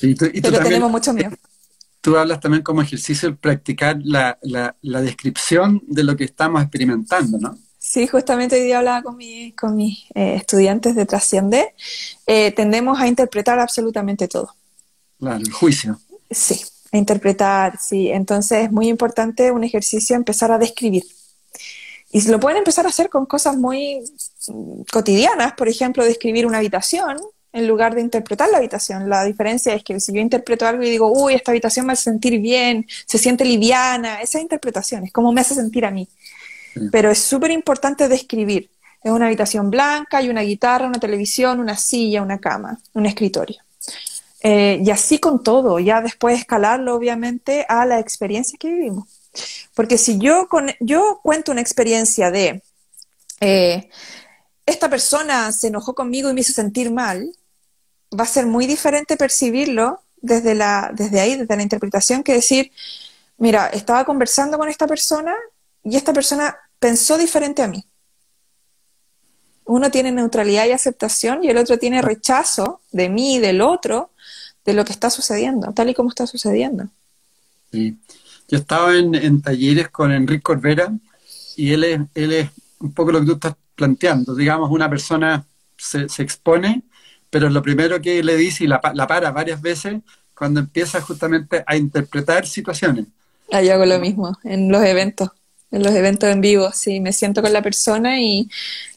Pero 0.00 0.62
tenemos 0.62 0.90
mucho 0.90 1.14
miedo. 1.14 1.34
Tú 2.02 2.18
hablas 2.18 2.40
también 2.40 2.62
como 2.62 2.82
ejercicio 2.82 3.30
el 3.30 3.36
practicar 3.38 3.96
la, 4.02 4.36
descripción 4.82 5.82
de 5.86 6.04
lo 6.04 6.16
que 6.16 6.24
estamos 6.24 6.60
experimentando, 6.60 7.38
¿no? 7.38 7.56
Sí, 7.78 8.06
justamente 8.06 8.56
hoy 8.56 8.64
día 8.64 8.78
hablaba 8.78 9.02
con, 9.02 9.18
con 9.56 9.76
mis 9.76 10.04
eh, 10.14 10.34
estudiantes 10.36 10.94
de 10.94 11.06
Trasciende. 11.06 11.74
Eh, 12.26 12.52
tendemos 12.52 12.98
a 12.98 13.06
interpretar 13.06 13.58
absolutamente 13.58 14.26
todo. 14.26 14.54
Claro, 15.18 15.38
el 15.38 15.52
juicio. 15.52 15.98
Sí, 16.30 16.60
a 16.92 16.96
interpretar, 16.96 17.78
sí. 17.78 18.08
Entonces 18.08 18.64
es 18.64 18.72
muy 18.72 18.88
importante 18.88 19.50
un 19.50 19.64
ejercicio 19.64 20.16
empezar 20.16 20.50
a 20.50 20.58
describir. 20.58 21.04
Y 22.10 22.22
lo 22.28 22.40
pueden 22.40 22.58
empezar 22.58 22.86
a 22.86 22.90
hacer 22.90 23.08
con 23.08 23.26
cosas 23.26 23.56
muy 23.56 24.02
cotidianas, 24.90 25.54
por 25.54 25.68
ejemplo, 25.68 26.04
describir 26.04 26.46
una 26.46 26.58
habitación 26.58 27.16
en 27.52 27.68
lugar 27.68 27.94
de 27.94 28.00
interpretar 28.00 28.48
la 28.50 28.58
habitación. 28.58 29.08
La 29.08 29.24
diferencia 29.24 29.74
es 29.74 29.84
que 29.84 30.00
si 30.00 30.12
yo 30.12 30.20
interpreto 30.20 30.66
algo 30.66 30.82
y 30.82 30.90
digo, 30.90 31.10
uy, 31.12 31.34
esta 31.34 31.52
habitación 31.52 31.86
me 31.86 31.92
hace 31.92 32.04
sentir 32.04 32.40
bien, 32.40 32.86
se 33.06 33.16
siente 33.16 33.44
liviana, 33.44 34.20
esa 34.20 34.40
interpretación 34.40 35.04
es 35.04 35.12
como 35.12 35.32
me 35.32 35.40
hace 35.40 35.54
sentir 35.54 35.86
a 35.86 35.90
mí. 35.90 36.08
Pero 36.90 37.12
es 37.12 37.18
súper 37.18 37.52
importante 37.52 38.08
describir. 38.08 38.70
Es 39.02 39.12
una 39.12 39.26
habitación 39.26 39.70
blanca, 39.70 40.18
hay 40.18 40.28
una 40.28 40.40
guitarra, 40.40 40.88
una 40.88 40.98
televisión, 40.98 41.60
una 41.60 41.76
silla, 41.76 42.22
una 42.22 42.38
cama, 42.38 42.80
un 42.94 43.06
escritorio. 43.06 43.58
Eh, 44.42 44.82
y 44.84 44.90
así 44.90 45.18
con 45.18 45.42
todo, 45.42 45.78
ya 45.78 46.00
después 46.00 46.38
escalarlo 46.38 46.96
obviamente 46.96 47.64
a 47.68 47.86
la 47.86 48.00
experiencia 48.00 48.58
que 48.58 48.68
vivimos. 48.68 49.06
Porque 49.74 49.96
si 49.96 50.18
yo, 50.18 50.48
con, 50.48 50.70
yo 50.80 51.20
cuento 51.22 51.52
una 51.52 51.60
experiencia 51.60 52.30
de, 52.32 52.62
eh, 53.40 53.88
esta 54.66 54.88
persona 54.88 55.52
se 55.52 55.68
enojó 55.68 55.94
conmigo 55.94 56.30
y 56.30 56.34
me 56.34 56.40
hizo 56.40 56.52
sentir 56.52 56.90
mal, 56.90 57.30
va 58.18 58.24
a 58.24 58.28
ser 58.28 58.46
muy 58.46 58.66
diferente 58.66 59.16
percibirlo 59.16 60.00
desde, 60.20 60.54
la, 60.54 60.90
desde 60.94 61.20
ahí, 61.20 61.36
desde 61.36 61.56
la 61.56 61.62
interpretación, 61.62 62.22
que 62.22 62.32
decir, 62.32 62.72
mira, 63.36 63.66
estaba 63.68 64.04
conversando 64.04 64.58
con 64.58 64.68
esta 64.68 64.86
persona 64.86 65.34
y 65.82 65.96
esta 65.96 66.12
persona 66.12 66.56
pensó 66.78 67.18
diferente 67.18 67.62
a 67.62 67.68
mí. 67.68 67.84
Uno 69.66 69.90
tiene 69.90 70.12
neutralidad 70.12 70.66
y 70.66 70.72
aceptación 70.72 71.42
y 71.44 71.48
el 71.48 71.56
otro 71.56 71.78
tiene 71.78 72.02
rechazo 72.02 72.80
de 72.92 73.08
mí 73.08 73.36
y 73.36 73.38
del 73.38 73.60
otro 73.60 74.10
de 74.64 74.72
lo 74.72 74.84
que 74.84 74.92
está 74.92 75.10
sucediendo, 75.10 75.72
tal 75.72 75.90
y 75.90 75.94
como 75.94 76.08
está 76.08 76.26
sucediendo. 76.26 76.88
Sí. 77.70 77.98
Yo 78.48 78.58
estaba 78.58 78.94
en, 78.94 79.40
talleres 79.40 79.88
con 79.88 80.12
Enrique 80.12 80.42
Corbera 80.42 80.92
y 81.56 81.72
él 81.72 81.84
es, 81.84 82.00
él 82.14 82.32
es 82.32 82.50
un 82.78 82.92
poco 82.92 83.12
lo 83.12 83.20
que 83.20 83.26
tú 83.26 83.32
estás 83.32 83.54
planteando. 83.74 84.34
Digamos, 84.34 84.70
una 84.70 84.88
persona 84.88 85.46
se, 85.76 86.06
expone, 86.22 86.82
pero 87.30 87.48
lo 87.48 87.62
primero 87.62 88.00
que 88.00 88.22
le 88.22 88.36
dice 88.36 88.64
y 88.64 88.66
la, 88.66 88.80
la, 88.94 89.06
para 89.06 89.30
varias 89.32 89.60
veces 89.60 90.00
cuando 90.34 90.60
empieza 90.60 91.00
justamente 91.00 91.62
a 91.66 91.76
interpretar 91.76 92.46
situaciones. 92.46 93.06
Ah, 93.52 93.62
yo 93.62 93.74
hago 93.74 93.86
lo 93.86 93.98
mismo 93.98 94.36
en 94.42 94.70
los 94.70 94.82
eventos 94.84 95.30
en 95.74 95.82
los 95.82 95.92
eventos 95.92 96.30
en 96.30 96.40
vivo, 96.40 96.70
sí, 96.72 97.00
me 97.00 97.12
siento 97.12 97.42
con 97.42 97.52
la 97.52 97.60
persona 97.60 98.20
y 98.20 98.48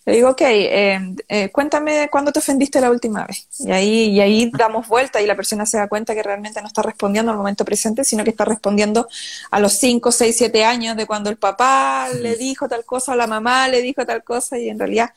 le 0.05 0.13
digo, 0.13 0.29
ok, 0.29 0.41
eh, 0.41 1.15
eh, 1.27 1.49
cuéntame 1.49 2.07
cuándo 2.09 2.31
te 2.31 2.39
ofendiste 2.39 2.79
la 2.79 2.91
última 2.91 3.25
vez. 3.25 3.47
Y 3.59 3.71
ahí, 3.71 4.09
y 4.11 4.21
ahí 4.21 4.51
damos 4.55 4.87
vuelta 4.87 5.19
y 5.19 5.25
la 5.25 5.35
persona 5.35 5.65
se 5.65 5.77
da 5.77 5.87
cuenta 5.87 6.13
que 6.13 6.21
realmente 6.21 6.61
no 6.61 6.67
está 6.67 6.83
respondiendo 6.83 7.31
al 7.31 7.37
momento 7.37 7.65
presente, 7.65 8.03
sino 8.03 8.23
que 8.23 8.29
está 8.29 8.45
respondiendo 8.45 9.07
a 9.49 9.59
los 9.59 9.73
5, 9.73 10.11
6, 10.11 10.37
7 10.37 10.63
años 10.63 10.95
de 10.95 11.07
cuando 11.07 11.31
el 11.31 11.37
papá 11.37 12.09
le 12.09 12.35
dijo 12.35 12.69
tal 12.69 12.85
cosa 12.85 13.13
o 13.13 13.15
la 13.15 13.27
mamá 13.27 13.67
le 13.67 13.81
dijo 13.81 14.05
tal 14.05 14.23
cosa 14.23 14.59
y 14.59 14.69
en 14.69 14.77
realidad, 14.77 15.11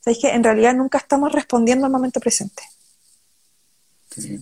¿sabes 0.00 0.18
que 0.20 0.30
En 0.30 0.42
realidad 0.42 0.74
nunca 0.74 0.98
estamos 0.98 1.30
respondiendo 1.32 1.84
al 1.86 1.92
momento 1.92 2.18
presente. 2.18 2.62
Sí. 4.16 4.40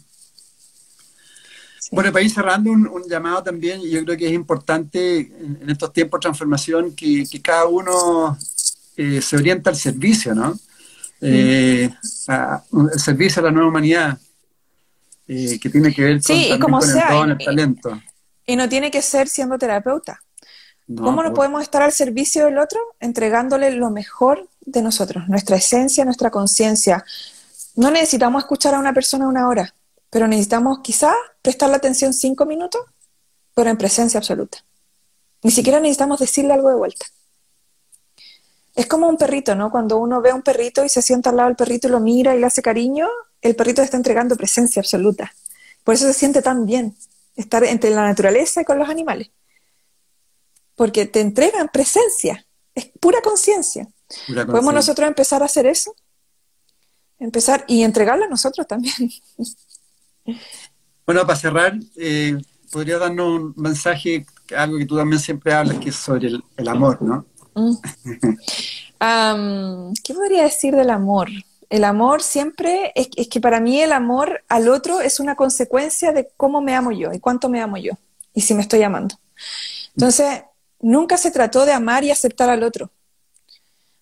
Bueno, 1.90 2.12
para 2.12 2.24
ir 2.24 2.30
cerrando, 2.30 2.70
un, 2.70 3.08
llamado 3.08 3.42
también, 3.42 3.80
yo 3.82 4.04
creo 4.04 4.16
que 4.16 4.26
es 4.26 4.32
importante 4.32 5.20
en, 5.20 5.68
estos 5.68 5.92
tiempos 5.92 6.18
de 6.18 6.22
transformación 6.22 6.94
que, 6.94 7.26
cada 7.42 7.66
uno 7.66 8.38
eh, 8.96 9.20
se 9.20 9.36
orienta 9.36 9.70
al 9.70 9.76
servicio, 9.76 10.34
¿no? 10.34 10.58
Eh, 11.20 11.90
el 12.92 13.00
servicio 13.00 13.40
a 13.40 13.44
la 13.46 13.50
nueva 13.50 13.68
humanidad, 13.68 14.18
eh, 15.28 15.58
que 15.60 15.68
tiene 15.68 15.94
que 15.94 16.02
ver 16.02 16.22
con, 16.22 16.36
sí, 16.36 16.50
como 16.60 16.78
con 16.78 16.88
sea, 16.88 17.22
el 17.24 17.30
el 17.32 17.38
talento. 17.38 18.00
Y 18.46 18.56
no 18.56 18.68
tiene 18.68 18.90
que 18.90 19.02
ser 19.02 19.28
siendo 19.28 19.58
terapeuta. 19.58 20.20
¿Cómo 20.96 21.22
no 21.22 21.32
podemos 21.32 21.62
estar 21.62 21.80
al 21.82 21.92
servicio 21.92 22.44
del 22.46 22.58
otro? 22.58 22.78
Entregándole 23.00 23.70
lo 23.70 23.90
mejor 23.90 24.48
de 24.60 24.82
nosotros, 24.82 25.28
nuestra 25.28 25.56
esencia, 25.56 26.04
nuestra 26.04 26.30
conciencia. 26.30 27.04
No 27.76 27.90
necesitamos 27.90 28.42
escuchar 28.42 28.74
a 28.74 28.78
una 28.78 28.92
persona 28.92 29.26
una 29.26 29.48
hora 29.48 29.72
pero 30.12 30.28
necesitamos 30.28 30.80
quizá 30.80 31.14
prestar 31.40 31.70
la 31.70 31.78
atención 31.78 32.12
cinco 32.12 32.44
minutos, 32.44 32.82
pero 33.54 33.70
en 33.70 33.78
presencia 33.78 34.18
absoluta. 34.18 34.62
Ni 35.42 35.50
siquiera 35.50 35.80
necesitamos 35.80 36.20
decirle 36.20 36.52
algo 36.52 36.68
de 36.68 36.74
vuelta. 36.74 37.06
Es 38.74 38.86
como 38.86 39.08
un 39.08 39.16
perrito, 39.16 39.54
¿no? 39.54 39.70
Cuando 39.70 39.96
uno 39.96 40.20
ve 40.20 40.28
a 40.28 40.34
un 40.34 40.42
perrito 40.42 40.84
y 40.84 40.90
se 40.90 41.00
sienta 41.00 41.30
al 41.30 41.36
lado 41.36 41.48
del 41.48 41.56
perrito 41.56 41.88
y 41.88 41.90
lo 41.92 41.98
mira 41.98 42.36
y 42.36 42.40
le 42.40 42.44
hace 42.44 42.60
cariño, 42.60 43.08
el 43.40 43.56
perrito 43.56 43.80
está 43.80 43.96
entregando 43.96 44.36
presencia 44.36 44.80
absoluta. 44.80 45.32
Por 45.82 45.94
eso 45.94 46.06
se 46.06 46.12
siente 46.12 46.42
tan 46.42 46.66
bien 46.66 46.94
estar 47.34 47.64
entre 47.64 47.88
la 47.88 48.04
naturaleza 48.04 48.60
y 48.60 48.64
con 48.66 48.78
los 48.78 48.90
animales. 48.90 49.30
Porque 50.76 51.06
te 51.06 51.22
entregan 51.22 51.70
presencia, 51.70 52.46
es 52.74 52.84
pura 53.00 53.22
conciencia. 53.22 53.88
¿Podemos 54.26 54.74
nosotros 54.74 55.08
empezar 55.08 55.40
a 55.40 55.46
hacer 55.46 55.64
eso? 55.64 55.96
Empezar 57.18 57.64
y 57.66 57.82
entregarlo 57.82 58.26
a 58.26 58.28
nosotros 58.28 58.66
también. 58.66 59.10
Bueno, 61.06 61.26
para 61.26 61.36
cerrar, 61.36 61.74
eh, 61.96 62.36
podría 62.70 62.98
darnos 62.98 63.28
un 63.28 63.54
mensaje, 63.56 64.24
algo 64.56 64.78
que 64.78 64.86
tú 64.86 64.96
también 64.96 65.20
siempre 65.20 65.52
hablas, 65.52 65.78
que 65.78 65.90
es 65.90 65.96
sobre 65.96 66.28
el, 66.56 66.68
amor, 66.68 67.02
¿no? 67.02 67.26
Mm. 67.54 67.74
¿Qué 70.04 70.14
podría 70.14 70.44
decir 70.44 70.74
del 70.74 70.90
amor? 70.90 71.28
El 71.68 71.84
amor 71.84 72.22
siempre, 72.22 72.92
es, 72.94 73.08
que 73.28 73.40
para 73.40 73.60
mí 73.60 73.80
el 73.80 73.92
amor 73.92 74.44
al 74.48 74.68
otro 74.68 75.00
es 75.00 75.20
una 75.20 75.34
consecuencia 75.36 76.12
de 76.12 76.30
cómo 76.36 76.60
me 76.60 76.74
amo 76.74 76.92
yo 76.92 77.12
y 77.12 77.18
cuánto 77.18 77.48
me 77.48 77.60
amo 77.60 77.78
yo 77.78 77.92
y 78.34 78.42
si 78.42 78.54
me 78.54 78.62
estoy 78.62 78.82
amando. 78.82 79.16
Entonces, 79.96 80.42
nunca 80.80 81.16
se 81.16 81.30
trató 81.30 81.64
de 81.66 81.72
amar 81.72 82.04
y 82.04 82.10
aceptar 82.10 82.50
al 82.50 82.62
otro. 82.62 82.90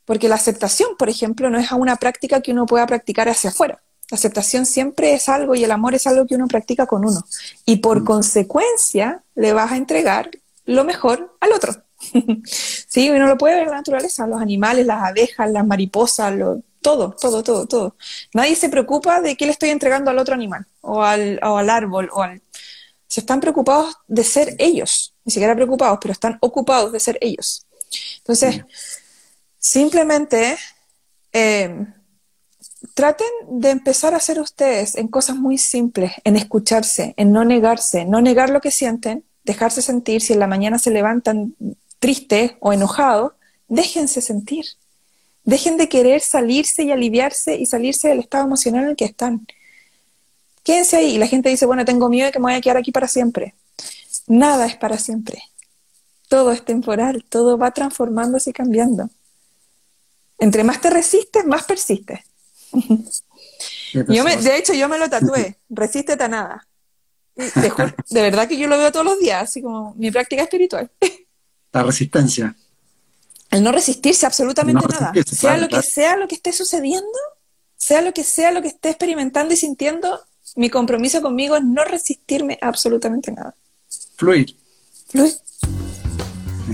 Porque 0.05 0.29
la 0.29 0.35
aceptación, 0.35 0.97
por 0.99 1.09
ejemplo, 1.09 1.49
no 1.49 1.59
es 1.59 1.71
una 1.73 1.97
práctica 1.97 2.41
que 2.41 2.53
uno 2.53 2.67
pueda 2.67 2.87
practicar 2.87 3.29
hacia 3.29 3.51
afuera. 3.51 3.81
La 4.11 4.17
aceptación 4.17 4.67
siempre 4.67 5.15
es 5.15 5.29
algo 5.29 5.55
y 5.55 5.65
el 5.65 5.71
amor 5.71 5.95
es 5.95 6.07
algo 6.07 6.27
que 6.27 6.35
uno 6.35 6.49
practica 6.49 6.87
con 6.87 7.05
uno. 7.05 7.25
Y 7.65 7.77
por 7.77 8.01
mm. 8.01 8.05
consecuencia 8.05 9.23
le 9.35 9.53
vas 9.53 9.73
a 9.73 9.77
entregar 9.77 10.31
lo 10.65 10.85
mejor 10.85 11.37
al 11.41 11.53
otro. 11.53 11.83
sí, 12.45 13.11
uno 13.11 13.27
lo 13.27 13.39
puede 13.39 13.55
ver 13.55 13.65
en 13.65 13.71
la 13.71 13.77
naturaleza, 13.77 14.27
los 14.27 14.41
animales, 14.41 14.87
las 14.87 15.03
abejas, 15.03 15.51
las 15.51 15.67
mariposas, 15.67 16.35
todo, 16.81 17.15
todo, 17.21 17.43
todo, 17.43 17.67
todo. 17.67 17.97
Nadie 18.35 18.57
se 18.57 18.69
preocupa 18.69 19.21
de 19.21 19.37
qué 19.37 19.47
le 19.47 19.53
estoy 19.53 19.71
entregando 19.71 20.11
al 20.11 20.19
otro 20.19 20.35
animal 20.35 20.67
o 20.81 21.03
al, 21.03 21.39
o 21.43 21.57
al 21.57 21.71
árbol 21.71 22.09
o 22.13 22.23
al... 22.23 22.43
Se 23.07 23.21
están 23.21 23.41
preocupados 23.41 23.97
de 24.07 24.23
ser 24.23 24.55
ellos, 24.59 25.15
ni 25.25 25.33
siquiera 25.33 25.55
preocupados, 25.55 25.99
pero 26.01 26.13
están 26.13 26.39
ocupados 26.41 26.93
de 26.93 27.01
ser 27.01 27.19
ellos. 27.21 27.67
Entonces, 28.19 28.65
simplemente 29.59 30.57
eh, 31.33 31.87
traten 32.95 33.29
de 33.49 33.71
empezar 33.71 34.15
a 34.15 34.21
ser 34.21 34.41
ustedes 34.41 34.97
en 34.97 35.09
cosas 35.09 35.37
muy 35.37 35.59
simples, 35.59 36.13
en 36.25 36.37
escucharse, 36.37 37.15
en 37.17 37.33
no 37.33 37.45
negarse, 37.45 38.05
no 38.05 38.21
negar 38.21 38.51
lo 38.51 38.61
que 38.61 38.71
sienten, 38.71 39.25
dejarse 39.45 39.83
sentir. 39.83 40.23
Si 40.23 40.33
en 40.33 40.39
la 40.39 40.47
mañana 40.47 40.79
se 40.79 40.91
levantan 40.91 41.55
tristes 41.99 42.53
o 42.61 42.73
enojados, 42.73 43.33
déjense 43.69 44.21
sentir. 44.21 44.65
Dejen 45.45 45.77
de 45.77 45.89
querer 45.89 46.21
salirse 46.21 46.83
y 46.83 46.93
aliviarse 46.93 47.57
y 47.57 47.67
salirse 47.67 48.09
del 48.09 48.21
estado 48.21 48.45
emocional 48.45 48.85
en 48.85 48.91
el 48.91 48.97
que 48.97 49.05
están. 49.05 49.47
Quédense 50.63 50.97
ahí. 50.97 51.15
Y 51.17 51.19
la 51.19 51.27
gente 51.27 51.49
dice, 51.49 51.67
bueno, 51.67 51.85
tengo 51.85 52.09
miedo 52.09 52.27
de 52.27 52.33
que 52.33 52.39
me 52.39 52.47
vaya 52.47 52.59
a 52.59 52.61
quedar 52.61 52.77
aquí 52.77 52.93
para 52.93 53.09
siempre. 53.09 53.55
Nada 54.27 54.67
es 54.67 54.77
para 54.77 54.99
siempre. 54.99 55.43
Todo 56.29 56.53
es 56.53 56.65
temporal, 56.65 57.25
todo 57.29 57.59
va 57.59 57.73
transformándose 57.73 58.51
y 58.51 58.53
cambiando. 58.53 59.11
Entre 60.39 60.63
más 60.63 60.81
te 60.81 60.91
resistes, 60.91 61.45
más 61.45 61.65
persistes. 61.65 62.21
De 63.93 64.57
hecho, 64.57 64.75
yo 64.75 64.89
me 64.89 64.99
lo 64.99 65.09
tatué, 65.09 65.59
resístete 65.71 66.25
a 66.25 66.29
nada. 66.29 66.67
De, 67.37 68.23
verdad 68.23 68.49
que 68.49 68.59
yo 68.59 68.69
lo 68.69 68.77
veo 68.77 68.93
todos 68.93 69.07
los 69.07 69.19
días, 69.19 69.45
así 69.45 69.63
como 69.63 69.95
mi 69.95 70.11
práctica 70.11 70.43
espiritual. 70.43 70.91
La 71.73 71.83
resistencia. 71.83 72.55
El 73.51 73.63
no 73.63 73.73
resistirse 73.73 74.27
absolutamente 74.27 74.87
nada. 74.87 75.13
Sea 75.25 75.57
lo 75.57 75.69
que 75.69 75.83
sea 75.83 76.17
lo 76.17 76.29
que 76.29 76.35
esté 76.35 76.53
sucediendo, 76.53 77.19
sea 77.77 78.03
lo 78.03 78.13
que 78.13 78.25
sea 78.25 78.53
lo 78.53 78.63
que 78.63 78.69
esté 78.69 78.91
experimentando 78.91 79.55
y 79.55 79.57
sintiendo, 79.57 80.21
mi 80.57 80.71
compromiso 80.71 81.23
conmigo 81.23 81.57
es 81.57 81.65
no 81.65 81.85
resistirme 81.85 82.59
absolutamente 82.61 83.33
nada. 83.33 83.55
Fluir. 84.17 84.57
Fluir. 85.09 85.33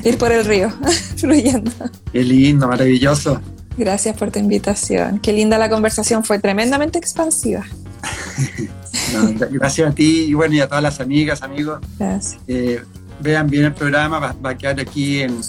Ir 0.05 0.19
por 0.19 0.33
el 0.33 0.45
río, 0.45 0.71
fluyendo. 1.17 1.73
Qué 2.13 2.23
lindo, 2.23 2.69
maravilloso. 2.69 3.41
Gracias 3.77 4.17
por 4.17 4.31
tu 4.31 4.39
invitación. 4.39 5.19
Qué 5.19 5.33
linda 5.33 5.59
la 5.59 5.69
conversación, 5.69 6.25
fue 6.25 6.39
tremendamente 6.39 6.99
expansiva. 6.99 7.65
gracias 9.51 9.91
a 9.91 9.95
ti 9.95 10.27
y 10.29 10.35
bueno, 10.35 10.55
y 10.55 10.61
a 10.61 10.69
todas 10.69 10.83
las 10.83 11.01
amigas, 11.01 11.43
amigos. 11.43 11.81
Gracias. 11.99 12.41
Eh, 12.47 12.83
vean 13.21 13.49
bien 13.49 13.67
el 13.67 13.75
programa, 13.75 14.19
va, 14.19 14.51
a 14.51 14.57
quedar 14.57 14.81
aquí 14.81 15.21
en, 15.21 15.41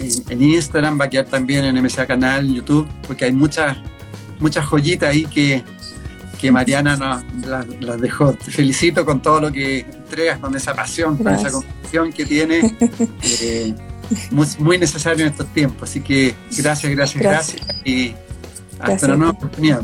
en, 0.00 0.42
Instagram, 0.42 0.98
va 1.00 1.06
a 1.06 1.10
quedar 1.10 1.26
también 1.26 1.64
en 1.64 1.82
MSA 1.82 2.06
Canal, 2.06 2.46
YouTube, 2.52 2.88
porque 3.06 3.26
hay 3.26 3.32
muchas, 3.32 3.76
muchas 4.40 4.64
joyitas 4.64 5.10
ahí 5.10 5.24
que, 5.26 5.62
que 6.40 6.50
Mariana 6.50 6.96
nos 6.96 7.24
las, 7.80 8.00
dejó. 8.00 8.32
Te 8.32 8.50
felicito 8.50 9.04
con 9.04 9.20
todo 9.20 9.40
lo 9.42 9.52
que 9.52 9.80
entregas, 9.80 10.38
con 10.38 10.56
esa 10.56 10.74
pasión, 10.74 11.16
con 11.16 11.34
esa 11.34 11.50
convicción 11.50 12.12
que 12.12 12.24
tiene. 12.24 12.76
Eh, 13.40 13.74
muy, 14.58 14.78
necesario 14.78 15.24
en 15.26 15.32
estos 15.32 15.46
tiempos. 15.48 15.90
Así 15.90 16.00
que 16.00 16.34
gracias, 16.56 16.92
gracias, 16.92 17.22
gracias. 17.22 17.62
y 17.84 18.14
hasta 18.80 19.06
una 19.06 19.16
nueva 19.16 19.32
oportunidad. 19.32 19.82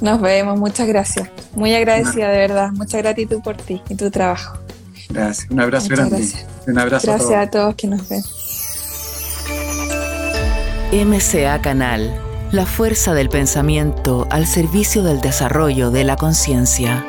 Nos 0.00 0.20
vemos, 0.20 0.58
muchas 0.58 0.86
gracias. 0.86 1.30
Muy 1.54 1.74
agradecida, 1.74 2.28
de 2.28 2.38
verdad. 2.38 2.70
Mucha 2.72 2.98
gratitud 2.98 3.40
por 3.42 3.56
ti 3.56 3.82
y 3.88 3.94
tu 3.94 4.10
trabajo. 4.10 4.58
Gracias, 5.08 5.50
un 5.50 5.60
abrazo 5.60 5.88
grande. 5.88 6.16
Gracias. 6.18 6.46
Un 6.66 6.78
abrazo 6.78 7.06
gracias 7.06 7.46
a 7.46 7.50
todos. 7.50 7.74
que 7.76 7.86
nos 7.86 8.08
ven. 8.08 8.22
MCA 10.92 11.60
Canal, 11.62 12.14
la 12.52 12.66
fuerza 12.66 13.14
del 13.14 13.28
pensamiento 13.28 14.26
al 14.30 14.46
servicio 14.46 15.02
del 15.02 15.20
desarrollo 15.20 15.90
de 15.90 16.04
la 16.04 16.16
conciencia. 16.16 17.04